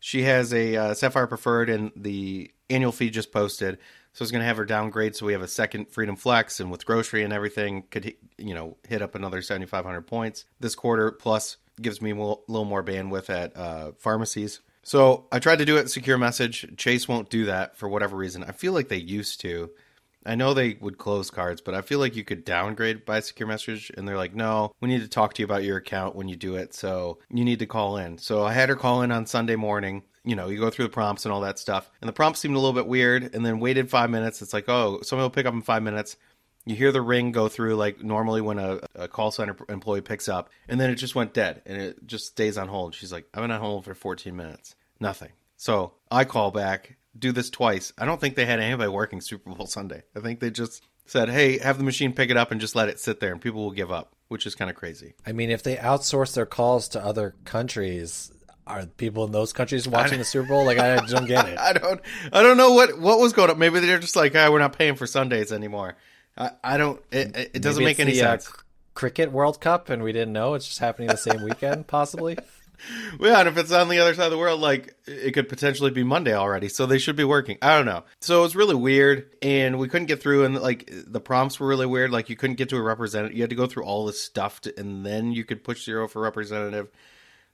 She 0.00 0.22
has 0.22 0.52
a 0.52 0.76
uh, 0.76 0.94
Sapphire 0.94 1.26
Preferred, 1.26 1.70
and 1.70 1.92
the 1.94 2.50
annual 2.68 2.92
fee 2.92 3.10
just 3.10 3.32
posted. 3.32 3.78
So 4.12 4.22
I 4.22 4.24
was 4.24 4.32
going 4.32 4.40
to 4.40 4.46
have 4.46 4.56
her 4.56 4.64
downgrade 4.64 5.14
so 5.14 5.26
we 5.26 5.34
have 5.34 5.42
a 5.42 5.48
second 5.48 5.88
Freedom 5.90 6.16
Flex, 6.16 6.58
and 6.58 6.70
with 6.70 6.84
grocery 6.84 7.22
and 7.22 7.32
everything, 7.32 7.84
could 7.90 8.14
you 8.38 8.54
know 8.54 8.76
hit 8.88 9.02
up 9.02 9.14
another 9.14 9.42
seventy 9.42 9.66
five 9.66 9.84
hundred 9.84 10.02
points 10.02 10.46
this 10.58 10.74
quarter. 10.74 11.12
Plus, 11.12 11.58
gives 11.80 12.02
me 12.02 12.10
a 12.10 12.14
little 12.14 12.42
little 12.48 12.64
more 12.64 12.82
bandwidth 12.82 13.30
at 13.30 13.56
uh, 13.56 13.92
pharmacies. 13.98 14.60
So 14.82 15.26
I 15.30 15.38
tried 15.38 15.58
to 15.58 15.64
do 15.64 15.76
it 15.76 15.90
secure 15.90 16.18
message. 16.18 16.76
Chase 16.76 17.06
won't 17.06 17.30
do 17.30 17.44
that 17.44 17.76
for 17.76 17.88
whatever 17.88 18.16
reason. 18.16 18.42
I 18.42 18.52
feel 18.52 18.72
like 18.72 18.88
they 18.88 18.96
used 18.96 19.40
to. 19.42 19.70
I 20.26 20.34
know 20.34 20.52
they 20.52 20.76
would 20.80 20.98
close 20.98 21.30
cards, 21.30 21.60
but 21.60 21.74
I 21.74 21.80
feel 21.80 21.98
like 21.98 22.14
you 22.14 22.24
could 22.24 22.44
downgrade 22.44 23.06
by 23.06 23.20
secure 23.20 23.48
message, 23.48 23.90
and 23.96 24.06
they're 24.06 24.16
like, 24.16 24.34
no, 24.34 24.72
we 24.80 24.88
need 24.88 25.00
to 25.00 25.08
talk 25.08 25.34
to 25.34 25.42
you 25.42 25.46
about 25.46 25.64
your 25.64 25.78
account 25.78 26.14
when 26.14 26.28
you 26.28 26.36
do 26.36 26.56
it, 26.56 26.74
so 26.74 27.18
you 27.30 27.44
need 27.44 27.60
to 27.60 27.66
call 27.66 27.96
in. 27.96 28.18
So 28.18 28.44
I 28.44 28.52
had 28.52 28.68
her 28.68 28.76
call 28.76 29.02
in 29.02 29.12
on 29.12 29.26
Sunday 29.26 29.56
morning. 29.56 30.02
You 30.24 30.36
know, 30.36 30.48
you 30.48 30.60
go 30.60 30.68
through 30.68 30.86
the 30.86 30.90
prompts 30.90 31.24
and 31.24 31.32
all 31.32 31.40
that 31.40 31.58
stuff, 31.58 31.90
and 32.02 32.08
the 32.08 32.12
prompts 32.12 32.40
seemed 32.40 32.54
a 32.54 32.58
little 32.58 32.74
bit 32.74 32.86
weird, 32.86 33.34
and 33.34 33.44
then 33.44 33.60
waited 33.60 33.88
five 33.88 34.10
minutes. 34.10 34.42
It's 34.42 34.52
like, 34.52 34.68
oh, 34.68 35.00
somebody 35.02 35.24
will 35.24 35.30
pick 35.30 35.46
up 35.46 35.54
in 35.54 35.62
five 35.62 35.82
minutes. 35.82 36.16
You 36.66 36.76
hear 36.76 36.92
the 36.92 37.00
ring 37.00 37.32
go 37.32 37.48
through 37.48 37.76
like 37.76 38.02
normally 38.02 38.42
when 38.42 38.58
a, 38.58 38.80
a 38.94 39.08
call 39.08 39.30
center 39.30 39.56
employee 39.70 40.02
picks 40.02 40.28
up, 40.28 40.50
and 40.68 40.78
then 40.78 40.90
it 40.90 40.96
just 40.96 41.14
went 41.14 41.32
dead, 41.32 41.62
and 41.64 41.80
it 41.80 42.06
just 42.06 42.26
stays 42.26 42.58
on 42.58 42.68
hold. 42.68 42.94
She's 42.94 43.12
like, 43.12 43.26
I've 43.32 43.40
been 43.40 43.50
on 43.50 43.60
hold 43.60 43.86
for 43.86 43.94
14 43.94 44.36
minutes, 44.36 44.74
nothing. 45.00 45.30
So 45.56 45.92
I 46.10 46.24
call 46.24 46.50
back, 46.50 46.96
do 47.18 47.32
this 47.32 47.50
twice. 47.50 47.92
I 47.98 48.04
don't 48.04 48.20
think 48.20 48.34
they 48.36 48.46
had 48.46 48.60
anybody 48.60 48.88
working 48.90 49.20
Super 49.20 49.50
Bowl 49.50 49.66
Sunday. 49.66 50.02
I 50.16 50.20
think 50.20 50.40
they 50.40 50.50
just 50.50 50.82
said, 51.06 51.28
hey, 51.28 51.58
have 51.58 51.78
the 51.78 51.84
machine 51.84 52.12
pick 52.12 52.30
it 52.30 52.36
up 52.36 52.50
and 52.52 52.60
just 52.60 52.76
let 52.76 52.88
it 52.88 53.00
sit 53.00 53.20
there, 53.20 53.32
and 53.32 53.40
people 53.40 53.62
will 53.64 53.72
give 53.72 53.90
up, 53.90 54.12
which 54.28 54.46
is 54.46 54.54
kind 54.54 54.70
of 54.70 54.76
crazy. 54.76 55.14
I 55.26 55.32
mean, 55.32 55.50
if 55.50 55.62
they 55.62 55.76
outsource 55.76 56.34
their 56.34 56.46
calls 56.46 56.88
to 56.90 57.04
other 57.04 57.34
countries, 57.44 58.30
are 58.66 58.86
people 58.86 59.24
in 59.24 59.32
those 59.32 59.52
countries 59.52 59.88
watching 59.88 60.18
the 60.18 60.24
Super 60.24 60.46
Bowl? 60.48 60.64
Like, 60.64 60.78
I 60.78 60.96
don't 61.06 61.26
get 61.26 61.48
it. 61.48 61.58
I 61.58 61.72
don't, 61.72 62.00
I 62.32 62.42
don't 62.42 62.56
know 62.56 62.72
what 62.74 62.98
what 63.00 63.18
was 63.18 63.32
going 63.32 63.50
on. 63.50 63.58
Maybe 63.58 63.80
they're 63.80 63.98
just 63.98 64.14
like, 64.16 64.36
ah, 64.36 64.48
we're 64.50 64.60
not 64.60 64.78
paying 64.78 64.94
for 64.94 65.06
Sundays 65.06 65.50
anymore. 65.52 65.96
I, 66.38 66.50
I 66.62 66.76
don't. 66.76 67.02
It, 67.10 67.50
it- 67.54 67.62
doesn't 67.62 67.82
Maybe 67.82 67.90
make 67.90 68.00
any 68.00 68.12
the, 68.12 68.22
uh, 68.22 68.30
sense. 68.32 68.46
cr- 68.48 68.62
cricket 68.94 69.32
World 69.32 69.60
Cup, 69.60 69.88
and 69.90 70.02
we 70.04 70.12
didn't 70.12 70.32
know 70.32 70.54
it's 70.54 70.66
just 70.68 70.78
happening 70.78 71.08
the 71.08 71.16
same 71.16 71.42
weekend, 71.42 71.88
possibly. 71.88 72.38
Yeah, 73.20 73.40
and 73.40 73.48
if 73.48 73.58
it's 73.58 73.72
on 73.72 73.88
the 73.88 73.98
other 73.98 74.14
side 74.14 74.26
of 74.26 74.30
the 74.30 74.38
world, 74.38 74.60
like 74.60 74.94
it 75.06 75.32
could 75.32 75.48
potentially 75.48 75.90
be 75.90 76.02
Monday 76.02 76.34
already, 76.34 76.68
so 76.68 76.86
they 76.86 76.98
should 76.98 77.16
be 77.16 77.24
working. 77.24 77.58
I 77.60 77.76
don't 77.76 77.86
know. 77.86 78.04
So 78.20 78.38
it 78.38 78.42
was 78.42 78.56
really 78.56 78.74
weird, 78.74 79.30
and 79.42 79.78
we 79.78 79.88
couldn't 79.88 80.06
get 80.06 80.22
through, 80.22 80.44
and 80.44 80.56
like 80.56 80.90
the 80.90 81.20
prompts 81.20 81.60
were 81.60 81.66
really 81.66 81.86
weird. 81.86 82.10
Like 82.10 82.30
you 82.30 82.36
couldn't 82.36 82.56
get 82.56 82.68
to 82.70 82.76
a 82.76 82.82
representative; 82.82 83.36
you 83.36 83.42
had 83.42 83.50
to 83.50 83.56
go 83.56 83.66
through 83.66 83.84
all 83.84 84.06
this 84.06 84.20
stuff, 84.20 84.60
to, 84.62 84.78
and 84.78 85.04
then 85.04 85.32
you 85.32 85.44
could 85.44 85.64
push 85.64 85.84
zero 85.84 86.08
for 86.08 86.22
representative. 86.22 86.88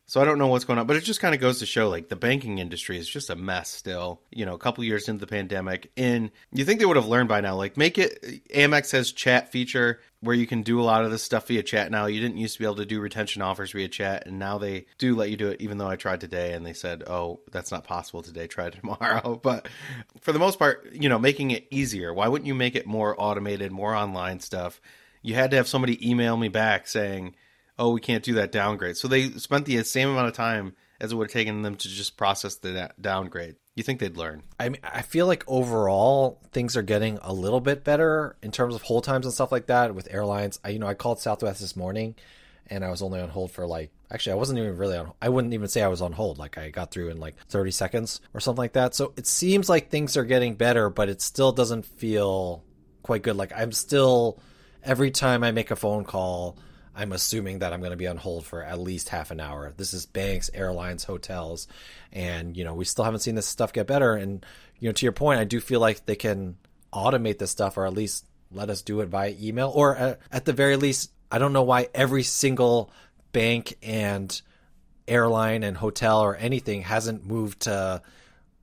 So 0.09 0.21
I 0.21 0.25
don't 0.25 0.39
know 0.39 0.47
what's 0.47 0.65
going 0.65 0.79
on, 0.79 0.87
but 0.87 0.95
it 0.97 1.03
just 1.03 1.21
kind 1.21 1.35
of 1.35 1.41
goes 1.41 1.59
to 1.59 1.67
show 1.67 1.89
like 1.89 2.09
the 2.09 2.15
banking 2.15 2.59
industry 2.59 2.97
is 2.97 3.09
just 3.09 3.29
a 3.29 3.35
mess 3.35 3.69
still. 3.69 4.21
You 4.31 4.47
know, 4.47 4.55
a 4.55 4.59
couple 4.59 4.85
years 4.85 5.09
into 5.09 5.21
the 5.21 5.27
pandemic, 5.27 5.91
and 5.97 6.31
you 6.53 6.65
think 6.65 6.79
they 6.79 6.87
would 6.87 6.97
have 6.97 7.09
learned 7.09 7.29
by 7.29 7.41
now. 7.41 7.57
Like, 7.57 7.77
make 7.77 7.99
it 7.99 8.23
Amex 8.55 8.93
has 8.93 9.11
chat 9.11 9.51
feature 9.51 10.01
where 10.27 10.37
you 10.37 10.47
can 10.47 10.63
do 10.63 10.81
a 10.81 10.83
lot 10.83 11.05
of 11.05 11.11
this 11.11 11.23
stuff 11.23 11.47
via 11.47 11.63
chat 11.63 11.91
now. 11.91 12.07
You 12.07 12.21
didn't 12.21 12.37
used 12.37 12.55
to 12.55 12.59
be 12.59 12.67
able 12.67 12.77
to 12.77 12.87
do 12.87 13.01
retention 13.01 13.41
offers 13.41 13.73
via 13.73 13.89
chat, 13.89 14.27
and 14.27 14.39
now 14.39 14.59
they 14.59 14.87
do 14.99 15.17
let 15.17 15.31
you 15.31 15.37
do 15.37 15.49
it. 15.49 15.61
Even 15.61 15.79
though 15.79 15.89
I 15.89 15.97
tried 15.97 16.21
today, 16.21 16.53
and 16.53 16.67
they 16.67 16.75
said, 16.75 17.05
"Oh, 17.07 17.41
that's 17.51 17.71
not 17.71 17.85
possible 17.85 18.23
today. 18.23 18.47
Try 18.47 18.71
tomorrow." 18.71 19.41
But 19.43 19.69
for 20.21 20.33
the 20.33 20.39
most 20.39 20.59
part, 20.59 20.93
you 20.93 21.09
know, 21.09 21.19
making 21.19 21.53
it 21.53 21.67
easier. 21.71 22.13
Why 22.13 22.29
wouldn't 22.29 22.47
you 22.47 22.55
make 22.55 22.77
it 22.77 22.87
more 22.87 23.15
automated, 23.19 23.73
more 23.73 23.95
online 23.95 24.41
stuff? 24.41 24.81
you 25.27 25.35
had 25.35 25.51
to 25.51 25.57
have 25.57 25.67
somebody 25.67 26.09
email 26.09 26.37
me 26.37 26.49
back 26.49 26.87
saying, 26.87 27.35
"Oh, 27.79 27.91
we 27.91 28.01
can't 28.01 28.23
do 28.23 28.35
that 28.35 28.53
downgrade." 28.53 28.97
So 28.97 29.09
they 29.09 29.31
spent 29.31 29.67
the 29.67 29.83
same 29.83 30.09
amount 30.09 30.29
of 30.29 30.35
time 30.35 30.75
as 31.01 31.13
it 31.13 31.15
would 31.17 31.29
have 31.29 31.33
taken 31.33 31.63
them 31.63 31.77
to 31.77 31.89
just 31.89 32.17
process 32.17 32.57
the 32.57 32.91
downgrade. 33.01 33.57
You 33.75 33.83
think 33.83 34.01
they'd 34.01 34.17
learn? 34.17 34.43
I 34.59 34.71
mean, 34.71 34.81
I 34.83 35.03
feel 35.03 35.27
like 35.27 35.45
overall 35.47 36.41
things 36.53 36.77
are 36.77 36.83
getting 36.83 37.19
a 37.23 37.33
little 37.33 37.61
bit 37.61 37.85
better 37.85 38.37
in 38.43 38.51
terms 38.51 38.75
of 38.75 38.83
hold 38.83 39.05
times 39.05 39.27
and 39.27 39.35
stuff 39.35 39.53
like 39.53 39.67
that 39.67 39.95
with 39.95 40.09
airlines. 40.11 40.59
I, 40.65 40.71
you 40.71 40.79
know, 40.79 40.87
I 40.87 40.95
called 40.95 41.21
Southwest 41.21 41.61
this 41.61 41.77
morning, 41.77 42.15
and 42.69 42.85
I 42.85 42.91
was 42.91 43.03
only 43.03 43.21
on 43.21 43.29
hold 43.29 43.51
for 43.51 43.67
like 43.67 43.91
actually 44.11 44.33
I 44.33 44.37
wasn't 44.37 44.59
even 44.59 44.77
really 44.77 44.97
on. 44.97 45.13
I 45.21 45.29
wouldn't 45.29 45.55
even 45.55 45.69
say 45.69 45.83
I 45.83 45.89
was 45.89 46.03
on 46.03 46.13
hold. 46.13 46.39
Like 46.39 46.59
I 46.59 46.71
got 46.71 46.91
through 46.91 47.11
in 47.11 47.19
like 47.19 47.37
30 47.49 47.71
seconds 47.71 48.21
or 48.35 48.41
something 48.41 48.63
like 48.63 48.73
that. 48.73 48.95
So 48.95 49.13
it 49.17 49.27
seems 49.27 49.69
like 49.69 49.91
things 49.91 50.17
are 50.17 50.25
getting 50.25 50.55
better, 50.55 50.89
but 50.89 51.09
it 51.09 51.21
still 51.21 51.53
doesn't 51.53 51.85
feel 51.85 52.65
quite 53.03 53.23
good. 53.23 53.37
Like 53.37 53.53
I'm 53.55 53.73
still 53.73 54.41
every 54.83 55.11
time 55.11 55.45
I 55.45 55.53
make 55.53 55.71
a 55.71 55.77
phone 55.77 56.05
call. 56.05 56.57
I'm 56.97 57.13
assuming 57.13 57.59
that 57.59 57.73
I'm 57.73 57.81
going 57.81 57.91
to 57.93 57.97
be 57.97 58.07
on 58.07 58.17
hold 58.17 58.47
for 58.47 58.63
at 58.63 58.79
least 58.81 59.11
half 59.11 59.31
an 59.31 59.39
hour. 59.39 59.73
This 59.77 59.93
is 59.93 60.07
banks, 60.07 60.51
airlines, 60.55 61.05
hotels, 61.05 61.69
and 62.13 62.57
you 62.57 62.65
know 62.65 62.75
we 62.75 62.85
still 62.87 63.05
haven't 63.05 63.21
seen 63.21 63.35
this 63.35 63.47
stuff 63.47 63.73
get 63.73 63.87
better. 63.87 64.15
And 64.15 64.45
you 64.81 64.89
know, 64.89 64.93
to 64.93 65.05
your 65.07 65.13
point, 65.13 65.39
I 65.41 65.45
do 65.45 65.61
feel 65.61 65.81
like 65.81 66.07
they 66.07 66.17
can 66.17 66.57
automate 66.93 67.39
this 67.39 67.51
stuff, 67.51 67.77
or 67.77 67.87
at 67.87 67.93
least 67.93 68.25
let 68.51 68.71
us 68.71 68.81
do 68.83 69.01
it 69.01 69.07
via 69.09 69.35
email, 69.41 69.71
or 69.75 69.97
at, 69.97 70.21
at 70.33 70.45
the 70.47 70.53
very 70.53 70.77
least, 70.77 71.11
I 71.31 71.39
don't 71.39 71.53
know 71.53 71.63
why 71.65 71.89
every 71.95 72.23
single 72.23 72.91
bank 73.33 73.75
and 73.83 74.41
airline 75.09 75.63
and 75.63 75.77
hotel 75.77 76.21
or 76.21 76.35
anything 76.37 76.83
hasn't 76.83 77.27
moved 77.27 77.61
to 77.61 78.03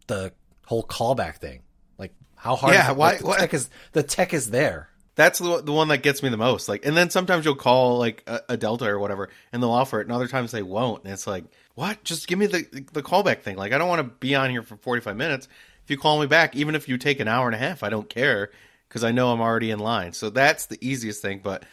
the 0.07 0.33
whole 0.65 0.83
callback 0.83 1.35
thing. 1.35 1.61
Like 1.97 2.13
how 2.35 2.55
hard? 2.55 2.73
Yeah, 2.73 2.85
is 2.85 2.89
it? 2.91 2.95
why- 2.97 3.09
Like, 3.11 3.19
the 3.19 3.25
why- 3.27 3.37
tech 3.37 3.53
is 3.53 3.69
the 3.91 4.03
tech 4.03 4.33
is 4.33 4.49
there. 4.49 4.89
That's 5.15 5.39
the 5.39 5.61
the 5.61 5.71
one 5.71 5.89
that 5.89 6.01
gets 6.01 6.23
me 6.23 6.29
the 6.29 6.37
most. 6.37 6.67
Like, 6.67 6.85
and 6.85 6.97
then 6.97 7.09
sometimes 7.09 7.45
you'll 7.45 7.55
call 7.55 7.99
like 7.99 8.23
a, 8.25 8.41
a 8.49 8.57
Delta 8.57 8.85
or 8.85 8.97
whatever, 8.97 9.29
and 9.51 9.61
they'll 9.61 9.71
offer 9.71 9.99
it, 9.99 10.07
and 10.07 10.11
other 10.11 10.27
times 10.27 10.51
they 10.51 10.63
won't. 10.63 11.03
And 11.03 11.13
it's 11.13 11.27
like, 11.27 11.45
what? 11.75 12.03
Just 12.03 12.27
give 12.27 12.39
me 12.39 12.47
the 12.47 12.85
the 12.93 13.03
callback 13.03 13.41
thing. 13.41 13.55
Like, 13.55 13.73
I 13.73 13.77
don't 13.77 13.89
want 13.89 13.99
to 13.99 14.15
be 14.19 14.33
on 14.35 14.49
here 14.49 14.63
for 14.63 14.75
forty 14.77 15.01
five 15.01 15.15
minutes. 15.15 15.47
If 15.83 15.91
you 15.91 15.97
call 15.97 16.19
me 16.19 16.27
back, 16.27 16.55
even 16.55 16.75
if 16.75 16.87
you 16.87 16.97
take 16.97 17.19
an 17.19 17.27
hour 17.27 17.47
and 17.47 17.55
a 17.55 17.59
half, 17.59 17.83
I 17.83 17.89
don't 17.89 18.09
care 18.09 18.49
because 18.87 19.03
I 19.03 19.11
know 19.11 19.31
I'm 19.31 19.41
already 19.41 19.69
in 19.69 19.79
line. 19.79 20.13
So 20.13 20.29
that's 20.29 20.65
the 20.67 20.77
easiest 20.81 21.21
thing. 21.21 21.41
But 21.43 21.63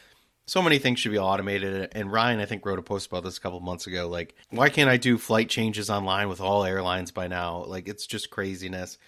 so 0.47 0.61
many 0.61 0.79
things 0.79 0.99
should 0.99 1.13
be 1.13 1.19
automated. 1.19 1.91
And 1.93 2.11
Ryan, 2.11 2.41
I 2.41 2.45
think, 2.45 2.67
wrote 2.67 2.81
a 2.81 2.83
post 2.83 3.07
about 3.07 3.23
this 3.23 3.39
a 3.39 3.41
couple 3.41 3.61
months 3.61 3.87
ago. 3.87 4.09
Like, 4.09 4.35
why 4.51 4.69
can't 4.69 4.91
I 4.91 4.97
do 4.97 5.17
flight 5.17 5.49
changes 5.49 5.91
online 5.91 6.29
with 6.29 6.41
all 6.41 6.65
airlines 6.65 7.13
by 7.13 7.29
now? 7.29 7.65
Like, 7.65 7.87
it's 7.89 8.07
just 8.07 8.31
craziness. 8.31 8.99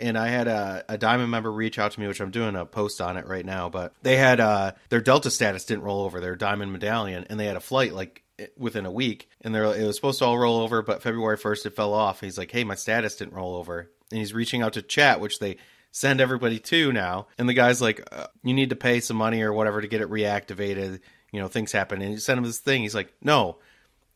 And 0.00 0.16
I 0.16 0.28
had 0.28 0.48
a, 0.48 0.84
a 0.88 0.98
Diamond 0.98 1.30
member 1.30 1.52
reach 1.52 1.78
out 1.78 1.92
to 1.92 2.00
me, 2.00 2.06
which 2.06 2.20
I'm 2.20 2.30
doing 2.30 2.56
a 2.56 2.64
post 2.64 3.00
on 3.00 3.16
it 3.16 3.26
right 3.26 3.44
now. 3.44 3.68
But 3.68 3.92
they 4.02 4.16
had 4.16 4.40
uh, 4.40 4.72
their 4.88 5.00
Delta 5.00 5.30
status 5.30 5.64
didn't 5.64 5.84
roll 5.84 6.02
over, 6.02 6.20
their 6.20 6.36
Diamond 6.36 6.72
medallion, 6.72 7.26
and 7.28 7.38
they 7.38 7.46
had 7.46 7.56
a 7.56 7.60
flight 7.60 7.92
like 7.92 8.24
within 8.56 8.86
a 8.86 8.90
week, 8.90 9.28
and 9.40 9.54
they're 9.54 9.64
it 9.64 9.86
was 9.86 9.96
supposed 9.96 10.18
to 10.20 10.24
all 10.24 10.38
roll 10.38 10.60
over, 10.60 10.82
but 10.82 11.02
February 11.02 11.36
1st 11.36 11.66
it 11.66 11.76
fell 11.76 11.92
off. 11.92 12.20
He's 12.20 12.38
like, 12.38 12.50
"Hey, 12.50 12.64
my 12.64 12.74
status 12.74 13.16
didn't 13.16 13.34
roll 13.34 13.56
over," 13.56 13.90
and 14.10 14.18
he's 14.18 14.34
reaching 14.34 14.62
out 14.62 14.74
to 14.74 14.82
chat, 14.82 15.20
which 15.20 15.38
they 15.38 15.56
send 15.92 16.20
everybody 16.20 16.58
to 16.58 16.92
now. 16.92 17.26
And 17.38 17.48
the 17.48 17.54
guy's 17.54 17.82
like, 17.82 18.06
uh, 18.12 18.26
"You 18.42 18.54
need 18.54 18.70
to 18.70 18.76
pay 18.76 19.00
some 19.00 19.16
money 19.16 19.42
or 19.42 19.52
whatever 19.52 19.80
to 19.80 19.88
get 19.88 20.00
it 20.00 20.10
reactivated." 20.10 21.00
You 21.32 21.40
know, 21.40 21.48
things 21.48 21.72
happen, 21.72 22.02
and 22.02 22.12
you 22.12 22.18
send 22.18 22.38
him 22.38 22.44
this 22.44 22.58
thing. 22.58 22.82
He's 22.82 22.94
like, 22.94 23.12
"No." 23.22 23.58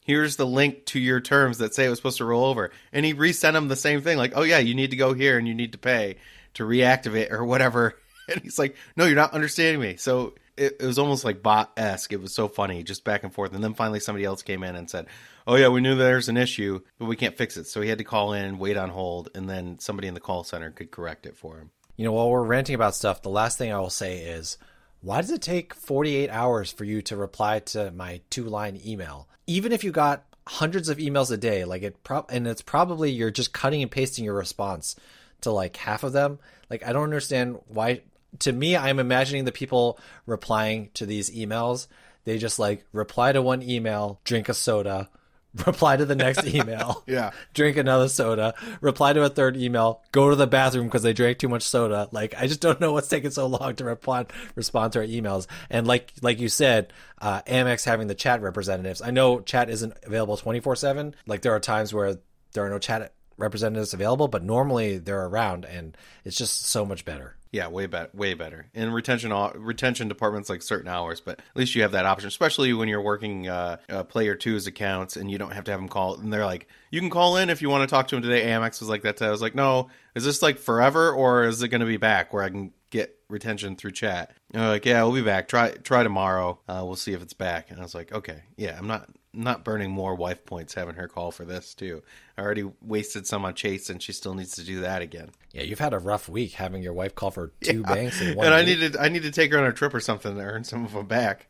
Here's 0.05 0.37
the 0.37 0.47
link 0.47 0.85
to 0.87 1.01
your 1.01 1.21
terms 1.21 1.59
that 1.59 1.75
say 1.75 1.87
it 1.87 1.89
was 1.89 1.99
supposed 1.99 2.19
to 2.19 2.25
roll 2.25 2.45
over. 2.45 2.71
And 2.93 3.05
he 3.05 3.15
resent 3.15 3.57
him 3.57 3.69
the 3.69 3.75
same 3.75 4.03
thing, 4.03 4.19
like, 4.19 4.35
oh 4.37 4.43
yeah, 4.43 4.59
you 4.59 4.75
need 4.75 4.91
to 4.91 4.97
go 4.97 5.15
here 5.15 5.39
and 5.39 5.49
you 5.49 5.55
need 5.55 5.73
to 5.73 5.79
pay 5.79 6.17
to 6.55 6.65
reactivate 6.65 7.33
or 7.33 7.45
whatever. 7.45 7.99
And 8.27 8.41
he's 8.41 8.59
like, 8.59 8.75
no, 8.97 9.05
you're 9.05 9.17
not 9.17 9.35
understanding 9.35 9.83
me. 9.83 9.97
So 9.97 10.33
it, 10.57 10.77
it 10.81 10.87
was 10.87 10.99
almost 10.99 11.27
like 11.27 11.43
bot 11.43 11.73
esque. 11.77 12.11
It 12.11 12.23
was 12.23 12.33
so 12.33 12.49
funny, 12.49 12.83
just 12.83 13.05
back 13.05 13.23
and 13.23 13.31
forth. 13.31 13.53
And 13.53 13.63
then 13.63 13.75
finally 13.75 14.01
somebody 14.01 14.25
else 14.25 14.43
came 14.43 14.63
in 14.63 14.77
and 14.77 14.89
said, 14.89 15.09
oh 15.47 15.57
yeah, 15.57 15.69
we 15.69 15.83
knew 15.83 15.95
there's 15.95 16.31
an 16.31 16.39
issue, 16.39 16.81
but 16.99 17.05
we 17.05 17.17
can't 17.17 17.37
fix 17.37 17.59
it. 17.59 17.67
So 17.67 17.81
he 17.81 17.91
had 17.91 17.99
to 17.99 18.05
call 18.05 18.33
in, 18.33 18.45
and 18.45 18.59
wait 18.59 18.77
on 18.79 18.91
hold, 18.91 19.29
and 19.35 19.49
then 19.49 19.79
somebody 19.79 20.09
in 20.09 20.15
the 20.15 20.21
call 20.21 20.43
center 20.45 20.71
could 20.71 20.91
correct 20.91 21.27
it 21.27 21.37
for 21.37 21.59
him. 21.59 21.71
You 21.97 22.05
know, 22.05 22.13
while 22.13 22.31
we're 22.31 22.43
ranting 22.43 22.75
about 22.75 22.95
stuff, 22.95 23.23
the 23.23 23.29
last 23.29 23.59
thing 23.59 23.73
I 23.73 23.79
will 23.79 23.91
say 23.91 24.21
is 24.21 24.59
why 25.05 25.21
does 25.21 25.31
it 25.31 25.43
take 25.43 25.75
48 25.75 26.31
hours 26.31 26.73
for 26.73 26.85
you 26.85 27.03
to 27.03 27.17
reply 27.17 27.59
to 27.59 27.91
my 27.91 28.23
two 28.31 28.45
line 28.45 28.81
email? 28.87 29.29
Even 29.47 29.71
if 29.71 29.85
you 29.85 29.93
got 29.93 30.25
hundreds 30.47 30.89
of 30.89 30.97
emails 30.97 31.31
a 31.31 31.37
day, 31.37 31.67
like 31.67 31.83
it 31.83 32.03
pro- 32.03 32.25
and 32.31 32.47
it's 32.47 32.63
probably 32.63 33.11
you're 33.11 33.31
just 33.31 33.53
cutting 33.53 33.83
and 33.83 33.91
pasting 33.91 34.25
your 34.25 34.35
response 34.35 34.97
to 35.43 35.51
like 35.51 35.77
half 35.77 36.05
of 36.05 36.15
them. 36.15 36.39
Like 36.71 36.87
I 36.87 36.95
don't 36.95 37.05
understand 37.05 37.59
why 37.67 38.01
to 38.41 38.53
me 38.53 38.79
I'm 38.79 38.99
imagining 38.99 39.45
the 39.45 39.53
people 39.53 39.99
replying 40.25 40.89
to 40.95 41.05
these 41.05 41.31
emails, 41.31 41.87
they 42.25 42.39
just 42.39 42.59
like 42.59 42.87
reply 42.93 43.33
to 43.33 43.43
one 43.43 43.63
email, 43.63 44.21
drink 44.25 44.49
a 44.49 44.55
soda, 44.55 45.11
reply 45.67 45.97
to 45.97 46.05
the 46.05 46.15
next 46.17 46.45
email 46.55 47.03
Yeah. 47.07 47.31
drink 47.53 47.77
another 47.77 48.09
soda, 48.09 48.55
reply 48.81 49.13
to 49.13 49.23
a 49.23 49.29
third 49.29 49.57
email, 49.57 50.03
go 50.13 50.31
to 50.31 50.37
the 50.37 50.47
bathroom 50.47 50.87
because 50.87 51.03
they 51.03 51.13
drank 51.13 51.39
too 51.39 51.49
much 51.49 51.63
soda. 51.63 52.09
Like 52.13 52.35
I 52.37 52.47
just 52.47 52.61
don't 52.61 52.81
know 52.81 52.93
what's 52.93 53.09
taking 53.09 53.31
so 53.31 53.47
long 53.47 53.77
to 53.77 53.85
respond 53.85 54.33
respond 54.55 54.93
to 54.95 55.01
our 55.01 55.07
emails. 55.07 55.47
And 55.71 55.87
like 55.87 56.13
like 56.23 56.41
you 56.41 56.49
said, 56.49 56.93
uh, 57.21 57.43
Amex 57.43 57.85
having 57.85 58.09
the 58.09 58.15
chat 58.15 58.43
representatives. 58.43 59.01
I 59.03 59.11
know 59.11 59.41
chat 59.41 59.71
isn't 59.71 59.95
available 60.05 60.37
twenty 60.37 60.61
four 60.61 60.77
seven. 60.77 61.15
Like 61.27 61.43
there 61.43 61.55
are 61.55 61.61
times 61.61 61.95
where 61.95 62.19
there 62.53 62.65
are 62.65 62.71
no 62.71 62.79
chat 62.79 63.13
representatives 63.37 63.95
available, 63.95 64.29
but 64.29 64.43
normally 64.45 64.99
they're 64.99 65.27
around, 65.27 65.65
and 65.65 65.97
it's 66.25 66.37
just 66.37 66.67
so 66.67 66.85
much 66.85 67.05
better. 67.05 67.37
Yeah, 67.55 67.69
way 67.69 67.87
better, 67.87 68.11
way 68.15 68.35
better. 68.35 68.67
And 68.75 68.93
retention 68.93 69.33
retention 69.55 70.09
departments 70.09 70.49
like 70.51 70.61
certain 70.61 70.89
hours, 70.89 71.21
but 71.21 71.39
at 71.39 71.57
least 71.57 71.77
you 71.77 71.83
have 71.83 71.93
that 71.93 72.05
option, 72.05 72.27
especially 72.27 72.73
when 72.73 72.89
you're 72.89 73.01
working 73.01 73.47
uh, 73.47 73.77
uh, 73.89 74.03
player 74.03 74.35
two's 74.35 74.67
accounts 74.67 75.17
and 75.17 75.31
you 75.31 75.39
don't 75.39 75.53
have 75.53 75.63
to 75.67 75.71
have 75.71 75.79
them 75.79 75.89
call. 75.89 76.17
And 76.17 76.33
they're 76.33 76.45
like, 76.45 76.67
you 76.91 76.99
can 76.99 77.11
call 77.11 77.37
in 77.37 77.51
if 77.51 77.63
you 77.63 77.71
want 77.71 77.89
to 77.89 77.95
talk 77.95 78.09
to 78.09 78.17
them 78.17 78.23
today. 78.23 78.47
Amex 78.47 78.81
was 78.81 78.89
like 78.89 79.03
that. 79.03 79.23
I 79.23 79.31
was 79.31 79.41
like, 79.41 79.55
no, 79.55 79.89
is 80.17 80.25
this 80.25 80.43
like 80.43 80.59
forever 80.59 81.13
or 81.13 81.45
is 81.45 81.63
it 81.63 81.69
going 81.69 81.81
to 81.81 81.87
be 81.87 81.97
back 81.97 82.33
where 82.33 82.43
I 82.43 82.51
can 82.51 82.73
get 82.91 83.17
retention 83.29 83.77
through 83.77 83.93
chat? 83.93 84.33
Like, 84.53 84.85
yeah, 84.85 85.05
we'll 85.05 85.15
be 85.15 85.23
back. 85.23 85.47
Try 85.47 85.71
try 85.71 86.03
tomorrow. 86.03 86.59
Uh, 86.67 86.83
we'll 86.85 86.97
see 86.97 87.13
if 87.13 87.23
it's 87.23 87.35
back. 87.35 87.71
And 87.71 87.79
I 87.79 87.85
was 87.85 87.95
like, 87.95 88.11
okay, 88.13 88.43
yeah, 88.57 88.77
I'm 88.77 88.89
not 88.89 89.09
not 89.37 89.65
burning 89.65 89.91
more 89.91 90.15
wife 90.15 90.45
points 90.45 90.75
having 90.75 90.95
her 90.95 91.09
call 91.09 91.31
for 91.31 91.45
this 91.45 91.75
too. 91.75 92.03
I 92.37 92.43
already 92.43 92.71
wasted 92.83 93.27
some 93.27 93.45
on 93.45 93.55
Chase, 93.55 93.91
and 93.91 94.03
she 94.03 94.13
still 94.13 94.35
needs 94.35 94.57
to 94.57 94.65
do 94.65 94.81
that 94.81 95.03
again. 95.03 95.31
Yeah, 95.53 95.63
you've 95.63 95.79
had 95.79 95.93
a 95.95 95.99
rough 95.99 96.29
week 96.29 96.53
having 96.53 96.83
your 96.83 96.93
wife 96.93 97.15
call 97.15 97.31
for 97.31 97.53
two 97.61 97.83
banks 97.83 98.21
in 98.21 98.35
one 98.37 98.47
and 98.47 98.55
I 98.55 98.59
week. 98.61 98.69
needed 98.69 98.97
I 98.97 99.09
need 99.09 99.23
to 99.23 99.31
take 99.31 99.53
her 99.53 99.59
on 99.59 99.65
a 99.67 99.73
trip 99.73 99.95
or 99.95 100.01
something 100.01 100.35
to 100.35 100.41
earn 100.41 100.65
some 100.65 100.85
of 100.85 100.93
them 100.93 101.07
back. 101.07 101.47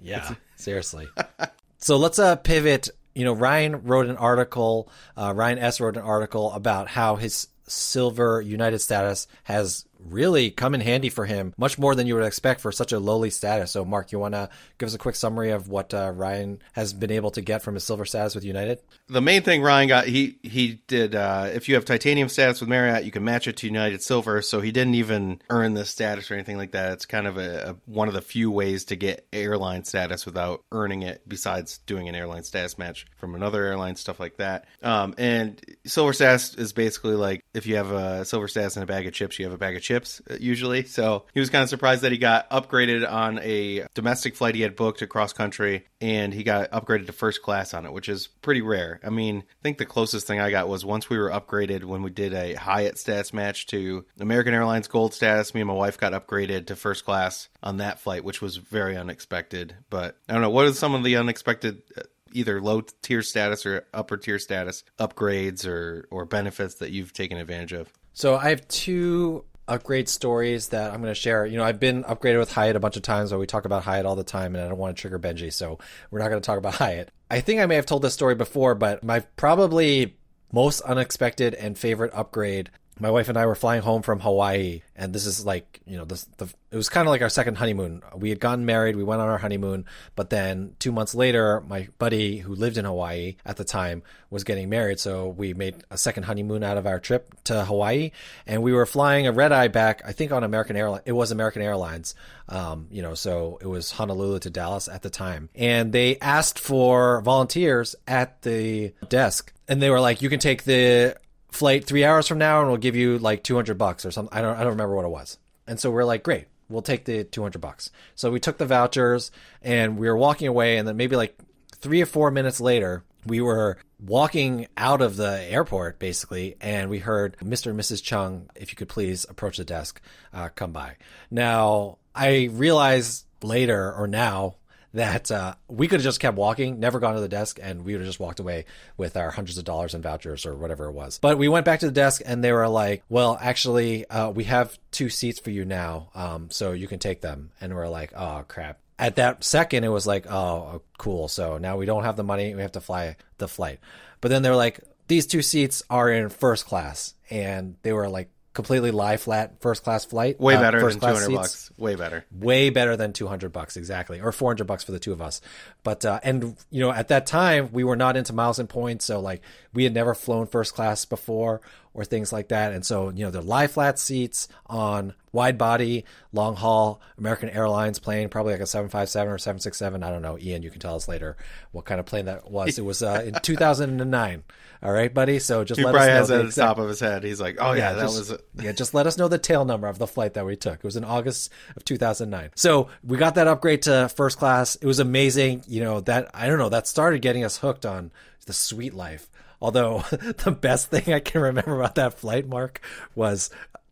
Yeah, 0.00 0.34
seriously. 0.56 1.08
so 1.78 1.96
let's 1.96 2.18
uh, 2.18 2.36
pivot. 2.36 2.88
You 3.14 3.24
know, 3.24 3.34
Ryan 3.34 3.82
wrote 3.84 4.06
an 4.06 4.16
article. 4.16 4.90
Uh, 5.16 5.32
Ryan 5.36 5.58
S 5.58 5.80
wrote 5.80 5.96
an 5.96 6.02
article 6.02 6.50
about 6.52 6.88
how 6.88 7.16
his 7.16 7.48
silver 7.66 8.40
United 8.40 8.80
status 8.80 9.26
has 9.44 9.86
really 10.08 10.50
come 10.50 10.74
in 10.74 10.80
handy 10.80 11.08
for 11.08 11.26
him, 11.26 11.54
much 11.56 11.78
more 11.78 11.94
than 11.94 12.06
you 12.06 12.14
would 12.14 12.24
expect 12.24 12.60
for 12.60 12.72
such 12.72 12.92
a 12.92 12.98
lowly 12.98 13.30
status. 13.30 13.70
So, 13.70 13.84
Mark, 13.84 14.12
you 14.12 14.18
want 14.18 14.34
to 14.34 14.48
give 14.78 14.86
us 14.86 14.94
a 14.94 14.98
quick 14.98 15.14
summary 15.14 15.50
of 15.50 15.68
what 15.68 15.94
uh, 15.94 16.12
Ryan 16.14 16.60
has 16.72 16.92
been 16.92 17.10
able 17.10 17.30
to 17.32 17.40
get 17.40 17.62
from 17.62 17.74
his 17.74 17.84
silver 17.84 18.04
status 18.04 18.34
with 18.34 18.44
United? 18.44 18.80
The 19.08 19.20
main 19.20 19.42
thing 19.42 19.62
Ryan 19.62 19.88
got, 19.88 20.06
he 20.06 20.38
he 20.42 20.80
did. 20.86 21.14
Uh, 21.14 21.50
if 21.52 21.68
you 21.68 21.74
have 21.74 21.84
titanium 21.84 22.28
status 22.28 22.60
with 22.60 22.68
Marriott, 22.68 23.04
you 23.04 23.10
can 23.10 23.24
match 23.24 23.46
it 23.46 23.56
to 23.58 23.66
United 23.66 24.02
Silver. 24.02 24.42
So 24.42 24.60
he 24.60 24.72
didn't 24.72 24.94
even 24.94 25.40
earn 25.50 25.74
this 25.74 25.90
status 25.90 26.30
or 26.30 26.34
anything 26.34 26.56
like 26.56 26.72
that. 26.72 26.92
It's 26.92 27.06
kind 27.06 27.26
of 27.26 27.36
a, 27.36 27.70
a 27.70 27.76
one 27.86 28.08
of 28.08 28.14
the 28.14 28.22
few 28.22 28.50
ways 28.50 28.84
to 28.86 28.96
get 28.96 29.26
airline 29.32 29.84
status 29.84 30.26
without 30.26 30.62
earning 30.72 31.02
it, 31.02 31.22
besides 31.26 31.78
doing 31.86 32.08
an 32.08 32.14
airline 32.14 32.42
status 32.42 32.78
match 32.78 33.06
from 33.16 33.34
another 33.34 33.64
airline, 33.64 33.96
stuff 33.96 34.20
like 34.20 34.36
that. 34.38 34.66
Um, 34.82 35.14
and 35.18 35.60
silver 35.86 36.12
status 36.12 36.54
is 36.54 36.72
basically 36.72 37.14
like 37.14 37.44
if 37.54 37.66
you 37.66 37.76
have 37.76 37.92
a 37.92 38.24
silver 38.24 38.48
status 38.48 38.76
and 38.76 38.82
a 38.82 38.86
bag 38.86 39.06
of 39.06 39.12
chips, 39.12 39.38
you 39.38 39.44
have 39.44 39.54
a 39.54 39.58
bag 39.58 39.76
of 39.76 39.82
chips 39.82 39.91
uh, 39.94 40.36
usually. 40.40 40.84
So 40.84 41.24
he 41.34 41.40
was 41.40 41.50
kind 41.50 41.62
of 41.62 41.68
surprised 41.68 42.02
that 42.02 42.12
he 42.12 42.18
got 42.18 42.48
upgraded 42.50 43.10
on 43.10 43.38
a 43.40 43.86
domestic 43.94 44.36
flight 44.36 44.54
he 44.54 44.62
had 44.62 44.76
booked 44.76 45.02
across 45.02 45.32
country, 45.32 45.86
and 46.00 46.32
he 46.34 46.42
got 46.42 46.70
upgraded 46.70 47.06
to 47.06 47.12
first 47.12 47.42
class 47.42 47.74
on 47.74 47.86
it, 47.86 47.92
which 47.92 48.08
is 48.08 48.26
pretty 48.26 48.62
rare. 48.62 49.00
I 49.04 49.10
mean, 49.10 49.38
I 49.38 49.62
think 49.62 49.78
the 49.78 49.86
closest 49.86 50.26
thing 50.26 50.40
I 50.40 50.50
got 50.50 50.68
was 50.68 50.84
once 50.84 51.08
we 51.10 51.18
were 51.18 51.30
upgraded 51.30 51.84
when 51.84 52.02
we 52.02 52.10
did 52.10 52.34
a 52.34 52.54
Hyatt 52.54 52.98
status 52.98 53.32
match 53.32 53.66
to 53.68 54.04
American 54.20 54.54
Airlines 54.54 54.88
Gold 54.88 55.14
status. 55.14 55.54
Me 55.54 55.60
and 55.60 55.68
my 55.68 55.74
wife 55.74 55.98
got 55.98 56.12
upgraded 56.12 56.66
to 56.66 56.76
first 56.76 57.04
class 57.04 57.48
on 57.62 57.78
that 57.78 57.98
flight, 58.00 58.24
which 58.24 58.40
was 58.40 58.56
very 58.56 58.96
unexpected. 58.96 59.76
But 59.90 60.16
I 60.28 60.32
don't 60.32 60.42
know 60.42 60.50
what 60.50 60.66
are 60.66 60.72
some 60.72 60.94
of 60.94 61.04
the 61.04 61.16
unexpected. 61.16 61.82
uh, 61.96 62.02
Either 62.34 62.62
low 62.62 62.80
tier 63.02 63.20
status 63.20 63.66
or 63.66 63.84
upper 63.92 64.16
tier 64.16 64.38
status 64.38 64.84
upgrades 64.98 65.66
or, 65.66 66.06
or 66.10 66.24
benefits 66.24 66.76
that 66.76 66.90
you've 66.90 67.12
taken 67.12 67.36
advantage 67.36 67.74
of. 67.74 67.92
So 68.14 68.36
I 68.36 68.48
have 68.48 68.66
two 68.68 69.44
upgrade 69.68 70.08
stories 70.08 70.68
that 70.68 70.92
I'm 70.92 71.00
going 71.00 71.12
to 71.12 71.20
share. 71.20 71.46
You 71.46 71.56
know, 71.56 71.64
I've 71.64 71.80
been 71.80 72.04
upgraded 72.04 72.38
with 72.38 72.52
Hyatt 72.52 72.76
a 72.76 72.80
bunch 72.80 72.96
of 72.96 73.02
times, 73.02 73.30
but 73.30 73.38
we 73.38 73.46
talk 73.46 73.64
about 73.64 73.84
Hyatt 73.84 74.06
all 74.06 74.16
the 74.16 74.24
time, 74.24 74.54
and 74.54 74.64
I 74.64 74.68
don't 74.68 74.78
want 74.78 74.96
to 74.96 75.00
trigger 75.00 75.18
Benji, 75.18 75.52
so 75.52 75.78
we're 76.10 76.18
not 76.18 76.28
going 76.28 76.40
to 76.40 76.46
talk 76.46 76.58
about 76.58 76.74
Hyatt. 76.76 77.10
I 77.30 77.40
think 77.40 77.60
I 77.60 77.66
may 77.66 77.76
have 77.76 77.86
told 77.86 78.02
this 78.02 78.14
story 78.14 78.34
before, 78.34 78.74
but 78.74 79.02
my 79.02 79.20
probably 79.20 80.16
most 80.52 80.80
unexpected 80.82 81.54
and 81.54 81.78
favorite 81.78 82.12
upgrade 82.14 82.70
my 83.02 83.10
wife 83.10 83.28
and 83.28 83.36
I 83.36 83.46
were 83.46 83.56
flying 83.56 83.82
home 83.82 84.02
from 84.02 84.20
Hawaii, 84.20 84.82
and 84.94 85.12
this 85.12 85.26
is 85.26 85.44
like 85.44 85.80
you 85.84 85.96
know 85.96 86.04
this 86.04 86.22
the 86.36 86.44
it 86.70 86.76
was 86.76 86.88
kind 86.88 87.08
of 87.08 87.10
like 87.10 87.20
our 87.20 87.28
second 87.28 87.56
honeymoon. 87.56 88.00
We 88.14 88.28
had 88.28 88.38
gotten 88.38 88.64
married, 88.64 88.94
we 88.94 89.02
went 89.02 89.20
on 89.20 89.28
our 89.28 89.38
honeymoon, 89.38 89.86
but 90.14 90.30
then 90.30 90.76
two 90.78 90.92
months 90.92 91.12
later, 91.12 91.60
my 91.62 91.88
buddy 91.98 92.38
who 92.38 92.54
lived 92.54 92.78
in 92.78 92.84
Hawaii 92.84 93.36
at 93.44 93.56
the 93.56 93.64
time 93.64 94.04
was 94.30 94.44
getting 94.44 94.68
married, 94.68 95.00
so 95.00 95.28
we 95.28 95.52
made 95.52 95.82
a 95.90 95.98
second 95.98 96.22
honeymoon 96.22 96.62
out 96.62 96.78
of 96.78 96.86
our 96.86 97.00
trip 97.00 97.34
to 97.44 97.64
Hawaii, 97.64 98.12
and 98.46 98.62
we 98.62 98.72
were 98.72 98.86
flying 98.86 99.26
a 99.26 99.32
red 99.32 99.50
eye 99.50 99.68
back. 99.68 100.02
I 100.06 100.12
think 100.12 100.30
on 100.30 100.44
American 100.44 100.76
Airlines, 100.76 101.02
it 101.04 101.12
was 101.12 101.32
American 101.32 101.60
Airlines, 101.60 102.14
um, 102.48 102.86
you 102.92 103.02
know, 103.02 103.14
so 103.14 103.58
it 103.60 103.66
was 103.66 103.90
Honolulu 103.90 104.38
to 104.40 104.50
Dallas 104.50 104.86
at 104.86 105.02
the 105.02 105.10
time, 105.10 105.48
and 105.56 105.92
they 105.92 106.18
asked 106.20 106.60
for 106.60 107.20
volunteers 107.22 107.96
at 108.06 108.42
the 108.42 108.92
desk, 109.08 109.52
and 109.66 109.82
they 109.82 109.90
were 109.90 110.00
like, 110.00 110.22
"You 110.22 110.30
can 110.30 110.38
take 110.38 110.62
the 110.62 111.16
flight 111.52 111.84
three 111.86 112.04
hours 112.04 112.26
from 112.26 112.38
now 112.38 112.60
and 112.60 112.68
we'll 112.68 112.78
give 112.78 112.96
you 112.96 113.18
like 113.18 113.42
200 113.44 113.78
bucks 113.78 114.04
or 114.04 114.10
something. 114.10 114.36
I 114.36 114.42
don't, 114.42 114.56
I 114.56 114.60
don't 114.60 114.70
remember 114.72 114.96
what 114.96 115.04
it 115.04 115.10
was. 115.10 115.38
And 115.66 115.78
so 115.78 115.90
we're 115.90 116.04
like, 116.04 116.22
great, 116.22 116.46
we'll 116.68 116.82
take 116.82 117.04
the 117.04 117.24
200 117.24 117.60
bucks. 117.60 117.90
So 118.14 118.30
we 118.30 118.40
took 118.40 118.58
the 118.58 118.66
vouchers 118.66 119.30
and 119.62 119.96
we 119.98 120.08
were 120.08 120.16
walking 120.16 120.48
away. 120.48 120.78
And 120.78 120.88
then 120.88 120.96
maybe 120.96 121.16
like 121.16 121.38
three 121.76 122.02
or 122.02 122.06
four 122.06 122.30
minutes 122.30 122.60
later, 122.60 123.04
we 123.26 123.40
were 123.40 123.78
walking 124.00 124.66
out 124.76 125.00
of 125.00 125.16
the 125.16 125.42
airport 125.44 125.98
basically, 125.98 126.56
and 126.60 126.90
we 126.90 126.98
heard 126.98 127.36
Mr. 127.38 127.70
and 127.70 127.78
Mrs. 127.78 128.02
Chung, 128.02 128.48
if 128.56 128.72
you 128.72 128.76
could 128.76 128.88
please 128.88 129.24
approach 129.28 129.58
the 129.58 129.64
desk, 129.64 130.00
uh, 130.32 130.48
come 130.48 130.72
by. 130.72 130.96
Now, 131.30 131.98
I 132.14 132.48
realize 132.52 133.24
later 133.42 133.92
or 133.92 134.06
now 134.06 134.56
that 134.94 135.30
uh, 135.30 135.54
we 135.68 135.88
could 135.88 136.00
have 136.00 136.04
just 136.04 136.20
kept 136.20 136.36
walking, 136.36 136.78
never 136.78 137.00
gone 137.00 137.14
to 137.14 137.20
the 137.20 137.28
desk, 137.28 137.58
and 137.62 137.84
we 137.84 137.92
would 137.92 138.00
have 138.00 138.08
just 138.08 138.20
walked 138.20 138.40
away 138.40 138.66
with 138.96 139.16
our 139.16 139.30
hundreds 139.30 139.58
of 139.58 139.64
dollars 139.64 139.94
in 139.94 140.02
vouchers 140.02 140.44
or 140.44 140.54
whatever 140.54 140.86
it 140.86 140.92
was. 140.92 141.18
But 141.18 141.38
we 141.38 141.48
went 141.48 141.64
back 141.64 141.80
to 141.80 141.86
the 141.86 141.92
desk 141.92 142.22
and 142.24 142.42
they 142.42 142.52
were 142.52 142.68
like, 142.68 143.02
well, 143.08 143.38
actually, 143.40 144.08
uh, 144.08 144.30
we 144.30 144.44
have 144.44 144.78
two 144.90 145.08
seats 145.08 145.40
for 145.40 145.50
you 145.50 145.64
now, 145.64 146.10
um, 146.14 146.50
so 146.50 146.72
you 146.72 146.88
can 146.88 146.98
take 146.98 147.20
them. 147.20 147.52
And 147.60 147.74
we're 147.74 147.88
like, 147.88 148.12
oh, 148.14 148.44
crap. 148.48 148.78
At 148.98 149.16
that 149.16 149.42
second, 149.42 149.84
it 149.84 149.88
was 149.88 150.06
like, 150.06 150.30
oh, 150.30 150.82
cool. 150.98 151.28
So 151.28 151.58
now 151.58 151.76
we 151.76 151.86
don't 151.86 152.04
have 152.04 152.16
the 152.16 152.22
money. 152.22 152.54
We 152.54 152.62
have 152.62 152.72
to 152.72 152.80
fly 152.80 153.16
the 153.38 153.48
flight. 153.48 153.80
But 154.20 154.28
then 154.28 154.42
they're 154.42 154.54
like, 154.54 154.80
these 155.08 155.26
two 155.26 155.42
seats 155.42 155.82
are 155.90 156.10
in 156.10 156.28
first 156.28 156.66
class. 156.66 157.14
And 157.28 157.76
they 157.82 157.92
were 157.92 158.08
like 158.08 158.28
completely 158.52 158.90
lie 158.90 159.16
flat 159.16 159.60
first 159.60 159.82
class 159.82 160.04
flight. 160.04 160.40
Way 160.40 160.56
uh, 160.56 160.60
better 160.60 160.80
first 160.80 161.00
than 161.00 161.10
two 161.10 161.20
hundred 161.20 161.34
bucks. 161.36 161.70
Way 161.76 161.94
better. 161.94 162.24
Way 162.30 162.70
better 162.70 162.96
than 162.96 163.12
200 163.12 163.52
bucks 163.52 163.76
exactly 163.76 164.20
or 164.20 164.32
400 164.32 164.66
bucks 164.66 164.84
for 164.84 164.92
the 164.92 164.98
two 164.98 165.12
of 165.12 165.22
us. 165.22 165.40
But 165.82 166.04
uh 166.04 166.20
and 166.22 166.56
you 166.70 166.80
know 166.80 166.90
at 166.90 167.08
that 167.08 167.26
time 167.26 167.70
we 167.72 167.84
were 167.84 167.96
not 167.96 168.16
into 168.16 168.32
miles 168.32 168.58
and 168.58 168.68
points 168.68 169.04
so 169.04 169.20
like 169.20 169.42
we 169.72 169.84
had 169.84 169.94
never 169.94 170.14
flown 170.14 170.46
first 170.46 170.74
class 170.74 171.04
before 171.04 171.60
or 171.94 172.04
things 172.04 172.32
like 172.32 172.48
that 172.48 172.72
and 172.72 172.84
so 172.84 173.10
you 173.10 173.24
know 173.24 173.30
they're 173.30 173.42
lie 173.42 173.66
flat 173.66 173.98
seats 173.98 174.48
on 174.66 175.14
wide 175.32 175.58
body 175.58 176.04
long 176.32 176.56
haul 176.56 177.00
American 177.18 177.48
Airlines 177.50 177.98
plane 177.98 178.28
probably 178.28 178.52
like 178.52 178.60
a 178.60 178.66
757 178.66 179.32
or 179.32 179.38
767 179.38 180.02
I 180.02 180.10
don't 180.10 180.22
know 180.22 180.38
Ian 180.38 180.62
you 180.62 180.70
can 180.70 180.80
tell 180.80 180.94
us 180.94 181.08
later 181.08 181.36
what 181.72 181.84
kind 181.84 182.00
of 182.00 182.06
plane 182.06 182.26
that 182.26 182.50
was. 182.50 182.78
It 182.78 182.84
was 182.84 183.02
uh 183.02 183.22
in 183.24 183.34
2009. 183.42 184.44
All 184.82 184.92
right 184.92 185.12
buddy 185.12 185.38
so 185.38 185.64
just 185.64 185.78
He 185.78 185.84
let 185.84 185.94
us 185.94 186.06
know 186.06 186.12
has 186.12 186.28
the 186.28 186.34
that 186.34 186.38
at 186.38 186.42
the 186.42 186.48
exact- 186.48 186.68
top 186.68 186.78
of 186.78 186.88
his 186.88 187.00
head. 187.00 187.24
He's 187.24 187.40
like, 187.40 187.56
oh 187.60 187.72
yeah, 187.72 187.92
that 187.92 188.02
just, 188.02 188.18
was 188.18 188.30
it. 188.30 188.44
yeah, 188.60 188.72
just 188.72 188.94
let 188.94 189.06
us 189.06 189.16
know 189.16 189.28
the 189.28 189.38
tail 189.38 189.64
number 189.64 189.86
of 189.86 189.98
the 189.98 190.06
flight 190.06 190.34
that 190.34 190.46
we 190.46 190.56
took. 190.56 190.74
It 190.74 190.84
was 190.84 190.96
in 190.96 191.04
August 191.04 191.50
of 191.76 191.84
2009. 191.84 192.50
So 192.54 192.88
we 193.04 193.16
got 193.16 193.34
that 193.36 193.46
upgrade 193.46 193.82
to 193.82 194.08
first 194.08 194.38
class. 194.38 194.76
It 194.76 194.86
was 194.86 194.98
amazing. 194.98 195.64
You 195.68 195.82
know, 195.82 196.00
that, 196.00 196.30
I 196.34 196.46
don't 196.46 196.58
know, 196.58 196.68
that 196.68 196.86
started 196.86 197.22
getting 197.22 197.44
us 197.44 197.58
hooked 197.58 197.86
on 197.86 198.10
the 198.46 198.52
sweet 198.52 198.94
life. 198.94 199.28
Although 199.62 199.98
the 200.10 200.50
best 200.50 200.90
thing 200.90 201.14
I 201.14 201.20
can 201.20 201.40
remember 201.40 201.76
about 201.78 201.94
that 201.94 202.14
flight, 202.14 202.48
Mark, 202.48 202.80
was 203.14 203.48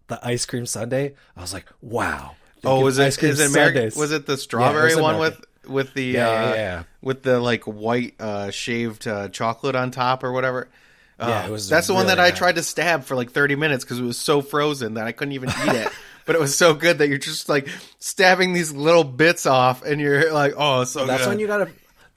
the 0.08 0.18
ice 0.26 0.44
cream 0.44 0.66
sundae. 0.66 1.14
I 1.36 1.40
was 1.40 1.54
like, 1.54 1.66
wow. 1.80 2.34
Oh, 2.64 2.84
was 2.84 2.98
ice 2.98 3.16
it? 3.16 3.20
cream 3.20 3.32
Is 3.32 3.40
it 3.40 3.50
American? 3.50 3.84
Was 3.98 4.10
it 4.10 4.26
the 4.26 4.36
strawberry 4.36 4.96
was 4.96 5.02
one 5.02 5.18
with 5.20 5.42
with 5.66 5.94
the 5.94 6.02
Yeah, 6.02 6.28
uh, 6.28 6.32
yeah, 6.32 6.54
yeah. 6.54 6.82
with 7.00 7.22
the 7.22 7.38
like 7.38 7.64
white 7.64 8.14
uh, 8.20 8.50
shaved 8.50 9.06
uh, 9.06 9.28
chocolate 9.28 9.76
on 9.76 9.92
top 9.92 10.24
or 10.24 10.32
whatever? 10.32 10.68
Yeah, 11.20 11.46
it 11.46 11.50
was 11.50 11.68
That's 11.68 11.86
the 11.86 11.92
one 11.92 12.06
really 12.06 12.16
that 12.16 12.24
I 12.24 12.30
tried 12.30 12.56
to 12.56 12.62
stab 12.62 13.04
for 13.04 13.14
like 13.14 13.30
thirty 13.30 13.54
minutes 13.54 13.84
because 13.84 14.00
it 14.00 14.04
was 14.04 14.18
so 14.18 14.40
frozen 14.42 14.94
that 14.94 15.06
I 15.06 15.12
couldn't 15.12 15.32
even 15.32 15.50
eat 15.50 15.74
it. 15.74 15.88
But 16.26 16.36
it 16.36 16.38
was 16.38 16.56
so 16.56 16.74
good 16.74 16.98
that 16.98 17.08
you're 17.08 17.18
just 17.18 17.48
like 17.48 17.66
stabbing 17.98 18.52
these 18.52 18.70
little 18.70 19.02
bits 19.02 19.46
off, 19.46 19.82
and 19.82 20.00
you're 20.00 20.32
like, 20.32 20.52
"Oh, 20.56 20.84
so 20.84 21.04
That's 21.04 21.22
good." 21.22 21.28
when 21.30 21.38
you 21.40 21.48
gotta. 21.48 21.70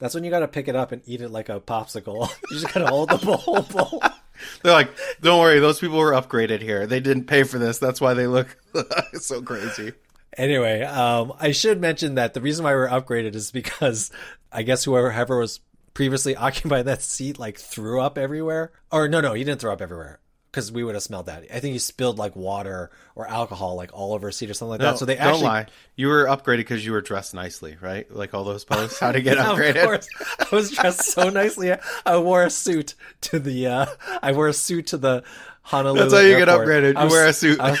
That's 0.04 0.14
when 0.14 0.22
you 0.22 0.28
gotta 0.28 0.48
pick 0.48 0.68
it 0.68 0.76
up 0.76 0.92
and 0.92 1.00
eat 1.06 1.22
it 1.22 1.30
like 1.30 1.48
a 1.48 1.58
popsicle. 1.60 2.28
you 2.50 2.60
just 2.60 2.74
gotta 2.74 2.88
hold 2.88 3.08
the 3.08 3.16
whole 3.16 3.62
bowl. 3.62 4.02
They're 4.62 4.74
like, 4.74 4.90
"Don't 5.22 5.40
worry, 5.40 5.60
those 5.60 5.80
people 5.80 5.96
were 5.96 6.12
upgraded 6.12 6.60
here. 6.60 6.86
They 6.86 7.00
didn't 7.00 7.24
pay 7.24 7.44
for 7.44 7.58
this. 7.58 7.78
That's 7.78 8.02
why 8.02 8.12
they 8.12 8.26
look 8.26 8.54
so 9.14 9.40
crazy." 9.40 9.94
Anyway, 10.36 10.82
um, 10.82 11.32
I 11.40 11.52
should 11.52 11.80
mention 11.80 12.16
that 12.16 12.34
the 12.34 12.42
reason 12.42 12.64
why 12.64 12.74
we're 12.74 12.86
upgraded 12.86 13.34
is 13.34 13.50
because 13.50 14.10
I 14.52 14.62
guess 14.62 14.84
whoever, 14.84 15.10
whoever 15.10 15.38
was 15.38 15.60
previously 15.94 16.36
occupying 16.36 16.84
that 16.84 17.00
seat 17.00 17.38
like 17.38 17.56
threw 17.56 17.98
up 17.98 18.18
everywhere. 18.18 18.72
Or 18.92 19.08
no, 19.08 19.22
no, 19.22 19.32
he 19.32 19.42
didn't 19.42 19.62
throw 19.62 19.72
up 19.72 19.80
everywhere 19.80 20.20
because 20.54 20.70
we 20.70 20.84
would 20.84 20.94
have 20.94 21.02
smelled 21.02 21.26
that. 21.26 21.42
I 21.52 21.58
think 21.58 21.72
he 21.72 21.78
spilled 21.80 22.16
like 22.16 22.36
water 22.36 22.90
or 23.16 23.26
alcohol 23.28 23.74
like 23.74 23.90
all 23.92 24.14
over 24.14 24.28
a 24.28 24.32
seat 24.32 24.48
or 24.50 24.54
something 24.54 24.70
like 24.70 24.80
No, 24.80 24.92
that. 24.92 24.98
So 24.98 25.04
they 25.04 25.16
don't 25.16 25.26
actually. 25.26 25.42
lie. 25.44 25.66
You 25.96 26.06
were 26.08 26.26
upgraded 26.26 26.58
because 26.58 26.86
you 26.86 26.92
were 26.92 27.00
dressed 27.00 27.34
nicely, 27.34 27.76
right? 27.80 28.08
Like 28.14 28.34
all 28.34 28.44
those 28.44 28.64
posts. 28.64 29.00
How 29.00 29.10
to 29.10 29.20
get 29.20 29.36
Of 29.38 29.58
upgraded? 29.58 29.84
course, 29.84 30.08
I 30.38 30.46
was 30.54 30.70
dressed 30.70 31.02
so 31.02 31.28
nicely. 31.30 31.72
I 32.06 32.16
wore 32.18 32.44
a 32.44 32.50
suit 32.50 32.94
to 33.22 33.38
the. 33.40 33.66
Uh, 33.66 33.86
I 34.22 34.30
wore 34.32 34.48
a 34.48 34.52
suit 34.52 34.86
to 34.88 34.96
the 34.96 35.24
Honolulu. 35.62 36.00
That's 36.02 36.14
how 36.14 36.20
you 36.20 36.36
get 36.36 36.48
airport. 36.48 36.68
upgraded. 36.68 36.96
I 36.96 37.00
You 37.00 37.04
was- 37.06 37.12
wear 37.12 37.26
a 37.26 37.32
suit. 37.32 37.58
I 37.60 37.70
was, 37.72 37.80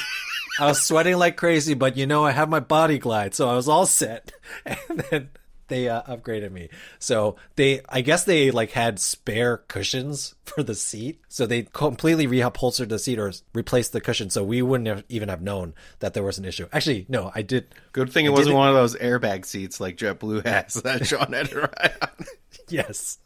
I 0.58 0.66
was 0.66 0.82
sweating 0.82 1.16
like 1.16 1.36
crazy, 1.36 1.74
but 1.74 1.96
you 1.96 2.06
know, 2.06 2.24
I 2.24 2.30
have 2.32 2.48
my 2.48 2.60
body 2.60 2.98
glide, 2.98 3.34
so 3.34 3.48
I 3.48 3.54
was 3.54 3.68
all 3.68 3.86
set. 3.86 4.32
And 4.66 4.78
then 5.10 5.28
they 5.68 5.88
uh, 5.88 6.02
upgraded 6.02 6.52
me. 6.52 6.68
So 6.98 7.36
they, 7.56 7.80
I 7.88 8.00
guess 8.00 8.24
they 8.24 8.50
like 8.50 8.72
had 8.72 8.98
spare 8.98 9.58
cushions 9.58 10.34
for 10.44 10.62
the 10.62 10.74
seat, 10.74 11.20
so 11.28 11.46
they 11.46 11.62
completely 11.62 12.26
reupholstered 12.26 12.88
the 12.88 12.98
seat 12.98 13.18
or 13.18 13.32
replaced 13.52 13.92
the 13.92 14.00
cushion, 14.00 14.30
so 14.30 14.44
we 14.44 14.62
wouldn't 14.62 14.88
have 14.88 15.04
even 15.08 15.28
have 15.28 15.42
known 15.42 15.74
that 16.00 16.14
there 16.14 16.22
was 16.22 16.38
an 16.38 16.44
issue. 16.44 16.66
Actually, 16.72 17.06
no, 17.08 17.30
I 17.34 17.42
did. 17.42 17.74
Good 17.92 18.12
thing 18.12 18.26
it 18.26 18.30
I 18.30 18.32
wasn't 18.32 18.56
one 18.56 18.68
of 18.68 18.74
those 18.74 18.96
airbag 18.96 19.44
seats 19.44 19.80
like 19.80 19.96
JetBlue 19.96 20.44
has 20.46 20.74
that 20.82 21.06
Sean 21.06 21.32
had 21.32 21.48
to 21.50 21.60
ride 21.60 21.92
on. 22.02 22.08
Yes. 22.68 23.18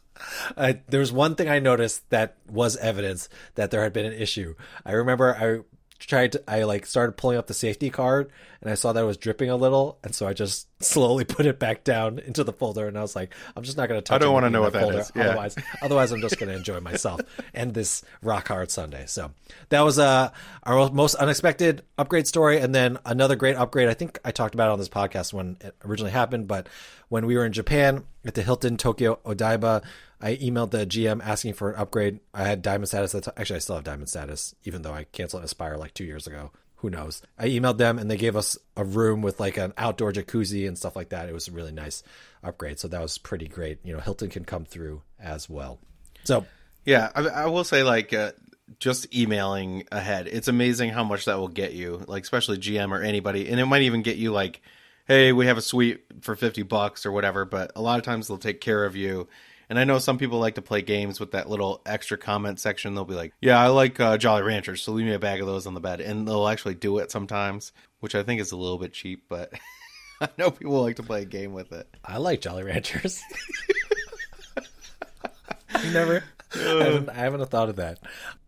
Uh, 0.57 0.73
there 0.89 0.99
was 0.99 1.13
one 1.13 1.35
thing 1.35 1.47
I 1.47 1.59
noticed 1.59 2.09
that 2.09 2.35
was 2.49 2.75
evidence 2.75 3.29
that 3.55 3.71
there 3.71 3.81
had 3.83 3.93
been 3.93 4.05
an 4.05 4.13
issue. 4.13 4.55
I 4.85 4.91
remember 4.91 5.33
I 5.33 5.63
tried 5.99 6.33
to, 6.33 6.43
I 6.47 6.63
like 6.63 6.85
started 6.85 7.13
pulling 7.13 7.37
up 7.37 7.47
the 7.47 7.53
safety 7.53 7.89
card 7.89 8.31
and 8.61 8.69
I 8.69 8.75
saw 8.75 8.93
that 8.93 9.01
it 9.01 9.05
was 9.07 9.17
dripping 9.17 9.49
a 9.49 9.55
little. 9.55 9.97
And 10.03 10.13
so 10.13 10.27
I 10.27 10.33
just 10.33 10.67
slowly 10.81 11.25
put 11.25 11.45
it 11.45 11.59
back 11.59 11.83
down 11.83 12.19
into 12.19 12.43
the 12.43 12.53
folder. 12.53 12.87
And 12.87 12.97
I 12.97 13.01
was 13.01 13.15
like, 13.15 13.33
I'm 13.55 13.63
just 13.63 13.77
not 13.77 13.89
going 13.89 13.99
to 13.99 14.01
touch 14.03 14.15
it. 14.15 14.23
I 14.23 14.25
don't 14.25 14.33
want 14.33 14.43
wanna 14.43 14.53
know 14.53 14.61
what 14.61 14.73
that 14.73 14.95
is. 14.95 15.11
Yeah. 15.15 15.29
Otherwise, 15.29 15.55
otherwise 15.81 16.11
I'm 16.11 16.21
just 16.21 16.37
going 16.37 16.49
to 16.49 16.55
enjoy 16.55 16.79
myself 16.79 17.21
and 17.53 17.73
this 17.73 18.03
rock 18.21 18.47
hard 18.47 18.71
sundae. 18.71 19.05
So 19.05 19.31
that 19.69 19.81
was, 19.81 19.99
uh, 19.99 20.31
our 20.63 20.89
most 20.91 21.15
unexpected 21.15 21.83
upgrade 21.97 22.27
story. 22.27 22.59
And 22.59 22.73
then 22.73 22.97
another 23.05 23.35
great 23.35 23.55
upgrade. 23.57 23.89
I 23.89 23.93
think 23.93 24.19
I 24.23 24.31
talked 24.31 24.53
about 24.53 24.69
it 24.69 24.73
on 24.73 24.79
this 24.79 24.89
podcast 24.89 25.33
when 25.33 25.57
it 25.61 25.75
originally 25.83 26.11
happened, 26.11 26.47
but 26.47 26.67
when 27.09 27.25
we 27.25 27.35
were 27.35 27.45
in 27.45 27.53
Japan 27.53 28.05
at 28.23 28.35
the 28.35 28.43
Hilton 28.43 28.77
Tokyo 28.77 29.19
Odaiba, 29.25 29.83
I 30.21 30.35
emailed 30.35 30.71
the 30.71 30.85
GM 30.85 31.23
asking 31.23 31.53
for 31.53 31.71
an 31.71 31.79
upgrade. 31.79 32.19
I 32.33 32.43
had 32.43 32.61
diamond 32.61 32.87
status. 32.89 33.13
That's 33.13 33.27
actually 33.29 33.55
I 33.57 33.59
still 33.59 33.75
have 33.75 33.85
diamond 33.85 34.09
status, 34.09 34.53
even 34.63 34.81
though 34.81 34.93
I 34.93 35.05
canceled 35.05 35.43
Aspire 35.43 35.77
like 35.77 35.93
two 35.93 36.03
years 36.03 36.27
ago. 36.27 36.51
Who 36.81 36.89
knows? 36.89 37.21
I 37.37 37.47
emailed 37.47 37.77
them 37.77 37.99
and 37.99 38.09
they 38.09 38.17
gave 38.17 38.35
us 38.35 38.57
a 38.77 38.83
room 38.83 39.21
with 39.21 39.39
like 39.39 39.57
an 39.57 39.73
outdoor 39.77 40.13
jacuzzi 40.13 40.67
and 40.67 40.77
stuff 40.77 40.95
like 40.95 41.09
that. 41.09 41.27
It 41.27 41.33
was 41.33 41.47
a 41.47 41.51
really 41.51 41.73
nice 41.73 42.03
upgrade. 42.43 42.79
So 42.79 42.87
that 42.87 43.01
was 43.01 43.17
pretty 43.17 43.47
great. 43.47 43.79
You 43.83 43.93
know, 43.93 43.99
Hilton 43.99 44.29
can 44.29 44.45
come 44.45 44.65
through 44.65 45.01
as 45.19 45.49
well. 45.49 45.79
So 46.23 46.45
Yeah, 46.85 47.09
I, 47.13 47.27
I 47.27 47.45
will 47.47 47.63
say 47.63 47.83
like 47.83 48.13
uh, 48.13 48.31
just 48.79 49.13
emailing 49.15 49.85
ahead. 49.91 50.27
It's 50.27 50.47
amazing 50.47 50.91
how 50.91 51.03
much 51.03 51.25
that 51.25 51.37
will 51.37 51.47
get 51.47 51.73
you, 51.73 52.03
like 52.07 52.23
especially 52.23 52.57
GM 52.57 52.91
or 52.91 53.01
anybody, 53.01 53.49
and 53.49 53.59
it 53.59 53.65
might 53.65 53.81
even 53.81 54.01
get 54.01 54.17
you 54.17 54.31
like, 54.31 54.61
hey, 55.05 55.31
we 55.31 55.47
have 55.47 55.57
a 55.57 55.61
suite 55.61 56.03
for 56.21 56.35
fifty 56.35 56.63
bucks 56.63 57.05
or 57.05 57.11
whatever. 57.11 57.45
But 57.45 57.71
a 57.75 57.81
lot 57.81 57.99
of 57.99 58.05
times 58.05 58.27
they'll 58.27 58.37
take 58.37 58.61
care 58.61 58.85
of 58.85 58.95
you. 58.95 59.27
And 59.69 59.77
I 59.77 59.83
know 59.83 59.99
some 59.99 60.17
people 60.17 60.39
like 60.39 60.55
to 60.55 60.63
play 60.63 60.81
games 60.81 61.19
with 61.19 61.31
that 61.31 61.47
little 61.47 61.81
extra 61.85 62.17
comment 62.17 62.59
section. 62.59 62.95
They'll 62.95 63.05
be 63.05 63.13
like, 63.13 63.33
"Yeah, 63.39 63.59
I 63.59 63.67
like 63.67 63.99
uh, 63.99 64.17
Jolly 64.17 64.41
Ranchers, 64.41 64.81
so 64.81 64.91
leave 64.91 65.05
me 65.05 65.13
a 65.13 65.19
bag 65.19 65.41
of 65.41 65.47
those 65.47 65.67
on 65.67 65.75
the 65.75 65.79
bed." 65.79 66.01
And 66.01 66.27
they'll 66.27 66.47
actually 66.47 66.73
do 66.73 66.97
it 66.97 67.11
sometimes, 67.11 67.71
which 67.99 68.15
I 68.15 68.23
think 68.23 68.41
is 68.41 68.51
a 68.51 68.57
little 68.57 68.79
bit 68.79 68.93
cheap, 68.93 69.25
but 69.29 69.53
I 70.21 70.29
know 70.37 70.49
people 70.49 70.81
like 70.81 70.95
to 70.95 71.03
play 71.03 71.21
a 71.21 71.25
game 71.25 71.53
with 71.53 71.71
it. 71.71 71.87
I 72.03 72.17
like 72.17 72.41
Jolly 72.41 72.63
Ranchers. 72.63 73.21
you 75.83 75.91
never. 75.91 76.23
I 76.55 76.57
haven't, 76.57 77.09
I 77.09 77.13
haven't 77.13 77.45
thought 77.51 77.69
of 77.69 77.75
that. 77.75 77.99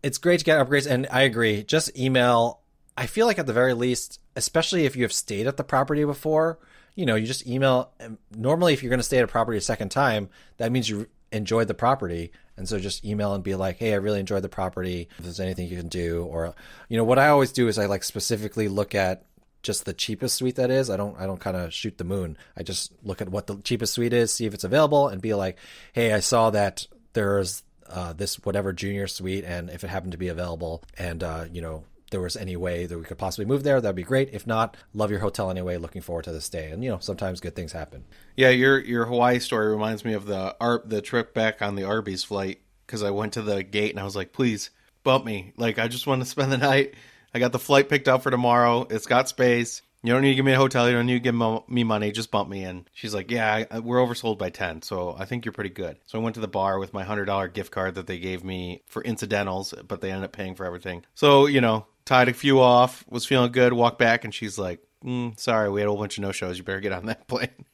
It's 0.02 0.18
great 0.18 0.40
to 0.40 0.44
get 0.44 0.58
upgrades, 0.58 0.90
and 0.90 1.06
I 1.10 1.22
agree. 1.22 1.62
Just 1.62 1.96
email. 1.96 2.60
I 2.96 3.06
feel 3.06 3.26
like 3.26 3.38
at 3.38 3.46
the 3.46 3.52
very 3.52 3.74
least, 3.74 4.20
especially 4.34 4.86
if 4.86 4.96
you 4.96 5.02
have 5.04 5.12
stayed 5.12 5.46
at 5.46 5.56
the 5.56 5.64
property 5.64 6.04
before, 6.04 6.58
you 6.94 7.06
know, 7.06 7.14
you 7.14 7.26
just 7.26 7.46
email. 7.46 7.92
Normally, 8.36 8.72
if 8.72 8.82
you're 8.82 8.90
going 8.90 9.00
to 9.00 9.04
stay 9.04 9.18
at 9.18 9.24
a 9.24 9.28
property 9.28 9.58
a 9.58 9.62
second 9.62 9.90
time, 9.90 10.28
that 10.58 10.72
means 10.72 10.88
you 10.88 11.06
enjoyed 11.30 11.68
the 11.68 11.74
property, 11.74 12.32
and 12.56 12.68
so 12.68 12.78
just 12.78 13.04
email 13.04 13.34
and 13.34 13.42
be 13.42 13.54
like, 13.54 13.78
hey, 13.78 13.92
I 13.92 13.96
really 13.96 14.20
enjoyed 14.20 14.42
the 14.42 14.48
property. 14.48 15.08
If 15.18 15.24
there's 15.24 15.40
anything 15.40 15.68
you 15.68 15.76
can 15.76 15.88
do, 15.88 16.24
or 16.24 16.54
you 16.88 16.96
know, 16.96 17.04
what 17.04 17.18
I 17.18 17.28
always 17.28 17.52
do 17.52 17.68
is 17.68 17.78
I 17.78 17.86
like 17.86 18.04
specifically 18.04 18.68
look 18.68 18.94
at 18.94 19.24
just 19.62 19.84
the 19.84 19.92
cheapest 19.94 20.36
suite 20.36 20.56
that 20.56 20.70
is. 20.70 20.90
I 20.90 20.96
don't 20.96 21.18
I 21.18 21.26
don't 21.26 21.40
kind 21.40 21.56
of 21.56 21.72
shoot 21.72 21.98
the 21.98 22.04
moon. 22.04 22.36
I 22.56 22.62
just 22.62 22.92
look 23.02 23.20
at 23.22 23.28
what 23.28 23.46
the 23.46 23.56
cheapest 23.62 23.94
suite 23.94 24.12
is, 24.12 24.32
see 24.32 24.46
if 24.46 24.54
it's 24.54 24.64
available, 24.64 25.08
and 25.08 25.22
be 25.22 25.34
like, 25.34 25.58
hey, 25.92 26.12
I 26.12 26.20
saw 26.20 26.50
that 26.50 26.86
there's 27.14 27.62
uh, 27.88 28.12
this 28.12 28.36
whatever 28.44 28.72
junior 28.72 29.06
suite, 29.06 29.44
and 29.44 29.70
if 29.70 29.84
it 29.84 29.88
happened 29.88 30.12
to 30.12 30.18
be 30.18 30.28
available, 30.28 30.82
and 30.98 31.22
uh, 31.22 31.46
you 31.50 31.62
know 31.62 31.84
there 32.12 32.20
was 32.20 32.36
any 32.36 32.56
way 32.56 32.86
that 32.86 32.96
we 32.96 33.04
could 33.04 33.18
possibly 33.18 33.44
move 33.44 33.64
there, 33.64 33.80
that'd 33.80 33.96
be 33.96 34.04
great. 34.04 34.30
If 34.32 34.46
not, 34.46 34.76
love 34.94 35.10
your 35.10 35.18
hotel 35.18 35.50
anyway. 35.50 35.76
Looking 35.76 36.02
forward 36.02 36.24
to 36.26 36.32
this 36.32 36.48
day. 36.48 36.70
And 36.70 36.84
you 36.84 36.90
know, 36.90 36.98
sometimes 37.00 37.40
good 37.40 37.56
things 37.56 37.72
happen. 37.72 38.04
Yeah, 38.36 38.50
your 38.50 38.78
your 38.78 39.06
Hawaii 39.06 39.40
story 39.40 39.72
reminds 39.72 40.04
me 40.04 40.12
of 40.12 40.26
the 40.26 40.54
the 40.84 41.02
trip 41.02 41.34
back 41.34 41.60
on 41.60 41.74
the 41.74 41.84
Arby's 41.84 42.22
flight 42.22 42.60
because 42.86 43.02
I 43.02 43.10
went 43.10 43.32
to 43.32 43.42
the 43.42 43.64
gate 43.64 43.90
and 43.90 43.98
I 43.98 44.04
was 44.04 44.14
like, 44.14 44.32
please 44.32 44.70
bump 45.02 45.24
me. 45.24 45.52
Like 45.56 45.80
I 45.80 45.88
just 45.88 46.06
want 46.06 46.22
to 46.22 46.28
spend 46.28 46.52
the 46.52 46.58
night. 46.58 46.94
I 47.34 47.38
got 47.38 47.52
the 47.52 47.58
flight 47.58 47.88
picked 47.88 48.08
up 48.08 48.22
for 48.22 48.30
tomorrow. 48.30 48.86
It's 48.88 49.06
got 49.06 49.28
space. 49.28 49.82
You 50.04 50.12
don't 50.12 50.22
need 50.22 50.30
to 50.30 50.34
give 50.34 50.44
me 50.44 50.52
a 50.52 50.56
hotel. 50.56 50.88
You 50.88 50.96
don't 50.96 51.06
need 51.06 51.22
to 51.22 51.30
give 51.30 51.68
me 51.68 51.84
money. 51.84 52.10
Just 52.10 52.32
bump 52.32 52.48
me 52.48 52.64
in. 52.64 52.86
She's 52.92 53.14
like, 53.14 53.30
yeah, 53.30 53.78
we're 53.78 53.98
oversold 53.98 54.36
by 54.36 54.50
10. 54.50 54.82
So 54.82 55.14
I 55.16 55.26
think 55.26 55.44
you're 55.44 55.52
pretty 55.52 55.70
good. 55.70 55.96
So 56.06 56.18
I 56.18 56.22
went 56.22 56.34
to 56.34 56.40
the 56.40 56.48
bar 56.48 56.80
with 56.80 56.92
my 56.92 57.04
$100 57.04 57.52
gift 57.52 57.70
card 57.70 57.94
that 57.94 58.08
they 58.08 58.18
gave 58.18 58.42
me 58.42 58.82
for 58.88 59.00
incidentals, 59.02 59.72
but 59.86 60.00
they 60.00 60.10
ended 60.10 60.24
up 60.24 60.32
paying 60.32 60.56
for 60.56 60.66
everything. 60.66 61.04
So, 61.14 61.46
you 61.46 61.60
know, 61.60 61.86
tied 62.04 62.28
a 62.28 62.32
few 62.32 62.60
off, 62.60 63.04
was 63.08 63.26
feeling 63.26 63.52
good, 63.52 63.72
walked 63.72 63.98
back, 63.98 64.24
and 64.24 64.34
she's 64.34 64.58
like, 64.58 64.80
mm, 65.04 65.38
sorry, 65.38 65.70
we 65.70 65.80
had 65.80 65.86
a 65.86 65.90
whole 65.90 65.98
bunch 65.98 66.18
of 66.18 66.22
no 66.22 66.32
shows. 66.32 66.58
You 66.58 66.64
better 66.64 66.80
get 66.80 66.92
on 66.92 67.06
that 67.06 67.26
plane. 67.28 67.64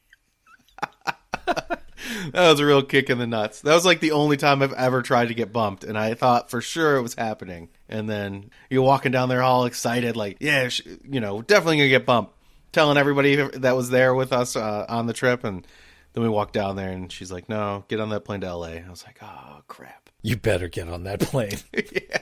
that 1.47 2.51
was 2.51 2.61
a 2.61 2.67
real 2.67 2.83
kick 2.83 3.11
in 3.11 3.19
the 3.19 3.27
nuts. 3.27 3.61
That 3.63 3.75
was 3.75 3.85
like 3.85 4.01
the 4.01 4.13
only 4.13 4.37
time 4.37 4.63
I've 4.63 4.73
ever 4.73 5.03
tried 5.03 5.29
to 5.29 5.35
get 5.35 5.53
bumped, 5.53 5.85
and 5.85 5.99
I 5.99 6.15
thought 6.15 6.51
for 6.51 6.61
sure 6.61 6.97
it 6.97 7.03
was 7.03 7.15
happening. 7.15 7.69
And 7.89 8.09
then 8.09 8.51
you're 8.71 8.83
walking 8.83 9.13
down 9.13 9.29
there 9.29 9.43
all 9.43 9.65
excited, 9.65 10.17
like, 10.17 10.39
yeah, 10.41 10.69
you 11.09 11.21
know, 11.21 11.43
definitely 11.43 11.79
gonna 11.79 11.89
get 11.89 12.07
bumped. 12.07 12.35
Telling 12.71 12.99
everybody 12.99 13.37
that 13.37 13.77
was 13.77 13.89
there 13.89 14.15
with 14.15 14.31
us 14.31 14.55
uh, 14.55 14.85
on 14.91 15.07
the 15.07 15.15
trip, 15.15 15.43
and 15.43 15.67
then 16.13 16.23
we 16.23 16.29
walked 16.29 16.53
down 16.53 16.77
there, 16.77 16.91
and 16.91 17.11
she's 17.11 17.33
like, 17.33 17.49
"No, 17.49 17.85
get 17.89 17.99
on 17.99 18.11
that 18.11 18.27
plane 18.27 18.43
to 18.43 18.47
L.A." 18.47 18.85
I 18.87 18.91
was 18.91 19.05
like, 19.07 19.19
"Oh 19.23 19.63
crap!" 19.69 20.11
You 20.21 20.37
better 20.37 20.69
get 20.69 20.87
on 20.87 21.05
that 21.05 21.21
plane. 21.21 21.57
yeah. 21.73 22.19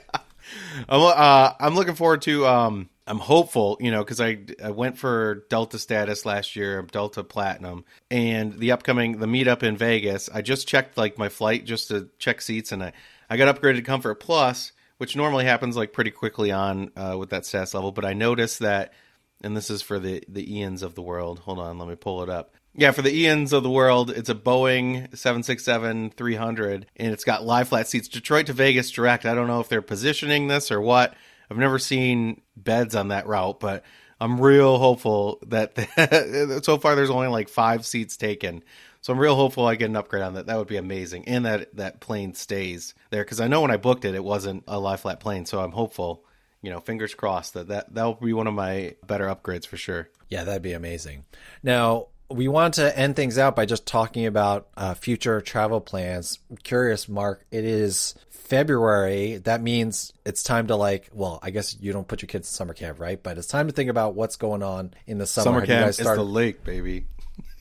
I'm, 0.88 1.00
uh, 1.00 1.52
I'm 1.58 1.74
looking 1.74 1.94
forward 1.94 2.22
to. 2.22 2.46
Um, 2.46 2.88
I'm 3.06 3.18
hopeful, 3.18 3.76
you 3.80 3.92
know, 3.92 4.02
because 4.02 4.20
I 4.20 4.38
I 4.62 4.70
went 4.70 4.98
for 4.98 5.46
Delta 5.48 5.78
status 5.78 6.26
last 6.26 6.56
year, 6.56 6.82
Delta 6.82 7.22
Platinum, 7.22 7.84
and 8.10 8.58
the 8.58 8.72
upcoming 8.72 9.18
the 9.18 9.26
meetup 9.26 9.62
in 9.62 9.76
Vegas. 9.76 10.28
I 10.28 10.42
just 10.42 10.66
checked 10.66 10.98
like 10.98 11.16
my 11.16 11.28
flight 11.28 11.64
just 11.64 11.88
to 11.88 12.08
check 12.18 12.40
seats, 12.40 12.72
and 12.72 12.82
I 12.82 12.92
I 13.30 13.36
got 13.36 13.54
upgraded 13.54 13.76
to 13.76 13.82
Comfort 13.82 14.16
Plus, 14.16 14.72
which 14.98 15.14
normally 15.14 15.44
happens 15.44 15.76
like 15.76 15.92
pretty 15.92 16.10
quickly 16.10 16.50
on 16.50 16.90
uh, 16.96 17.16
with 17.16 17.30
that 17.30 17.46
status 17.46 17.74
level. 17.74 17.92
But 17.92 18.04
I 18.04 18.12
noticed 18.12 18.58
that, 18.58 18.92
and 19.40 19.56
this 19.56 19.70
is 19.70 19.82
for 19.82 20.00
the 20.00 20.24
the 20.28 20.44
Ians 20.60 20.82
of 20.82 20.96
the 20.96 21.02
world. 21.02 21.38
Hold 21.40 21.60
on, 21.60 21.78
let 21.78 21.88
me 21.88 21.94
pull 21.94 22.24
it 22.24 22.28
up. 22.28 22.55
Yeah, 22.78 22.90
for 22.90 23.00
the 23.00 23.24
Ians 23.24 23.54
of 23.54 23.62
the 23.62 23.70
world, 23.70 24.10
it's 24.10 24.28
a 24.28 24.34
Boeing 24.34 25.10
767-300, 25.12 26.84
and 26.96 27.12
it's 27.12 27.24
got 27.24 27.42
lie 27.42 27.64
flat 27.64 27.88
seats. 27.88 28.06
Detroit 28.06 28.46
to 28.46 28.52
Vegas 28.52 28.90
direct. 28.90 29.24
I 29.24 29.34
don't 29.34 29.46
know 29.46 29.60
if 29.60 29.70
they're 29.70 29.80
positioning 29.80 30.48
this 30.48 30.70
or 30.70 30.82
what. 30.82 31.14
I've 31.50 31.56
never 31.56 31.78
seen 31.78 32.42
beds 32.54 32.94
on 32.94 33.08
that 33.08 33.26
route, 33.26 33.60
but 33.60 33.82
I'm 34.20 34.38
real 34.38 34.76
hopeful 34.76 35.38
that 35.46 35.74
the, 35.74 36.60
so 36.64 36.76
far 36.76 36.94
there's 36.94 37.08
only 37.08 37.28
like 37.28 37.48
five 37.48 37.86
seats 37.86 38.18
taken. 38.18 38.62
So 39.00 39.12
I'm 39.12 39.18
real 39.18 39.36
hopeful 39.36 39.66
I 39.66 39.76
get 39.76 39.88
an 39.88 39.96
upgrade 39.96 40.22
on 40.22 40.34
that. 40.34 40.46
That 40.46 40.58
would 40.58 40.68
be 40.68 40.76
amazing, 40.76 41.28
and 41.28 41.46
that 41.46 41.74
that 41.76 42.00
plane 42.00 42.34
stays 42.34 42.92
there 43.08 43.24
because 43.24 43.40
I 43.40 43.46
know 43.46 43.62
when 43.62 43.70
I 43.70 43.76
booked 43.78 44.04
it, 44.04 44.14
it 44.14 44.24
wasn't 44.24 44.64
a 44.66 44.78
lie 44.78 44.96
flat 44.96 45.20
plane. 45.20 45.46
So 45.46 45.60
I'm 45.60 45.72
hopeful. 45.72 46.24
You 46.60 46.72
know, 46.72 46.80
fingers 46.80 47.14
crossed 47.14 47.54
that 47.54 47.68
that 47.68 47.94
that 47.94 48.04
will 48.04 48.14
be 48.14 48.32
one 48.32 48.48
of 48.48 48.54
my 48.54 48.96
better 49.06 49.26
upgrades 49.26 49.66
for 49.66 49.76
sure. 49.76 50.10
Yeah, 50.28 50.42
that'd 50.44 50.62
be 50.62 50.72
amazing. 50.72 51.24
Now, 51.62 52.08
we 52.30 52.48
want 52.48 52.74
to 52.74 52.98
end 52.98 53.16
things 53.16 53.38
out 53.38 53.56
by 53.56 53.66
just 53.66 53.86
talking 53.86 54.26
about 54.26 54.68
uh, 54.76 54.94
future 54.94 55.40
travel 55.40 55.80
plans. 55.80 56.38
I'm 56.50 56.56
curious, 56.56 57.08
Mark, 57.08 57.44
it 57.50 57.64
is 57.64 58.14
February. 58.30 59.38
That 59.38 59.62
means 59.62 60.12
it's 60.24 60.42
time 60.42 60.68
to 60.68 60.76
like, 60.76 61.08
well, 61.12 61.38
I 61.42 61.50
guess 61.50 61.76
you 61.80 61.92
don't 61.92 62.06
put 62.06 62.22
your 62.22 62.28
kids 62.28 62.48
in 62.48 62.52
summer 62.52 62.74
camp, 62.74 63.00
right? 63.00 63.20
But 63.20 63.38
it's 63.38 63.46
time 63.46 63.66
to 63.68 63.72
think 63.72 63.90
about 63.90 64.14
what's 64.14 64.36
going 64.36 64.62
on 64.62 64.94
in 65.06 65.18
the 65.18 65.26
summer. 65.26 65.44
Summer 65.44 65.60
Have 65.60 65.68
camp 65.68 65.88
is 65.88 65.96
the 65.98 66.22
lake, 66.22 66.64
baby. 66.64 67.06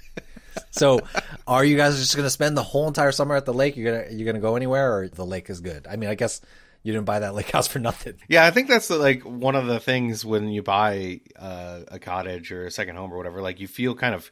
so, 0.71 1.01
are 1.47 1.65
you 1.65 1.77
guys 1.77 1.97
just 1.97 2.15
going 2.15 2.25
to 2.25 2.29
spend 2.31 2.57
the 2.57 2.63
whole 2.63 2.87
entire 2.87 3.11
summer 3.11 3.35
at 3.35 3.45
the 3.45 3.53
lake? 3.53 3.77
You're 3.77 4.03
gonna 4.03 4.15
you're 4.15 4.25
gonna 4.25 4.39
go 4.39 4.55
anywhere, 4.55 4.97
or 4.97 5.07
the 5.09 5.25
lake 5.25 5.49
is 5.49 5.61
good? 5.61 5.87
I 5.89 5.95
mean, 5.95 6.09
I 6.09 6.15
guess 6.15 6.41
you 6.83 6.93
didn't 6.93 7.05
buy 7.05 7.19
that 7.19 7.33
lake 7.33 7.49
house 7.51 7.67
for 7.67 7.79
nothing. 7.79 8.15
Yeah, 8.27 8.45
I 8.45 8.51
think 8.51 8.67
that's 8.67 8.89
like 8.89 9.23
one 9.23 9.55
of 9.55 9.65
the 9.65 9.79
things 9.79 10.23
when 10.23 10.49
you 10.49 10.61
buy 10.61 11.21
uh, 11.37 11.81
a 11.87 11.99
cottage 11.99 12.51
or 12.51 12.67
a 12.67 12.71
second 12.71 12.95
home 12.95 13.11
or 13.11 13.17
whatever. 13.17 13.41
Like 13.41 13.59
you 13.59 13.67
feel 13.67 13.95
kind 13.95 14.13
of 14.13 14.29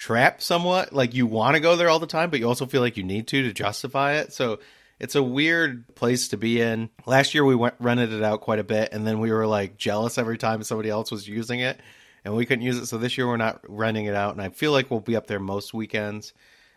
trapped 0.00 0.42
somewhat. 0.42 0.94
Like 0.94 1.14
you 1.14 1.26
want 1.26 1.54
to 1.54 1.60
go 1.60 1.76
there 1.76 1.90
all 1.90 1.98
the 1.98 2.06
time, 2.06 2.30
but 2.30 2.40
you 2.40 2.48
also 2.48 2.64
feel 2.64 2.80
like 2.80 2.96
you 2.96 3.04
need 3.04 3.28
to 3.28 3.42
to 3.42 3.52
justify 3.52 4.14
it. 4.14 4.32
So 4.32 4.58
it's 4.98 5.14
a 5.14 5.22
weird 5.22 5.94
place 5.94 6.28
to 6.28 6.38
be 6.38 6.60
in. 6.60 6.88
Last 7.04 7.34
year 7.34 7.44
we 7.44 7.54
went 7.54 7.74
rented 7.78 8.10
it 8.12 8.22
out 8.22 8.40
quite 8.40 8.58
a 8.58 8.64
bit, 8.64 8.88
and 8.92 9.06
then 9.06 9.20
we 9.20 9.30
were 9.30 9.46
like 9.46 9.76
jealous 9.76 10.16
every 10.16 10.38
time 10.38 10.62
somebody 10.62 10.88
else 10.88 11.10
was 11.10 11.28
using 11.28 11.60
it, 11.60 11.78
and 12.24 12.34
we 12.34 12.46
couldn't 12.46 12.64
use 12.64 12.78
it. 12.78 12.86
So 12.86 12.96
this 12.96 13.18
year 13.18 13.26
we're 13.26 13.36
not 13.36 13.60
renting 13.68 14.06
it 14.06 14.14
out, 14.14 14.32
and 14.32 14.42
I 14.42 14.48
feel 14.48 14.72
like 14.72 14.90
we'll 14.90 15.00
be 15.00 15.16
up 15.16 15.26
there 15.26 15.38
most 15.38 15.74
weekends. 15.74 16.32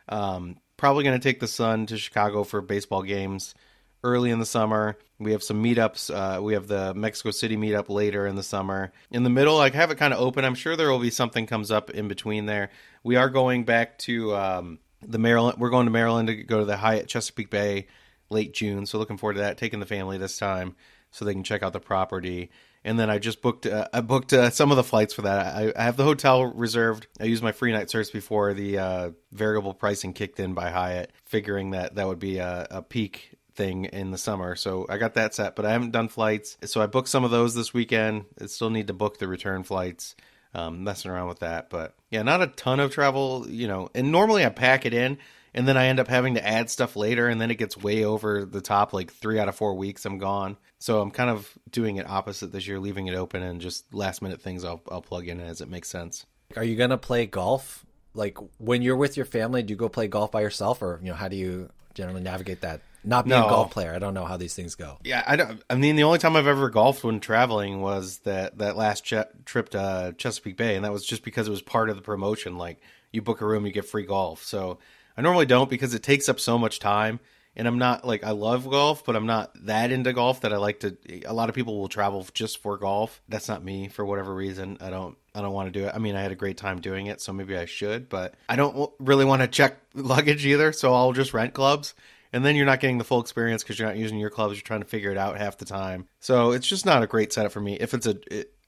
Um, 0.09 0.57
probably 0.75 1.05
going 1.05 1.19
to 1.19 1.23
take 1.23 1.39
the 1.39 1.47
son 1.47 1.85
to 1.85 1.97
Chicago 1.97 2.43
for 2.43 2.61
baseball 2.61 3.03
games 3.03 3.55
early 4.03 4.31
in 4.31 4.39
the 4.39 4.45
summer. 4.45 4.97
We 5.19 5.31
have 5.31 5.43
some 5.43 5.63
meetups. 5.63 6.13
Uh, 6.13 6.41
we 6.41 6.53
have 6.53 6.67
the 6.67 6.93
Mexico 6.93 7.31
City 7.31 7.55
meetup 7.55 7.89
later 7.89 8.27
in 8.27 8.35
the 8.35 8.43
summer. 8.43 8.91
In 9.11 9.23
the 9.23 9.29
middle, 9.29 9.59
I 9.59 9.69
have 9.69 9.91
it 9.91 9.97
kind 9.97 10.13
of 10.13 10.19
open. 10.19 10.43
I'm 10.43 10.55
sure 10.55 10.75
there 10.75 10.91
will 10.91 10.99
be 10.99 11.09
something 11.09 11.45
comes 11.45 11.71
up 11.71 11.89
in 11.89 12.07
between 12.07 12.45
there. 12.45 12.69
We 13.03 13.15
are 13.15 13.29
going 13.29 13.63
back 13.63 13.97
to 13.99 14.35
um, 14.35 14.79
the 15.01 15.19
Maryland. 15.19 15.57
We're 15.59 15.69
going 15.69 15.85
to 15.85 15.91
Maryland 15.91 16.27
to 16.27 16.35
go 16.35 16.59
to 16.59 16.65
the 16.65 16.77
Hyatt 16.77 17.07
Chesapeake 17.07 17.49
Bay 17.49 17.87
late 18.29 18.53
June. 18.53 18.85
So 18.85 18.97
looking 18.97 19.17
forward 19.17 19.35
to 19.35 19.41
that. 19.41 19.57
Taking 19.57 19.79
the 19.79 19.85
family 19.85 20.17
this 20.17 20.37
time 20.37 20.75
so 21.11 21.23
they 21.23 21.33
can 21.33 21.43
check 21.43 21.63
out 21.63 21.73
the 21.73 21.79
property. 21.79 22.49
And 22.83 22.99
then 22.99 23.09
I 23.09 23.17
just 23.17 23.41
booked. 23.41 23.65
Uh, 23.65 23.87
I 23.93 24.01
booked 24.01 24.33
uh, 24.33 24.49
some 24.49 24.71
of 24.71 24.77
the 24.77 24.83
flights 24.83 25.13
for 25.13 25.21
that. 25.21 25.55
I, 25.55 25.71
I, 25.73 25.83
have 25.83 25.95
the 25.95 26.03
hotel 26.03 26.43
reserved. 26.43 27.07
I 27.17 27.25
used 27.25 27.41
my 27.41 27.53
free 27.53 27.71
night 27.71 27.89
search 27.89 28.11
before 28.11 28.53
the 28.53 28.77
uh, 28.77 29.11
variable 29.31 29.73
pricing 29.73 30.11
kicked 30.11 30.41
in 30.41 30.53
by 30.53 30.69
Hyatt, 30.69 31.13
figuring 31.23 31.71
that 31.71 31.95
that 31.95 32.07
would 32.07 32.19
be 32.19 32.39
a, 32.39 32.67
a 32.69 32.81
peak 32.81 33.37
thing 33.55 33.85
in 33.85 34.11
the 34.11 34.17
summer. 34.17 34.55
So 34.55 34.85
I 34.89 34.97
got 34.97 35.15
that 35.15 35.33
set, 35.33 35.55
but 35.55 35.65
I 35.65 35.71
haven't 35.71 35.91
done 35.91 36.07
flights. 36.07 36.57
So 36.65 36.81
I 36.81 36.87
booked 36.87 37.09
some 37.09 37.23
of 37.23 37.31
those 37.31 37.55
this 37.55 37.73
weekend. 37.73 38.25
I 38.41 38.47
still 38.47 38.69
need 38.69 38.87
to 38.87 38.93
book 38.93 39.17
the 39.17 39.27
return 39.27 39.63
flights. 39.63 40.15
Um, 40.55 40.83
messing 40.83 41.09
around 41.09 41.29
with 41.29 41.39
that, 41.39 41.71
but 41.71 41.95
yeah, 42.11 42.21
not 42.21 42.43
a 42.43 42.45
ton 42.47 42.79
of 42.79 42.93
travel, 42.93 43.47
you 43.49 43.67
know. 43.67 43.89
And 43.95 44.11
normally 44.11 44.45
I 44.45 44.49
pack 44.49 44.85
it 44.85 44.93
in, 44.93 45.17
and 45.55 45.67
then 45.67 45.77
I 45.77 45.87
end 45.87 45.99
up 45.99 46.07
having 46.07 46.35
to 46.35 46.47
add 46.47 46.69
stuff 46.69 46.95
later, 46.95 47.27
and 47.27 47.41
then 47.41 47.49
it 47.49 47.57
gets 47.57 47.75
way 47.75 48.05
over 48.05 48.45
the 48.45 48.61
top. 48.61 48.93
Like 48.93 49.11
three 49.11 49.39
out 49.39 49.49
of 49.49 49.55
four 49.55 49.73
weeks, 49.73 50.05
I'm 50.05 50.19
gone. 50.19 50.57
So 50.77 51.01
I'm 51.01 51.09
kind 51.09 51.31
of 51.31 51.51
doing 51.71 51.97
it 51.97 52.07
opposite 52.07 52.51
this 52.51 52.67
year, 52.67 52.79
leaving 52.79 53.07
it 53.07 53.15
open 53.15 53.41
and 53.41 53.61
just 53.61 53.91
last 53.95 54.21
minute 54.21 54.43
things 54.43 54.63
I'll 54.63 54.83
I'll 54.91 55.01
plug 55.01 55.27
in 55.27 55.39
as 55.39 55.59
it 55.59 55.69
makes 55.69 55.89
sense. 55.89 56.27
Are 56.55 56.63
you 56.63 56.75
gonna 56.75 56.99
play 56.99 57.25
golf? 57.25 57.83
Like 58.13 58.37
when 58.59 58.83
you're 58.83 58.95
with 58.95 59.17
your 59.17 59.25
family, 59.25 59.63
do 59.63 59.71
you 59.71 59.75
go 59.75 59.89
play 59.89 60.07
golf 60.07 60.31
by 60.31 60.41
yourself, 60.41 60.83
or 60.83 60.99
you 61.01 61.09
know 61.09 61.15
how 61.15 61.29
do 61.29 61.35
you 61.35 61.71
generally 61.95 62.21
navigate 62.21 62.61
that? 62.61 62.81
Not 63.03 63.25
being 63.25 63.39
no. 63.39 63.47
a 63.47 63.49
golf 63.49 63.71
player, 63.71 63.93
I 63.93 63.99
don't 63.99 64.13
know 64.13 64.25
how 64.25 64.37
these 64.37 64.53
things 64.53 64.75
go. 64.75 64.97
Yeah, 65.03 65.23
I 65.25 65.35
don't. 65.35 65.61
I 65.69 65.75
mean, 65.75 65.95
the 65.95 66.03
only 66.03 66.19
time 66.19 66.35
I've 66.35 66.47
ever 66.47 66.69
golfed 66.69 67.03
when 67.03 67.19
traveling 67.19 67.81
was 67.81 68.19
that 68.19 68.57
that 68.59 68.77
last 68.77 69.03
ch- 69.03 69.13
trip 69.45 69.69
to 69.69 69.81
uh, 69.81 70.11
Chesapeake 70.13 70.57
Bay, 70.57 70.75
and 70.75 70.85
that 70.85 70.93
was 70.93 71.05
just 71.05 71.23
because 71.23 71.47
it 71.47 71.51
was 71.51 71.61
part 71.61 71.89
of 71.89 71.95
the 71.95 72.01
promotion. 72.01 72.57
Like 72.57 72.79
you 73.11 73.21
book 73.21 73.41
a 73.41 73.45
room, 73.45 73.65
you 73.65 73.71
get 73.71 73.85
free 73.85 74.05
golf. 74.05 74.43
So 74.43 74.79
I 75.17 75.21
normally 75.21 75.45
don't 75.45 75.69
because 75.69 75.93
it 75.93 76.03
takes 76.03 76.29
up 76.29 76.39
so 76.39 76.57
much 76.57 76.79
time. 76.79 77.19
And 77.55 77.67
I'm 77.67 77.77
not 77.77 78.03
like 78.03 78.23
I 78.23 78.31
love 78.31 78.67
golf, 78.67 79.05
but 79.05 79.15
I'm 79.15 79.27
not 79.27 79.51
that 79.67 79.91
into 79.91 80.11
golf 80.11 80.41
that 80.41 80.51
I 80.51 80.57
like 80.57 80.79
to. 80.79 80.97
A 81.25 81.33
lot 81.33 81.49
of 81.49 81.55
people 81.55 81.77
will 81.79 81.87
travel 81.87 82.25
just 82.33 82.57
for 82.63 82.79
golf. 82.79 83.21
That's 83.29 83.47
not 83.47 83.63
me 83.63 83.89
for 83.89 84.03
whatever 84.03 84.33
reason. 84.33 84.79
I 84.81 84.89
don't. 84.89 85.15
I 85.35 85.41
don't 85.41 85.53
want 85.53 85.71
to 85.71 85.79
do 85.79 85.85
it. 85.85 85.93
I 85.93 85.99
mean, 85.99 86.15
I 86.15 86.21
had 86.21 86.31
a 86.31 86.35
great 86.35 86.57
time 86.57 86.81
doing 86.81 87.07
it, 87.07 87.21
so 87.21 87.31
maybe 87.31 87.55
I 87.55 87.65
should, 87.65 88.09
but 88.09 88.33
I 88.49 88.55
don't 88.55 88.91
really 88.97 89.25
want 89.25 89.43
to 89.43 89.47
check 89.47 89.77
luggage 89.93 90.47
either. 90.47 90.71
So 90.71 90.95
I'll 90.95 91.13
just 91.13 91.31
rent 91.35 91.53
clubs 91.53 91.93
and 92.33 92.43
then 92.43 92.55
you're 92.55 92.65
not 92.65 92.79
getting 92.79 92.97
the 92.97 93.03
full 93.03 93.21
experience 93.21 93.63
because 93.63 93.79
you're 93.79 93.87
not 93.87 93.97
using 93.97 94.17
your 94.17 94.29
clubs. 94.29 94.55
You're 94.55 94.63
trying 94.63 94.81
to 94.81 94.87
figure 94.87 95.11
it 95.11 95.17
out 95.17 95.37
half 95.37 95.57
the 95.57 95.65
time. 95.65 96.07
So 96.19 96.51
it's 96.51 96.67
just 96.67 96.85
not 96.85 97.03
a 97.03 97.07
great 97.07 97.31
setup 97.31 97.51
for 97.51 97.61
me. 97.61 97.77
If 97.79 97.93
it's 97.93 98.07
a 98.07 98.17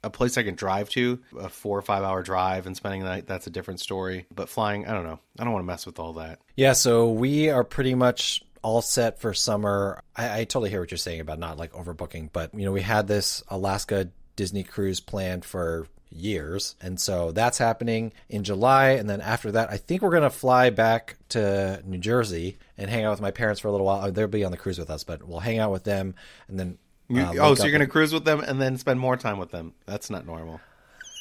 a 0.03 0.09
place 0.09 0.37
I 0.37 0.43
can 0.43 0.53
drive 0.53 0.87
to, 0.89 1.19
a 1.39 1.49
four 1.49 1.77
or 1.77 1.81
five 1.81 2.03
hour 2.03 2.21
drive 2.21 2.67
and 2.67 2.77
spending 2.77 3.01
the 3.01 3.07
night, 3.07 3.25
that's 3.25 3.47
a 3.47 3.49
different 3.49 3.79
story. 3.79 4.27
But 4.33 4.49
flying, 4.49 4.85
I 4.87 4.93
don't 4.93 5.03
know. 5.03 5.19
I 5.39 5.43
don't 5.43 5.51
want 5.51 5.63
to 5.63 5.67
mess 5.67 5.85
with 5.85 5.99
all 5.99 6.13
that. 6.13 6.39
Yeah, 6.55 6.73
so 6.73 7.09
we 7.09 7.49
are 7.49 7.63
pretty 7.63 7.95
much 7.95 8.43
all 8.61 8.81
set 8.81 9.19
for 9.19 9.33
summer. 9.33 9.99
I, 10.15 10.41
I 10.41 10.43
totally 10.43 10.69
hear 10.69 10.79
what 10.79 10.91
you're 10.91 10.97
saying 10.99 11.21
about 11.21 11.39
not 11.39 11.57
like 11.57 11.73
overbooking, 11.73 12.29
but 12.31 12.53
you 12.53 12.65
know, 12.65 12.71
we 12.71 12.81
had 12.81 13.07
this 13.07 13.43
Alaska 13.47 14.09
Disney 14.35 14.63
cruise 14.63 14.99
planned 14.99 15.43
for 15.43 15.87
years. 16.09 16.75
And 16.81 16.99
so 16.99 17.31
that's 17.31 17.57
happening 17.57 18.13
in 18.29 18.43
July. 18.43 18.91
And 18.91 19.09
then 19.09 19.21
after 19.21 19.51
that, 19.53 19.69
I 19.71 19.77
think 19.77 20.01
we're 20.01 20.09
going 20.11 20.23
to 20.23 20.29
fly 20.29 20.69
back 20.69 21.17
to 21.29 21.81
New 21.85 21.97
Jersey 21.97 22.57
and 22.77 22.89
hang 22.89 23.03
out 23.05 23.11
with 23.11 23.21
my 23.21 23.31
parents 23.31 23.59
for 23.59 23.67
a 23.67 23.71
little 23.71 23.85
while. 23.85 24.11
They'll 24.11 24.27
be 24.27 24.43
on 24.43 24.51
the 24.51 24.57
cruise 24.57 24.79
with 24.79 24.89
us, 24.89 25.03
but 25.03 25.27
we'll 25.27 25.39
hang 25.39 25.59
out 25.59 25.71
with 25.71 25.83
them 25.83 26.15
and 26.47 26.59
then. 26.59 26.77
You- 27.07 27.21
uh, 27.21 27.33
oh, 27.39 27.55
so 27.55 27.63
you're 27.63 27.71
gonna 27.71 27.85
cruise 27.87 28.11
with 28.13 28.25
them 28.25 28.39
and 28.39 28.59
then 28.61 28.77
spend 28.77 28.99
more 28.99 29.15
time 29.17 29.37
with 29.37 29.51
them? 29.51 29.73
That's 29.85 30.09
not 30.09 30.25
normal. 30.25 30.59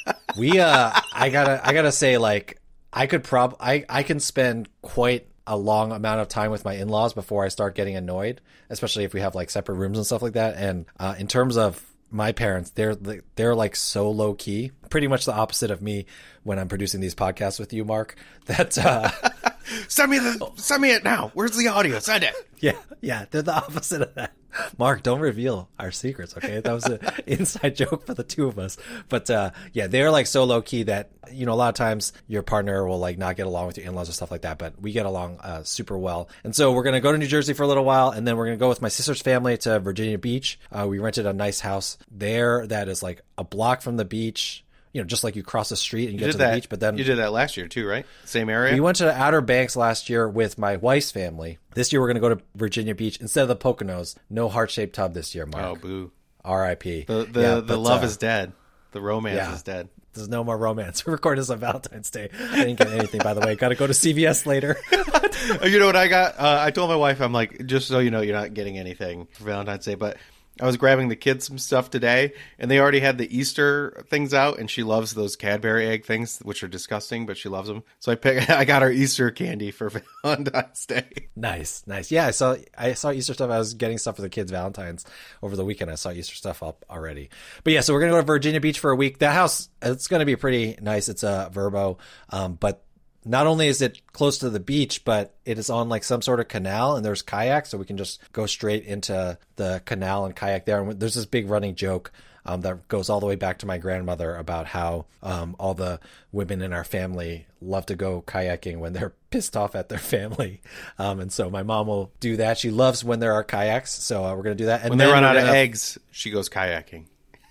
we 0.37 0.59
uh 0.61 0.91
i 1.15 1.31
gotta 1.31 1.67
i 1.67 1.73
gotta 1.73 1.93
say 1.93 2.19
like 2.19 2.61
i 2.93 3.07
could 3.07 3.25
prob 3.25 3.57
i 3.59 3.85
i 3.89 4.03
can 4.03 4.21
spend 4.21 4.69
quite 4.83 5.27
a 5.47 5.57
long 5.57 5.93
amount 5.93 6.21
of 6.21 6.29
time 6.29 6.51
with 6.51 6.63
my 6.65 6.75
in-laws 6.75 7.15
before 7.15 7.43
i 7.45 7.49
start 7.49 7.75
getting 7.75 7.97
annoyed 7.97 8.41
especially 8.69 9.05
if 9.05 9.15
we 9.15 9.21
have 9.21 9.35
like 9.35 9.49
separate 9.49 9.77
rooms 9.77 9.97
and 9.97 10.07
stuff 10.07 10.21
like 10.21 10.35
that 10.35 10.57
and 10.57 10.85
uh 11.01 11.15
in 11.19 11.27
terms 11.27 11.57
of 11.57 11.83
my 12.11 12.33
parents 12.33 12.71
they're 12.71 12.95
they're 13.37 13.55
like 13.55 13.75
so 13.77 14.11
low 14.11 14.35
key 14.35 14.71
pretty 14.95 15.09
much 15.09 15.25
the 15.25 15.35
opposite 15.35 15.73
of 15.73 15.83
me 15.83 16.07
when 16.45 16.57
i'm 16.57 16.69
producing 16.69 17.01
these 17.01 17.17
podcasts 17.17 17.59
with 17.59 17.73
you 17.73 17.85
mark 17.85 18.15
that 18.47 18.79
uh 18.79 19.11
Send 19.89 20.11
me 20.11 20.19
the 20.19 20.51
send 20.57 20.83
me 20.83 20.91
it 20.93 21.05
now. 21.05 21.31
Where's 21.35 21.57
the 21.57 21.69
audio? 21.69 21.99
Send 21.99 22.25
it. 22.25 22.35
Yeah, 22.61 22.79
yeah, 23.03 23.27
they're 23.31 23.43
the 23.43 23.53
opposite 23.55 24.01
of 24.01 24.15
that. 24.15 24.33
Mark, 24.79 25.03
don't 25.03 25.21
reveal 25.21 25.69
our 25.79 25.91
secrets, 25.91 26.35
okay? 26.35 26.61
That 26.61 26.73
was 26.73 26.87
an 26.87 26.99
inside 27.27 27.77
joke 27.77 28.07
for 28.07 28.15
the 28.15 28.23
two 28.23 28.47
of 28.47 28.59
us. 28.59 28.79
But 29.11 29.29
uh, 29.29 29.51
yeah, 29.75 29.87
they're 29.87 30.11
like 30.11 30.27
so 30.27 30.45
low 30.45 30.63
key 30.63 30.85
that 30.85 31.11
you 31.31 31.45
know 31.45 31.53
a 31.53 31.57
lot 31.57 31.69
of 31.69 31.75
times 31.75 32.15
your 32.27 32.43
partner 32.43 32.87
will 32.87 32.99
like 32.99 33.19
not 33.19 33.37
get 33.37 33.47
along 33.47 33.67
with 33.67 33.77
your 33.77 33.87
in 33.87 33.95
laws 33.95 34.09
or 34.09 34.13
stuff 34.13 34.31
like 34.31 34.43
that. 34.43 34.57
But 34.57 34.81
we 34.81 34.93
get 34.93 35.05
along 35.05 35.41
uh, 35.41 35.63
super 35.65 35.99
well, 35.99 36.31
and 36.43 36.57
so 36.57 36.73
we're 36.73 36.85
gonna 36.85 37.03
go 37.03 37.13
to 37.13 37.19
New 37.19 37.27
Jersey 37.27 37.53
for 37.53 37.65
a 37.65 37.67
little 37.67 37.85
while, 37.85 38.09
and 38.09 38.27
then 38.27 38.39
we're 38.39 38.47
gonna 38.47 38.57
go 38.57 38.71
with 38.71 38.81
my 38.81 38.89
sister's 38.89 39.21
family 39.21 39.59
to 39.59 39.79
Virginia 39.81 40.17
Beach. 40.17 40.59
Uh, 40.73 40.87
we 40.89 41.01
rented 41.01 41.27
a 41.27 41.35
nice 41.35 41.61
house 41.61 41.99
there 42.11 42.67
that 42.69 42.89
is 42.89 43.03
like 43.03 43.21
a 43.37 43.45
block 43.45 43.83
from 43.83 43.99
the 43.99 44.07
beach. 44.07 44.65
You 44.95 45.03
know, 45.03 45.07
just 45.07 45.23
like 45.25 45.37
you 45.37 45.43
cross 45.43 45.69
the 45.69 45.77
street 45.77 46.09
and 46.09 46.15
you, 46.15 46.21
You 46.21 46.27
get 46.27 46.33
to 46.33 46.39
that. 46.39 46.51
the 46.53 46.57
beach, 46.57 46.69
but 46.71 46.81
then 46.81 46.97
you 46.97 47.05
did 47.05 47.19
that 47.19 47.33
last 47.33 47.59
year 47.59 47.69
too, 47.69 47.87
right? 47.87 48.07
Same 48.25 48.49
area. 48.49 48.73
we 48.73 48.81
went 48.81 48.97
to 48.99 49.05
the 49.05 49.13
Outer 49.13 49.43
Banks 49.43 49.77
last 49.77 50.09
year 50.09 50.27
with 50.27 50.57
my 50.57 50.77
wife's 50.77 51.11
family. 51.11 51.59
This 51.75 51.93
year 51.93 52.01
we're 52.01 52.07
going 52.07 52.15
to 52.15 52.21
go 52.21 52.35
to 52.35 52.41
Virginia 52.55 52.95
Beach 52.95 53.19
instead 53.21 53.43
of 53.43 53.49
the 53.49 53.57
Poconos. 53.57 54.17
No 54.31 54.49
heart 54.49 54.71
shaped 54.71 54.95
tub 54.95 55.13
this 55.13 55.35
year, 55.35 55.45
Mark. 55.45 55.65
oh, 55.65 55.75
boo. 55.77 56.13
R.I.P. 56.45 57.05
The 57.09 57.25
the, 57.25 57.41
Yeah, 57.41 57.55
the 57.57 57.63
but, 57.63 57.79
love 57.79 58.03
uh, 58.03 58.07
is 58.07 58.17
dead. 58.17 58.53
The 58.93 59.01
romance 59.01 59.37
yeah. 59.37 59.55
is 59.55 59.63
dead. 59.63 59.89
There's 60.13 60.29
no 60.29 60.45
more 60.45 60.57
romance. 60.57 61.05
We 61.07 61.11
recorded 61.13 61.41
this 61.41 61.51
on 61.51 61.59
Valentine's 61.59 62.11
Day. 62.11 62.29
I 62.53 62.57
didn't 62.65 62.77
get 62.79 62.93
anything, 62.93 63.21
by 63.21 63.35
the 63.35 63.41
way. 63.41 63.57
Got 63.57 63.71
to 63.71 63.75
go 63.75 63.89
to 63.89 63.93
CVS 63.93 64.47
later. 64.47 64.77
You 65.63 65.79
know 65.79 65.85
what 65.87 65.97
I 65.97 66.09
got? 66.09 66.39
Uh, 66.39 66.59
I 66.61 66.71
told 66.71 66.89
my 66.89 66.97
wife, 66.97 67.21
I'm 67.21 67.33
like, 67.33 67.67
just 67.67 67.89
so 67.89 67.99
you 67.99 68.11
know, 68.11 68.23
you're 68.23 68.37
not 68.37 68.55
getting 68.55 68.79
anything 68.79 69.27
for 69.33 69.45
Valentine's 69.45 69.85
Day. 69.85 69.95
But 69.95 70.17
I 70.61 70.67
was 70.67 70.77
grabbing 70.77 71.09
the 71.09 71.17
kids 71.17 71.47
some 71.47 71.59
stuff 71.59 71.91
today, 71.91 72.33
and 72.61 72.71
they 72.71 72.79
already 72.79 73.01
had 73.01 73.19
the 73.19 73.37
Easter 73.37 74.05
things 74.09 74.33
out, 74.33 74.59
and 74.59 74.71
she 74.71 74.85
loves 74.85 75.13
those 75.13 75.35
Cadbury 75.35 75.89
egg 75.89 76.05
things, 76.05 76.39
which 76.39 76.63
are 76.63 76.69
disgusting, 76.69 77.27
but 77.27 77.37
she 77.37 77.49
loves 77.49 77.67
them. 77.67 77.83
So 77.99 78.13
I 78.13 78.15
pick, 78.15 78.49
I 78.51 78.65
got 78.65 78.83
her 78.83 78.91
Easter 78.91 79.33
candy 79.33 79.73
for 79.73 79.91
Valentine's 80.23 80.87
Day. 80.87 81.29
nice, 81.35 81.83
nice. 81.87 82.13
Yeah, 82.13 82.27
I 82.27 82.31
saw 82.31 82.57
I 82.79 82.93
saw 82.93 83.11
Easter 83.11 83.35
stuff. 83.35 83.51
I 83.51 83.59
was 83.59 83.75
getting 83.75 83.99
stuff 83.99 84.17
for 84.17 84.23
the 84.23 84.29
kids 84.29 84.53
Valentine's 84.53 85.05
over 85.43 85.57
the 85.57 85.65
weekend. 85.65 85.91
I 85.91 85.97
saw 85.97 86.11
Easter 86.11 86.37
stuff 86.37 86.63
up 86.63 86.85
already. 86.89 87.31
But 87.65 87.73
yeah, 87.73 87.81
so 87.81 87.93
we're 87.93 88.01
gonna 88.01 88.13
go 88.13 88.21
to 88.21 88.27
Virginia 88.27 88.61
Beach 88.61 88.79
for 88.79 88.93
a 88.93 88.97
week. 88.97 89.19
That 89.19 89.35
house 89.35 89.69
it's 89.83 90.07
gonna 90.07 90.25
be 90.25 90.37
pretty 90.37 90.77
nice. 90.81 91.09
It's 91.09 91.25
a 91.25 91.51
Vrbo, 91.53 91.99
um, 92.31 92.55
but 92.55 92.84
not 93.25 93.47
only 93.47 93.69
is 93.69 93.81
it 93.83 94.01
close 94.13 94.39
to 94.39 94.51
the 94.51 94.61
beach, 94.61 95.05
but 95.05 95.35
it 95.45 95.59
is 95.59 95.71
on 95.71 95.89
like 95.89 96.05
some 96.05 96.23
sort 96.23 96.41
of 96.41 96.49
canal 96.49 96.97
and 96.97 97.05
there's 97.05 97.23
kayaks, 97.23 97.71
so 97.71 97.79
we 97.79 97.85
can 97.85 97.97
just 97.97 98.21
go 98.33 98.47
straight 98.47 98.85
into 98.85 99.39
the 99.57 99.83
canal 99.85 100.25
and 100.27 100.35
kayak 100.37 100.67
there. 100.67 100.81
And 100.83 100.99
there's 101.01 101.15
this 101.15 101.27
big 101.27 101.49
running 101.49 101.75
joke 101.75 102.13
um, 102.47 102.61
that 102.61 102.89
goes 102.89 103.09
all 103.09 103.21
the 103.21 103.27
way 103.27 103.37
back 103.37 103.59
to 103.61 103.67
my 103.67 103.79
grandmother 103.79 104.37
about 104.37 104.67
how 104.67 105.07
um, 105.23 105.57
all 105.59 105.73
the 105.73 105.99
women 106.31 106.61
in 106.61 106.75
our 106.75 106.85
family 106.85 107.47
love 107.63 107.87
to 107.87 107.97
go 107.97 108.21
kayaking 108.27 108.79
when 108.79 108.93
they're 108.93 109.15
pissed 109.31 109.57
off 109.57 109.75
at 109.75 109.89
their 109.89 109.99
family. 109.99 110.61
Um, 110.99 111.21
and 111.21 111.33
so 111.33 111.49
my 111.49 111.63
mom 111.63 111.87
will 111.87 112.13
do 112.21 112.37
that. 112.37 112.59
She 112.59 112.71
loves 112.71 113.03
when 113.03 113.19
there 113.21 113.33
are 113.33 113.43
kayaks, 113.45 113.93
so 113.93 114.23
uh, 114.25 114.37
we're 114.37 114.43
going 114.43 114.57
to 114.59 114.63
do 114.63 114.67
that. 114.67 114.83
And 114.83 114.91
When 114.91 114.99
they 114.99 115.07
run 115.07 115.25
out 115.25 115.37
of 115.37 115.45
gonna- 115.45 115.57
eggs, 115.57 115.97
she 116.11 116.31
goes 116.31 116.49
kayaking. 116.51 117.07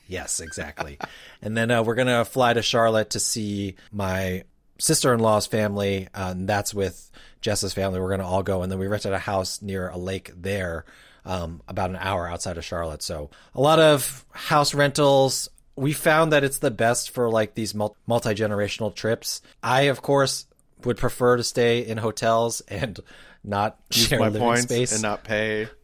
Yes, 0.06 0.42
exactly. 0.42 1.00
and 1.42 1.58
then 1.58 1.72
uh, 1.72 1.82
we're 1.82 1.96
gonna 1.96 2.24
fly 2.26 2.54
to 2.54 2.62
Charlotte 2.62 3.12
to 3.12 3.20
see 3.20 3.76
my 3.92 4.44
sister-in-law's 4.84 5.46
family, 5.46 6.10
uh, 6.14 6.32
and 6.32 6.48
that's 6.48 6.74
with 6.74 7.10
Jess's 7.40 7.74
family. 7.74 8.02
We're 8.02 8.10
gonna 8.10 8.28
all 8.28 8.44
go, 8.44 8.64
and 8.64 8.72
then 8.72 8.80
we 8.80 8.88
rented 8.88 9.14
a 9.14 9.20
house 9.20 9.62
near 9.62 9.88
a 9.88 9.98
lake 9.98 10.32
there, 10.36 10.84
um, 11.24 11.62
about 11.70 11.90
an 11.90 11.96
hour 11.96 12.28
outside 12.28 12.58
of 12.58 12.66
Charlotte. 12.66 13.02
So 13.02 13.30
a 13.56 13.62
lot 13.62 13.80
of 13.80 14.26
house 14.32 14.74
rentals. 14.74 15.50
We 15.76 15.94
found 15.94 16.34
that 16.34 16.44
it's 16.44 16.60
the 16.60 16.70
best 16.70 17.12
for 17.12 17.32
like 17.32 17.56
these 17.56 17.74
multi 17.74 18.36
generational 18.36 18.94
trips. 18.94 19.42
I, 19.64 19.84
of 19.84 20.02
course, 20.02 20.46
would 20.84 20.98
prefer 20.98 21.38
to 21.38 21.44
stay 21.44 21.80
in 21.80 21.98
hotels 21.98 22.62
and 22.68 23.00
not 23.44 23.80
Use 23.92 24.08
share 24.08 24.20
living 24.20 24.42
points 24.42 24.64
space 24.64 24.92
and 24.92 25.02
not 25.02 25.24
pay. 25.24 25.68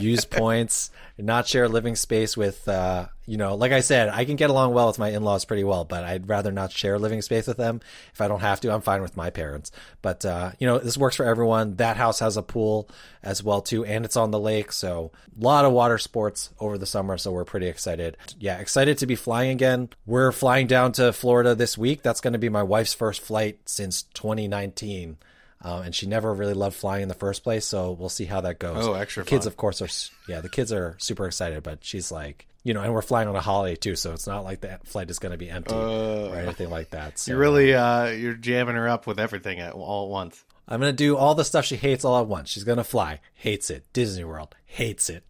use 0.00 0.24
points, 0.26 0.90
not 1.16 1.46
share 1.46 1.68
living 1.68 1.96
space 1.96 2.36
with, 2.36 2.68
uh, 2.68 3.06
you 3.26 3.36
know, 3.36 3.54
like 3.54 3.72
I 3.72 3.80
said, 3.80 4.08
I 4.08 4.24
can 4.24 4.36
get 4.36 4.50
along 4.50 4.72
well 4.72 4.86
with 4.86 4.98
my 4.98 5.10
in-laws 5.10 5.44
pretty 5.44 5.64
well, 5.64 5.84
but 5.84 6.04
I'd 6.04 6.28
rather 6.28 6.52
not 6.52 6.72
share 6.72 6.98
living 6.98 7.22
space 7.22 7.46
with 7.46 7.56
them. 7.56 7.80
If 8.12 8.20
I 8.20 8.28
don't 8.28 8.40
have 8.40 8.60
to, 8.60 8.72
I'm 8.72 8.80
fine 8.80 9.02
with 9.02 9.16
my 9.16 9.30
parents. 9.30 9.70
But, 10.00 10.24
uh, 10.24 10.52
you 10.58 10.66
know, 10.66 10.78
this 10.78 10.96
works 10.96 11.16
for 11.16 11.24
everyone. 11.24 11.76
That 11.76 11.96
house 11.96 12.20
has 12.20 12.36
a 12.36 12.42
pool 12.42 12.88
as 13.22 13.42
well 13.42 13.60
too, 13.60 13.84
and 13.84 14.04
it's 14.04 14.16
on 14.16 14.30
the 14.30 14.40
lake. 14.40 14.72
So 14.72 15.12
a 15.38 15.44
lot 15.44 15.64
of 15.64 15.72
water 15.72 15.98
sports 15.98 16.50
over 16.60 16.78
the 16.78 16.86
summer. 16.86 17.18
So 17.18 17.32
we're 17.32 17.44
pretty 17.44 17.66
excited. 17.66 18.16
Yeah. 18.38 18.58
Excited 18.58 18.98
to 18.98 19.06
be 19.06 19.16
flying 19.16 19.50
again. 19.50 19.90
We're 20.06 20.32
flying 20.32 20.66
down 20.66 20.92
to 20.92 21.12
Florida 21.12 21.54
this 21.54 21.76
week. 21.76 22.02
That's 22.02 22.20
going 22.20 22.32
to 22.32 22.38
be 22.38 22.48
my 22.48 22.62
wife's 22.62 22.94
first 22.94 23.20
flight 23.20 23.58
since 23.66 24.02
2019. 24.14 25.18
Um, 25.60 25.82
and 25.82 25.94
she 25.94 26.06
never 26.06 26.32
really 26.32 26.54
loved 26.54 26.76
flying 26.76 27.02
in 27.02 27.08
the 27.08 27.14
first 27.14 27.42
place, 27.42 27.64
so 27.66 27.90
we'll 27.92 28.08
see 28.08 28.26
how 28.26 28.40
that 28.42 28.60
goes. 28.60 28.86
Oh, 28.86 28.94
extra 28.94 29.24
Kids, 29.24 29.44
of 29.46 29.56
course, 29.56 29.82
are 29.82 29.88
yeah. 30.30 30.40
The 30.40 30.48
kids 30.48 30.72
are 30.72 30.94
super 30.98 31.26
excited, 31.26 31.64
but 31.64 31.84
she's 31.84 32.12
like, 32.12 32.46
you 32.62 32.74
know, 32.74 32.82
and 32.82 32.94
we're 32.94 33.02
flying 33.02 33.28
on 33.28 33.34
a 33.34 33.40
holiday 33.40 33.74
too, 33.74 33.96
so 33.96 34.12
it's 34.12 34.26
not 34.26 34.44
like 34.44 34.60
the 34.60 34.78
flight 34.84 35.10
is 35.10 35.18
going 35.18 35.32
to 35.32 35.38
be 35.38 35.50
empty 35.50 35.74
or 35.74 36.36
anything 36.36 36.70
like 36.70 36.90
that. 36.90 37.18
So 37.18 37.30
You're 37.32 37.40
really, 37.40 37.74
uh, 37.74 38.06
you're 38.06 38.34
jamming 38.34 38.76
her 38.76 38.88
up 38.88 39.06
with 39.06 39.18
everything 39.18 39.58
at 39.58 39.72
all 39.72 40.06
at 40.06 40.10
once. 40.10 40.44
I'm 40.68 40.80
going 40.80 40.92
to 40.92 40.96
do 40.96 41.16
all 41.16 41.34
the 41.34 41.44
stuff 41.44 41.64
she 41.64 41.76
hates 41.76 42.04
all 42.04 42.20
at 42.20 42.26
once. 42.26 42.50
She's 42.50 42.64
going 42.64 42.78
to 42.78 42.84
fly, 42.84 43.20
hates 43.34 43.70
it. 43.70 43.84
Disney 43.92 44.24
World, 44.24 44.54
hates 44.66 45.08
it. 45.10 45.24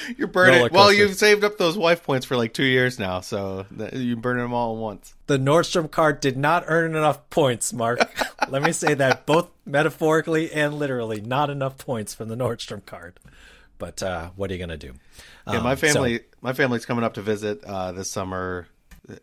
You're 0.16 0.28
burning. 0.28 0.56
Roller 0.58 0.70
Well, 0.72 0.84
coaster. 0.88 0.98
you've 0.98 1.14
saved 1.16 1.44
up 1.44 1.58
those 1.58 1.76
wife 1.76 2.02
points 2.04 2.26
for 2.26 2.36
like 2.36 2.52
two 2.52 2.64
years 2.64 2.98
now, 2.98 3.20
so 3.20 3.66
that, 3.72 3.94
you 3.94 4.16
burn 4.16 4.38
them 4.38 4.52
all 4.52 4.74
at 4.76 4.80
once. 4.80 5.14
The 5.26 5.38
Nordstrom 5.38 5.90
card 5.90 6.20
did 6.20 6.36
not 6.36 6.64
earn 6.66 6.94
enough 6.94 7.28
points, 7.30 7.72
Mark. 7.72 7.98
Let 8.48 8.62
me 8.62 8.72
say 8.72 8.94
that 8.94 9.26
both 9.26 9.48
metaphorically 9.64 10.52
and 10.52 10.74
literally, 10.74 11.20
not 11.20 11.50
enough 11.50 11.78
points 11.78 12.14
from 12.14 12.28
the 12.28 12.36
Nordstrom 12.36 12.84
card. 12.86 13.18
But 13.78 14.02
uh, 14.02 14.30
what 14.36 14.50
are 14.50 14.54
you 14.54 14.58
going 14.58 14.70
to 14.70 14.76
do? 14.76 14.94
Yeah, 15.46 15.60
my 15.60 15.72
Um, 15.72 15.76
so- 15.76 15.92
family, 15.92 16.20
my 16.40 16.52
family's 16.52 16.86
coming 16.86 17.04
up 17.04 17.14
to 17.14 17.22
visit 17.22 17.62
uh, 17.64 17.92
this 17.92 18.10
summer. 18.10 18.66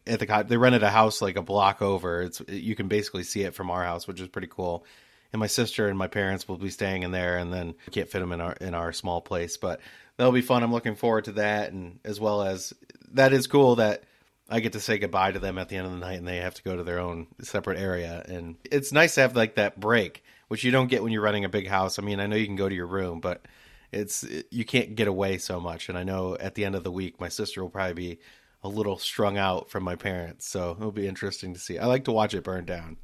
At 0.08 0.20
the 0.20 0.28
co- 0.28 0.44
they 0.44 0.56
rented 0.56 0.82
a 0.84 0.90
house 0.90 1.22
like 1.22 1.36
a 1.36 1.42
block 1.42 1.82
over. 1.82 2.22
It's 2.22 2.42
you 2.48 2.74
can 2.76 2.88
basically 2.88 3.24
see 3.24 3.42
it 3.42 3.54
from 3.54 3.70
our 3.70 3.84
house, 3.84 4.08
which 4.08 4.22
is 4.22 4.30
pretty 4.30 4.48
cool. 4.50 4.86
And 5.34 5.40
my 5.40 5.48
sister 5.48 5.90
and 5.90 5.98
my 5.98 6.08
parents 6.08 6.48
will 6.48 6.58
be 6.58 6.70
staying 6.70 7.04
in 7.04 7.12
there, 7.12 7.38
and 7.38 7.52
then 7.52 7.74
we 7.88 7.92
can't 7.92 8.08
fit 8.08 8.20
them 8.20 8.32
in 8.32 8.40
our 8.40 8.54
in 8.62 8.76
our 8.76 8.94
small 8.94 9.20
place, 9.20 9.58
but 9.58 9.82
that'll 10.18 10.34
be 10.34 10.42
fun. 10.42 10.64
I'm 10.64 10.72
looking 10.72 10.96
forward 10.96 11.26
to 11.26 11.34
that, 11.34 11.72
and 11.72 12.00
as 12.04 12.20
well 12.20 12.42
as 12.42 12.74
that 13.12 13.34
is 13.34 13.48
cool 13.48 13.76
that 13.78 14.04
I 14.50 14.60
get 14.60 14.74
to 14.74 14.80
say 14.80 14.98
goodbye 14.98 15.32
to 15.32 15.40
them 15.40 15.58
at 15.58 15.70
the 15.70 15.78
end 15.78 15.88
of 15.88 15.94
the 15.94 16.00
night, 16.00 16.18
and 16.18 16.28
they 16.28 16.38
have 16.38 16.56
to 16.56 16.64
go 16.64 16.76
to 16.76 16.84
their 16.84 17.00
own 17.00 17.28
separate 17.42 17.80
area. 17.80 18.24
And 18.28 18.56
it's 18.70 18.92
nice 18.92 19.16
to 19.16 19.22
have 19.22 19.36
like 19.36 19.56
that 19.56 19.80
break, 19.80 20.24
which 20.48 20.64
you 20.64 20.72
don't 20.72 20.88
get 20.88 21.04
when 21.04 21.12
you're 21.12 21.22
running 21.22 21.46
a 21.46 21.50
big 21.50 21.68
house. 21.68 22.00
I 22.00 22.02
mean, 22.02 22.20
I 22.20 22.28
know 22.28 22.36
you 22.36 22.46
can 22.46 22.56
go 22.56 22.70
to 22.70 22.76
your 22.76 22.88
room, 22.88 23.20
but 23.20 23.46
it's 23.94 24.26
you 24.50 24.66
can't 24.66 24.96
get 24.96 25.08
away 25.08 25.38
so 25.38 25.60
much 25.60 25.88
and 25.88 25.98
i 25.98 26.04
know 26.04 26.36
at 26.40 26.56
the 26.56 26.66
end 26.66 26.76
of 26.76 26.84
the 26.84 26.92
week 26.92 27.22
my 27.22 27.30
sister 27.30 27.62
will 27.62 27.70
probably 27.70 27.94
be 27.94 28.20
a 28.64 28.68
little 28.68 28.98
strung 28.98 29.38
out 29.38 29.70
from 29.70 29.84
my 29.84 29.96
parents 29.96 30.48
so 30.48 30.76
it'll 30.78 30.92
be 30.92 31.08
interesting 31.08 31.54
to 31.54 31.60
see 31.60 31.78
i 31.78 31.86
like 31.86 32.04
to 32.04 32.12
watch 32.12 32.34
it 32.34 32.44
burn 32.44 32.66
down 32.66 32.98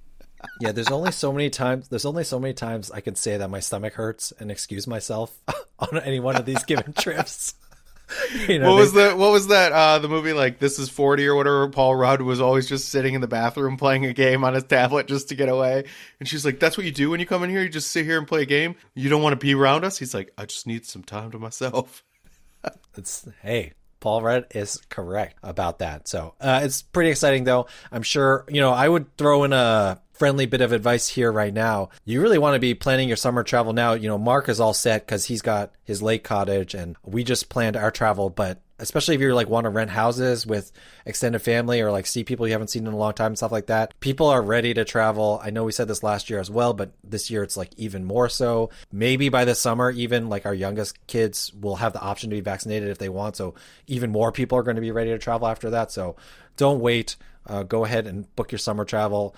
Yeah, 0.62 0.71
there's 0.71 0.89
only 0.91 1.12
so 1.12 1.32
many 1.32 1.49
times. 1.49 1.88
There's 1.89 2.06
only 2.06 2.23
so 2.23 2.39
many 2.39 2.54
times 2.54 2.91
I 2.91 3.02
can 3.02 3.15
say 3.15 3.38
that 3.38 3.49
my 3.49 3.60
stomach 3.60 3.93
hurts 3.93 4.32
and 4.39 4.49
excuse 4.52 4.88
myself 4.88 5.38
on 5.80 6.00
any 6.00 6.19
one 6.19 6.35
of 6.35 6.46
these 6.46 6.63
given 6.63 6.94
trips. 6.94 7.54
You 8.48 8.58
know, 8.58 8.71
what 8.71 8.77
was 8.79 8.94
they- 8.94 9.10
the 9.10 9.15
what 9.15 9.31
was 9.31 9.50
that 9.50 9.71
uh 9.71 10.00
the 10.00 10.10
movie 10.10 10.33
like 10.33 10.58
this 10.58 10.79
is 10.79 10.90
40 10.90 11.27
or 11.27 11.35
whatever 11.35 11.69
paul 11.69 11.96
rudd 11.96 12.23
was 12.23 12.42
always 12.42 12.67
just 12.67 12.90
sitting 12.90 13.13
in 13.13 13.21
the 13.21 13.27
bathroom 13.27 13.77
playing 13.77 14.04
a 14.08 14.13
game 14.13 14.44
on 14.44 14.56
his 14.56 14.63
tablet 14.63 15.06
just 15.08 15.29
to 15.29 15.35
get 15.35 15.48
away 15.48 15.83
and 16.19 16.27
she's 16.27 16.44
like 16.44 16.60
that's 16.60 16.75
what 16.75 16.87
you 16.87 16.92
do 16.92 17.12
when 17.12 17.19
you 17.19 17.27
come 17.27 17.44
in 17.44 17.52
here 17.52 17.62
you 17.62 17.69
just 17.69 17.92
sit 17.92 18.06
here 18.06 18.17
and 18.17 18.27
play 18.27 18.42
a 18.42 18.46
game 18.48 18.73
you 18.96 19.10
don't 19.10 19.21
want 19.21 19.33
to 19.33 19.37
be 19.46 19.54
around 19.54 19.85
us 19.85 20.00
he's 20.00 20.15
like 20.15 20.31
i 20.40 20.46
just 20.48 20.65
need 20.65 20.87
some 20.87 21.04
time 21.04 21.29
to 21.29 21.37
myself 21.37 22.04
It's 22.98 23.27
hey, 23.44 23.73
Paul 24.00 24.21
Rudd 24.21 24.47
is 24.52 24.81
correct 24.89 25.37
about 25.43 25.79
that. 25.79 26.08
So 26.08 26.33
uh, 26.39 26.62
it's 26.63 26.81
pretty 26.81 27.10
exciting, 27.10 27.43
though. 27.43 27.67
I'm 27.91 28.04
sure 28.04 28.45
you 28.50 28.62
know. 28.62 28.71
I 28.71 28.87
would 28.87 29.15
throw 29.17 29.43
in 29.43 29.54
a 29.54 30.02
friendly 30.13 30.45
bit 30.45 30.62
of 30.62 30.71
advice 30.71 31.08
here 31.08 31.31
right 31.31 31.54
now. 31.54 31.89
You 32.06 32.21
really 32.21 32.37
want 32.37 32.56
to 32.56 32.60
be 32.60 32.73
planning 32.73 33.08
your 33.08 33.17
summer 33.17 33.43
travel 33.43 33.73
now. 33.73 33.93
You 33.93 34.08
know, 34.10 34.17
Mark 34.17 34.50
is 34.50 34.60
all 34.60 34.73
set 34.73 35.06
because 35.06 35.25
he's 35.25 35.41
got 35.41 35.71
his 35.83 36.02
lake 36.02 36.23
cottage, 36.23 36.73
and 36.73 36.95
we 37.04 37.23
just 37.23 37.50
planned 37.50 37.75
our 37.75 37.91
travel, 37.91 38.29
but. 38.29 38.60
Especially 38.80 39.15
if 39.15 39.21
you're 39.21 39.34
like 39.34 39.50
want 39.50 39.65
to 39.65 39.69
rent 39.69 39.92
houses 39.92 40.46
with 40.46 40.71
extended 41.06 41.40
family 41.40 41.82
or 41.82 41.92
like 41.92 42.06
see 42.06 42.23
people 42.23 42.48
you 42.48 42.54
haven't 42.54 42.69
seen 42.69 42.88
in 42.88 42.94
a 42.94 42.98
long 42.98 43.13
time 43.13 43.27
and 43.27 43.38
stuff 43.38 43.52
like 43.52 43.67
that. 43.67 44.00
People 44.00 44.27
are 44.27 44.42
ready 44.42 44.73
to 44.73 44.86
travel. 44.86 45.40
I 45.44 45.50
know 45.50 45.63
we 45.63 45.71
said 45.71 45.88
this 45.88 46.04
last 46.04 46.30
year 46.30 46.40
as 46.40 46.50
well, 46.50 46.73
but 46.73 46.92
this 47.04 47.30
year 47.30 47.44
it's 47.44 47.58
like 47.58 47.71
even 47.77 48.04
more 48.04 48.30
so. 48.30 48.69
Maybe 48.92 49.30
by 49.30 49.46
the 49.46 49.56
summer, 49.56 49.92
even 49.92 50.30
like 50.30 50.46
our 50.46 50.54
youngest 50.54 51.06
kids 51.08 51.52
will 51.54 51.77
have 51.77 51.94
the 51.94 52.02
option 52.02 52.30
to 52.30 52.36
be 52.36 52.42
vaccinated 52.42 52.90
if 52.90 52.98
they 52.98 53.10
want. 53.10 53.36
So 53.36 53.56
even 53.88 54.12
more 54.12 54.32
people 54.32 54.58
are 54.58 54.63
going 54.63 54.75
to 54.75 54.82
be 54.82 54.92
ready 54.92 55.12
to 55.12 55.19
travel 55.19 55.48
after 55.48 55.69
that. 55.71 55.92
So 55.92 56.15
don't 56.58 56.80
wait. 56.80 57.15
Uh, 57.46 57.63
go 57.63 57.84
ahead 57.84 58.06
and 58.06 58.34
book 58.36 58.52
your 58.52 58.60
summer 58.60 58.86
travel 58.86 59.36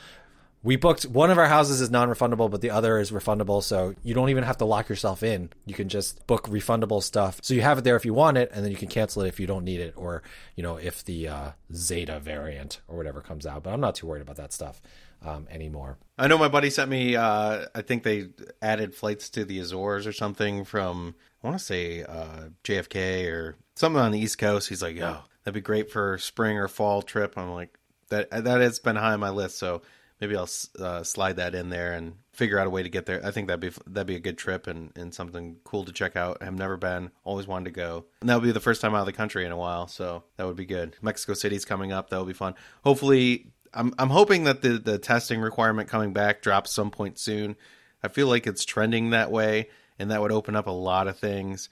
we 0.64 0.76
booked 0.76 1.05
one 1.05 1.32
of 1.32 1.38
our 1.38 1.47
houses 1.47 1.82
is 1.82 1.89
non-refundable 1.89 2.49
but 2.49 2.62
the 2.62 2.70
other 2.70 2.99
is 2.99 3.12
refundable 3.12 3.64
so 3.64 3.95
you 4.03 4.14
don't 4.14 4.30
even 4.30 4.43
have 4.43 4.57
to 4.57 4.66
lock 4.66 4.89
yourself 4.89 5.24
in. 5.24 5.49
You 5.66 5.74
can 5.74 5.89
just 5.89 6.26
book 6.28 6.47
refundable 6.47 7.01
stuff. 7.01 7.39
So 7.41 7.53
you 7.53 7.62
have 7.62 7.80
it 7.80 7.84
there 7.84 7.95
if 7.95 8.05
you 8.05 8.14
want 8.14 8.38
it 8.38 8.51
and 8.53 8.64
then 8.64 8.72
you 8.72 8.78
can 8.78 8.88
cancel 8.88 9.24
it 9.24 9.28
if 9.28 9.39
you 9.39 9.47
don't 9.47 9.64
need 9.64 9.80
it 9.80 9.93
or 9.95 10.24
you 10.55 10.64
know 10.64 10.78
if 10.78 11.03
the 11.03 11.28
uh, 11.28 11.51
zeta 11.74 12.20
variant 12.20 12.82
or 12.88 12.97
whatever 12.97 13.22
comes 13.22 13.45
out 13.45 13.64
but 13.64 13.74
i'm 13.74 13.82
not 13.82 13.95
too 13.95 14.07
worried 14.07 14.22
about 14.22 14.36
that 14.36 14.53
stuff 14.53 14.82
um, 15.24 15.47
anymore. 15.51 15.97
I 16.18 16.28
know 16.28 16.38
my 16.38 16.47
buddy 16.47 16.70
sent 16.70 16.89
me 16.89 17.16
uh, 17.16 17.66
i 17.74 17.82
think 17.82 18.03
they 18.03 18.28
added 18.62 18.93
flights 18.93 19.30
to 19.32 19.45
the 19.45 19.59
azores 19.59 20.05
or 20.05 20.14
something 20.14 20.66
from 20.66 21.16
i 21.43 21.47
want 21.47 21.59
to 21.59 21.64
say 21.64 22.03
uh, 22.03 22.49
jfk 22.64 23.32
or 23.32 23.55
something 23.76 24.01
on 24.01 24.12
the 24.12 24.20
east 24.20 24.38
coast. 24.38 24.70
He's 24.70 24.82
like 24.82 24.95
yo 24.95 25.20
that'd 25.43 25.55
be 25.55 25.62
great 25.62 25.91
for 25.91 26.18
spring 26.18 26.57
or 26.57 26.68
fall 26.68 27.01
trip. 27.01 27.38
I'm 27.38 27.51
like 27.51 27.78
that 28.09 28.30
that 28.30 28.62
has 28.62 28.80
been 28.80 28.95
high 28.95 29.14
on 29.14 29.20
my 29.20 29.30
list 29.30 29.57
so 29.57 29.82
maybe 30.22 30.38
I'll 30.38 30.49
uh, 30.80 31.03
slide 31.03 31.38
that 31.38 31.55
in 31.55 31.69
there 31.69 31.93
and 31.93 32.13
figure 32.32 32.59
out 32.59 32.67
a 32.67 32.69
way 32.69 32.84
to 32.84 32.89
get 32.89 33.07
there. 33.07 33.26
I 33.26 33.32
think 33.32 33.47
that'd 33.47 33.59
be 33.59 33.72
that'd 33.88 34.07
be 34.07 34.15
a 34.15 34.19
good 34.19 34.38
trip 34.38 34.67
and, 34.67 34.91
and 34.95 35.13
something 35.13 35.57
cool 35.63 35.84
to 35.86 35.91
check 35.91 36.15
out. 36.15 36.38
I've 36.41 36.53
never 36.53 36.78
been, 36.78 37.11
always 37.24 37.47
wanted 37.47 37.65
to 37.65 37.72
go, 37.72 38.05
and 38.22 38.30
that 38.30 38.36
would 38.36 38.45
be 38.45 38.51
the 38.51 38.59
first 38.59 38.80
time 38.80 38.93
out 38.93 39.01
of 39.01 39.05
the 39.07 39.13
country 39.13 39.45
in 39.45 39.51
a 39.51 39.57
while. 39.57 39.88
So 39.88 40.24
that 40.38 40.45
would 40.45 40.55
be 40.55 40.65
good. 40.65 40.95
Mexico 41.01 41.34
City's 41.34 41.65
coming 41.65 41.91
up. 41.91 42.09
That 42.09 42.17
will 42.17 42.26
be 42.26 42.34
fun. 42.34 42.53
Hopefully, 42.84 43.47
I'm 43.74 43.93
I'm 43.97 44.11
hoping 44.11 44.43
that 44.45 44.61
the 44.61 44.78
the 44.78 44.99
testing 44.99 45.41
requirement 45.41 45.89
coming 45.89 46.13
back 46.13 46.41
drops 46.41 46.72
some 46.72 46.91
point 46.91 47.17
soon. 47.17 47.55
I 48.03 48.07
feel 48.07 48.28
like 48.28 48.47
it's 48.47 48.63
trending 48.63 49.09
that 49.09 49.32
way, 49.32 49.69
and 49.99 50.11
that 50.11 50.22
would 50.22 50.32
open 50.32 50.55
up 50.55 50.67
a 50.67 50.72
lot 50.72 51.07
of 51.07 51.17
things. 51.17 51.67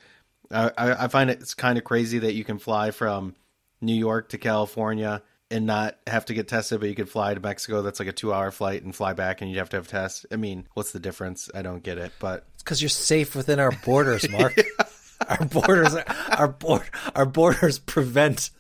I, 0.52 0.72
I, 0.78 1.06
I 1.06 1.08
find 1.08 1.30
it's 1.30 1.54
kind 1.54 1.78
of 1.78 1.84
crazy 1.84 2.20
that 2.20 2.34
you 2.34 2.44
can 2.44 2.58
fly 2.58 2.90
from 2.92 3.36
New 3.82 3.94
York 3.96 4.30
to 4.30 4.38
California 4.38 5.22
and 5.52 5.66
not 5.66 5.98
have 6.08 6.26
to 6.26 6.34
get 6.34 6.48
tested, 6.48 6.80
but 6.80 6.90
you 6.90 6.96
could 6.96 7.10
fly 7.10 7.34
to 7.34 7.40
Mexico. 7.40 7.82
That's 7.82 8.00
like 8.00 8.10
a 8.10 8.14
two 8.14 8.34
hour 8.34 8.52
flight 8.52 8.84
and 8.84 8.96
fly 8.96 9.14
back, 9.14 9.42
and 9.42 9.52
you 9.52 9.58
have 9.60 9.70
to 9.70 9.78
have 9.78 9.88
tests. 9.88 10.26
I 10.32 10.36
mean, 10.36 10.68
what's 10.74 10.92
the 10.92 11.00
difference? 11.00 11.50
I 11.54 11.62
don't 11.62 11.84
get 11.84 11.98
it, 11.98 12.12
but 12.20 12.46
it's 12.54 12.64
because 12.64 12.82
you're 12.82 12.90
safe 12.90 13.36
within 13.36 13.60
our 13.60 13.72
borders, 13.72 14.30
Mark. 14.30 14.56
yeah. 14.58 14.86
Our 15.28 15.46
borders, 15.46 15.96
our 16.30 16.48
board, 16.48 16.84
our 17.14 17.26
borders 17.26 17.78
prevent 17.78 18.52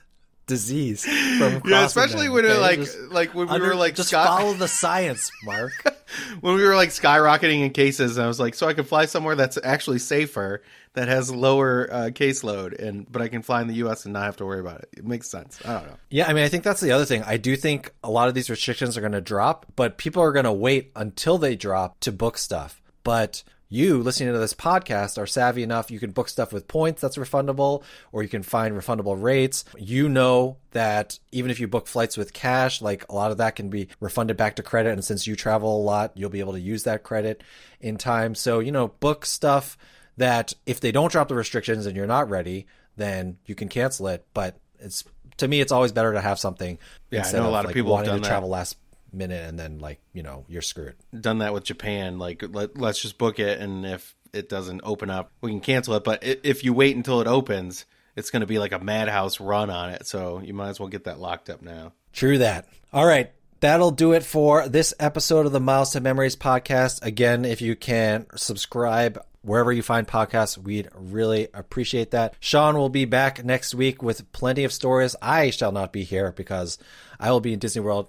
disease 0.50 1.06
from 1.06 1.62
yeah, 1.64 1.86
especially 1.86 2.26
them, 2.26 2.34
when 2.34 2.46
okay? 2.46 2.58
like 2.58 2.80
just 2.80 3.00
like 3.12 3.34
when 3.34 3.48
we 3.48 3.54
under, 3.54 3.68
were 3.68 3.76
like 3.76 3.96
just 3.96 4.10
sky- 4.10 4.26
follow 4.26 4.54
the 4.54 4.68
science, 4.68 5.32
Mark. 5.44 5.72
when 6.42 6.56
we 6.56 6.64
were 6.64 6.76
like 6.76 6.90
skyrocketing 6.90 7.64
in 7.64 7.72
cases, 7.72 8.18
I 8.18 8.28
was 8.28 8.40
like, 8.40 8.56
so 8.56 8.68
I 8.68 8.74
can 8.74 8.86
fly 8.86 9.06
somewhere 9.06 9.36
that's 9.36 9.58
actually 9.64 10.00
safer, 10.00 10.62
that 10.94 11.08
has 11.08 11.32
lower 11.32 11.88
uh, 11.92 11.98
caseload, 12.12 12.80
and 12.80 13.10
but 13.12 13.22
I 13.22 13.28
can 13.28 13.42
fly 13.42 13.62
in 13.62 13.68
the 13.68 13.76
U.S. 13.76 14.06
and 14.06 14.14
not 14.14 14.24
have 14.24 14.38
to 14.38 14.46
worry 14.46 14.60
about 14.60 14.82
it. 14.82 14.90
It 14.98 15.06
makes 15.06 15.30
sense. 15.30 15.60
I 15.64 15.74
don't 15.74 15.88
know. 15.88 15.98
Yeah, 16.10 16.28
I 16.28 16.34
mean, 16.34 16.44
I 16.44 16.50
think 16.50 16.64
that's 16.64 16.82
the 16.82 16.92
other 16.92 17.06
thing. 17.06 17.24
I 17.24 17.38
do 17.38 17.56
think 17.56 17.94
a 18.04 18.10
lot 18.10 18.28
of 18.28 18.34
these 18.34 18.50
restrictions 18.50 18.98
are 18.98 19.02
going 19.02 19.14
to 19.14 19.22
drop, 19.22 19.66
but 19.76 19.98
people 19.98 20.24
are 20.24 20.32
going 20.32 20.46
to 20.46 20.54
wait 20.54 20.92
until 20.96 21.38
they 21.38 21.56
drop 21.56 22.00
to 22.02 22.12
book 22.12 22.38
stuff. 22.38 22.82
But 23.04 23.44
you 23.70 24.02
listening 24.02 24.34
to 24.34 24.40
this 24.40 24.56
podcast 24.56 25.20
are 25.20 25.28
savvy 25.28 25.62
enough. 25.62 25.92
You 25.92 26.00
can 26.00 26.10
book 26.12 26.28
stuff 26.28 26.52
with 26.52 26.68
points 26.68 27.02
that's 27.02 27.18
refundable 27.18 27.84
or 28.12 28.24
you 28.24 28.30
can 28.30 28.42
find 28.42 28.76
refundable 28.76 29.22
rates. 29.22 29.64
You 29.78 30.10
know 30.10 30.58
that 30.72 31.20
even 31.32 31.52
if 31.52 31.60
you 31.60 31.68
book 31.68 31.86
flights 31.86 32.18
with 32.18 32.34
cash 32.34 32.82
like 32.82 33.06
a 33.10 33.14
lot 33.14 33.32
of 33.32 33.38
that 33.38 33.56
can 33.56 33.70
be 33.70 33.88
refunded 34.00 34.38
back 34.38 34.56
to 34.56 34.64
credit. 34.64 34.94
And 34.94 35.06
since 35.06 35.28
you 35.28 35.36
travel 35.36 35.78
a 35.78 35.84
lot 35.84 36.12
you'll 36.16 36.32
be 36.32 36.40
able 36.40 36.54
to 36.54 36.60
use 36.60 36.84
that 36.84 37.04
credit 37.04 37.44
in 37.80 37.98
time. 37.98 38.34
So 38.34 38.60
you 38.60 38.72
know 38.72 38.88
book 38.88 39.26
stuff 39.26 39.78
that 40.18 40.54
if 40.66 40.80
they 40.80 40.92
don't 40.92 41.12
drop 41.12 41.28
the 41.28 41.36
restrictions 41.36 41.86
and 41.86 41.96
you're 41.96 42.08
not 42.08 42.30
ready 42.30 42.66
then 42.98 43.38
you 43.46 43.54
can 43.54 43.70
cancel 43.70 44.08
it. 44.08 44.26
But 44.34 44.58
it's 44.80 45.04
to 45.38 45.48
me 45.48 45.62
it's 45.62 45.72
always 45.72 45.92
better 45.92 46.14
to 46.14 46.22
have 46.22 46.38
something 46.40 46.78
yeah 47.12 47.26
i 47.26 47.32
know 47.32 47.48
a 47.48 47.50
lot 47.50 47.60
of, 47.60 47.68
like, 47.68 47.76
people 47.76 47.92
wanting 47.92 48.14
to 48.14 48.20
that. 48.20 48.28
travel 48.28 48.50
last 48.50 48.78
minute 49.12 49.48
and 49.48 49.60
then 49.60 49.80
like 49.80 50.00
you 50.14 50.24
know 50.24 50.46
you're 50.48 50.62
screwed 50.62 50.96
done 51.20 51.40
that 51.40 51.54
with 51.54 51.64
japan 51.64 52.20
like 52.20 52.44
let, 52.50 52.78
let's 52.78 53.02
just 53.02 53.18
book 53.18 53.40
it 53.40 53.60
and 53.60 53.86
if 53.86 54.16
it 54.34 54.50
doesn't 54.50 54.82
open 54.84 55.10
up 55.10 55.32
we 55.42 55.52
can 55.52 55.60
cancel 55.60 55.94
it 55.96 56.04
but 56.04 56.24
if 56.24 56.64
you 56.64 56.74
wait 56.74 56.96
until 56.96 57.22
it 57.22 57.28
opens 57.28 57.86
it's 58.16 58.30
going 58.30 58.42
to 58.42 58.48
be 58.48 58.60
like 58.60 58.72
a 58.72 58.80
madhouse 58.80 59.40
run 59.40 59.70
on 59.70 59.90
it 59.90 60.06
so 60.06 60.40
you 60.44 60.54
might 60.54 60.70
as 60.70 60.80
well 60.80 60.90
get 60.90 61.06
that 61.06 61.20
locked 61.20 61.50
up 61.50 61.62
now 61.62 61.92
true 62.14 62.38
that 62.38 62.68
all 62.94 63.06
right 63.06 63.32
That'll 63.62 63.92
do 63.92 64.14
it 64.14 64.24
for 64.24 64.70
this 64.70 64.94
episode 65.02 65.46
of 65.46 65.52
the 65.52 65.60
Miles 65.60 65.92
to 65.92 66.00
Memories 66.00 66.38
podcast. 66.38 67.04
Again, 67.04 67.44
if 67.44 67.62
you 67.62 67.76
can 67.76 68.26
subscribe 68.36 69.22
wherever 69.42 69.72
you 69.72 69.82
find 69.82 70.08
podcasts, 70.08 70.58
we'd 70.58 70.88
really 70.94 71.50
appreciate 71.54 72.12
that. 72.12 72.36
Sean 72.40 72.78
will 72.78 72.90
be 72.90 73.04
back 73.04 73.44
next 73.44 73.76
week 73.76 74.02
with 74.02 74.32
plenty 74.32 74.64
of 74.64 74.72
stories. 74.72 75.16
I 75.22 75.50
shall 75.50 75.74
not 75.74 75.92
be 75.92 76.04
here 76.04 76.32
because 76.32 76.78
I 77.20 77.32
will 77.32 77.42
be 77.42 77.54
in 77.54 77.60
Disney 77.60 77.82
World 77.82 78.08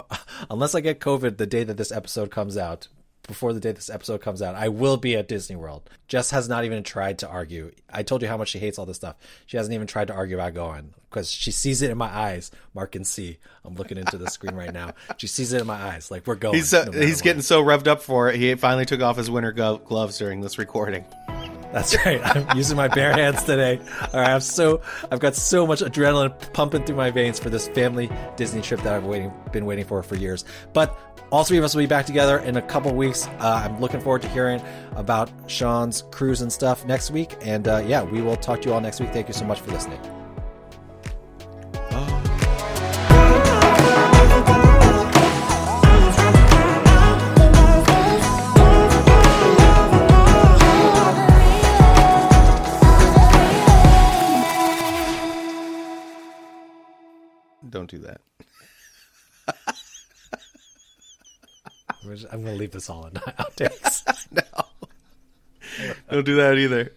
unless 0.50 0.74
I 0.74 0.80
get 0.80 1.00
COVID 1.00 1.36
the 1.36 1.46
day 1.46 1.64
that 1.64 1.76
this 1.76 1.92
episode 1.92 2.30
comes 2.30 2.56
out. 2.56 2.88
Before 3.26 3.52
the 3.52 3.60
day 3.60 3.72
this 3.72 3.90
episode 3.90 4.22
comes 4.22 4.40
out, 4.40 4.54
I 4.54 4.68
will 4.68 4.96
be 4.96 5.14
at 5.14 5.28
Disney 5.28 5.54
World. 5.54 5.90
Jess 6.08 6.30
has 6.30 6.48
not 6.48 6.64
even 6.64 6.82
tried 6.82 7.18
to 7.18 7.28
argue. 7.28 7.72
I 7.92 8.02
told 8.02 8.22
you 8.22 8.28
how 8.28 8.38
much 8.38 8.48
she 8.48 8.58
hates 8.58 8.78
all 8.78 8.86
this 8.86 8.96
stuff. 8.96 9.16
She 9.44 9.58
hasn't 9.58 9.74
even 9.74 9.86
tried 9.86 10.06
to 10.06 10.14
argue 10.14 10.36
about 10.36 10.54
going 10.54 10.94
because 11.10 11.30
she 11.30 11.50
sees 11.50 11.82
it 11.82 11.90
in 11.90 11.98
my 11.98 12.08
eyes. 12.08 12.50
Mark 12.72 12.92
can 12.92 13.04
see. 13.04 13.36
I'm 13.66 13.74
looking 13.74 13.98
into 13.98 14.16
the 14.16 14.30
screen 14.30 14.54
right 14.54 14.72
now. 14.72 14.94
She 15.18 15.26
sees 15.26 15.52
it 15.52 15.60
in 15.60 15.66
my 15.66 15.74
eyes. 15.74 16.10
Like 16.10 16.26
we're 16.26 16.36
going. 16.36 16.54
He's 16.54 16.72
no 16.72 16.90
he's 16.90 17.20
getting 17.20 17.42
so 17.42 17.62
revved 17.62 17.86
up 17.86 18.00
for 18.00 18.30
it. 18.30 18.36
He 18.36 18.54
finally 18.54 18.86
took 18.86 19.02
off 19.02 19.18
his 19.18 19.30
winter 19.30 19.52
gloves 19.52 20.16
during 20.16 20.40
this 20.40 20.56
recording. 20.56 21.04
That's 21.72 21.94
right. 22.04 22.20
I'm 22.24 22.56
using 22.56 22.76
my 22.76 22.88
bare 22.88 23.12
hands 23.12 23.44
today. 23.44 23.78
All 24.12 24.20
right, 24.20 24.30
I'm 24.30 24.40
so 24.40 24.80
I've 25.10 25.20
got 25.20 25.34
so 25.34 25.66
much 25.66 25.80
adrenaline 25.80 26.52
pumping 26.52 26.84
through 26.84 26.96
my 26.96 27.10
veins 27.10 27.38
for 27.38 27.50
this 27.50 27.68
family 27.68 28.10
Disney 28.36 28.62
trip 28.62 28.80
that 28.82 28.94
I've 28.94 29.04
waiting 29.04 29.32
been 29.52 29.66
waiting 29.66 29.84
for 29.84 30.02
for 30.02 30.16
years. 30.16 30.44
But 30.72 30.98
all 31.30 31.44
three 31.44 31.58
of 31.58 31.64
us 31.64 31.74
will 31.74 31.82
be 31.82 31.86
back 31.86 32.06
together 32.06 32.38
in 32.38 32.56
a 32.56 32.62
couple 32.62 32.94
weeks. 32.94 33.26
Uh, 33.38 33.62
I'm 33.64 33.80
looking 33.80 34.00
forward 34.00 34.22
to 34.22 34.28
hearing 34.28 34.62
about 34.96 35.30
Sean's 35.46 36.04
cruise 36.10 36.40
and 36.40 36.52
stuff 36.52 36.86
next 36.86 37.10
week. 37.10 37.36
And 37.42 37.68
uh, 37.68 37.82
yeah, 37.86 38.02
we 38.02 38.22
will 38.22 38.36
talk 38.36 38.62
to 38.62 38.68
you 38.68 38.74
all 38.74 38.80
next 38.80 39.00
week. 39.00 39.12
Thank 39.12 39.28
you 39.28 39.34
so 39.34 39.44
much 39.44 39.60
for 39.60 39.70
listening. 39.70 40.00
Don't 57.88 58.02
do 58.02 58.06
that. 58.06 58.20
I'm 62.32 62.42
going 62.42 62.54
to 62.54 62.58
leave 62.58 62.72
this 62.72 62.90
all 62.90 63.06
in 63.06 63.12
outtakes. 63.14 64.26
no. 64.32 64.42
Don't 66.10 66.24
do 66.24 66.36
that 66.36 66.58
either. 66.58 66.92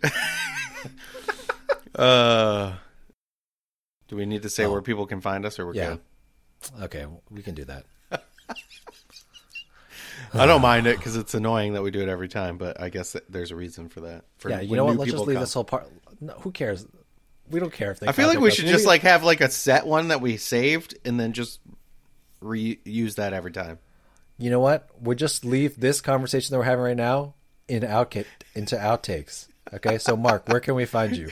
uh, 1.95 2.73
do 4.07 4.15
we 4.15 4.25
need 4.25 4.41
to 4.43 4.49
say 4.49 4.65
oh. 4.65 4.71
where 4.71 4.81
people 4.81 5.05
can 5.05 5.21
find 5.21 5.45
us, 5.45 5.59
or 5.59 5.65
we're 5.65 5.75
yeah. 5.75 5.89
good? 5.89 5.99
Okay, 6.83 7.05
we 7.29 7.41
can 7.41 7.55
do 7.55 7.65
that. 7.65 7.85
I 10.33 10.45
don't 10.45 10.61
mind 10.61 10.87
it 10.87 10.97
because 10.97 11.17
it's 11.17 11.33
annoying 11.33 11.73
that 11.73 11.83
we 11.83 11.91
do 11.91 12.01
it 12.01 12.07
every 12.07 12.29
time, 12.29 12.57
but 12.57 12.79
I 12.79 12.87
guess 12.89 13.17
there's 13.27 13.51
a 13.51 13.55
reason 13.55 13.89
for 13.89 14.01
that. 14.01 14.23
For 14.37 14.49
yeah, 14.49 14.61
you 14.61 14.77
know 14.77 14.85
what? 14.85 14.95
Let's 14.97 15.11
just 15.11 15.25
leave 15.25 15.35
come. 15.35 15.43
this 15.43 15.53
whole 15.53 15.65
part. 15.65 15.89
No, 16.21 16.33
who 16.33 16.51
cares? 16.51 16.85
We 17.51 17.59
don't 17.59 17.73
care 17.73 17.91
if 17.91 17.99
they. 17.99 18.07
I 18.07 18.11
feel 18.13 18.27
like 18.27 18.39
we 18.39 18.51
should 18.51 18.65
just 18.65 18.85
like 18.85 19.01
have 19.01 19.23
like 19.23 19.41
a 19.41 19.49
set 19.49 19.85
one 19.85 20.07
that 20.07 20.21
we 20.21 20.37
saved 20.37 20.97
and 21.05 21.19
then 21.19 21.33
just 21.33 21.59
reuse 22.41 23.15
that 23.15 23.33
every 23.33 23.51
time 23.51 23.77
you 24.41 24.49
know 24.49 24.59
what? 24.59 24.89
We'll 24.99 25.15
just 25.15 25.45
leave 25.45 25.79
this 25.79 26.01
conversation 26.01 26.51
that 26.51 26.57
we're 26.57 26.65
having 26.65 26.83
right 26.83 26.97
now 26.97 27.35
in 27.67 27.83
outkit 27.83 28.25
into 28.55 28.75
outtakes. 28.75 29.47
Okay, 29.71 29.99
so 29.99 30.17
Mark, 30.17 30.49
where 30.49 30.59
can 30.59 30.73
we 30.73 30.85
find 30.85 31.15
you? 31.15 31.29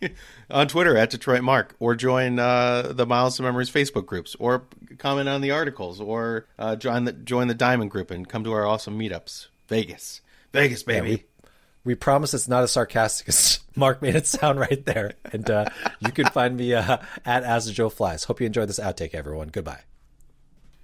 on 0.50 0.66
Twitter 0.66 0.96
at 0.96 1.10
Detroit 1.10 1.42
Mark, 1.42 1.76
or 1.78 1.94
join 1.94 2.38
uh, 2.38 2.92
the 2.94 3.04
Miles 3.04 3.36
to 3.36 3.42
Memories 3.42 3.70
Facebook 3.70 4.06
groups, 4.06 4.34
or 4.38 4.64
comment 4.96 5.28
on 5.28 5.42
the 5.42 5.50
articles, 5.50 6.00
or 6.00 6.46
uh, 6.58 6.76
join 6.76 7.04
the 7.04 7.12
join 7.12 7.48
the 7.48 7.54
Diamond 7.54 7.90
Group 7.90 8.10
and 8.10 8.26
come 8.26 8.42
to 8.44 8.52
our 8.52 8.66
awesome 8.66 8.98
meetups. 8.98 9.48
Vegas, 9.68 10.22
Vegas, 10.52 10.82
baby. 10.82 11.08
Yeah, 11.10 11.16
we, 11.16 11.24
we, 11.86 11.94
promise 11.94 12.34
it's 12.34 12.48
not 12.48 12.62
as 12.62 12.72
sarcastic 12.72 13.28
as 13.28 13.60
Mark 13.76 14.02
made 14.02 14.14
it 14.14 14.26
sound 14.26 14.60
right 14.60 14.84
there. 14.84 15.14
And 15.32 15.48
uh, 15.48 15.66
you 16.00 16.12
can 16.12 16.26
find 16.26 16.56
me 16.56 16.74
uh, 16.74 16.98
at 17.24 17.44
As 17.44 17.70
Joe 17.70 17.88
Flies. 17.88 18.24
Hope 18.24 18.40
you 18.40 18.46
enjoyed 18.46 18.68
this 18.68 18.80
outtake, 18.80 19.14
everyone. 19.14 19.48
Goodbye. 19.48 19.80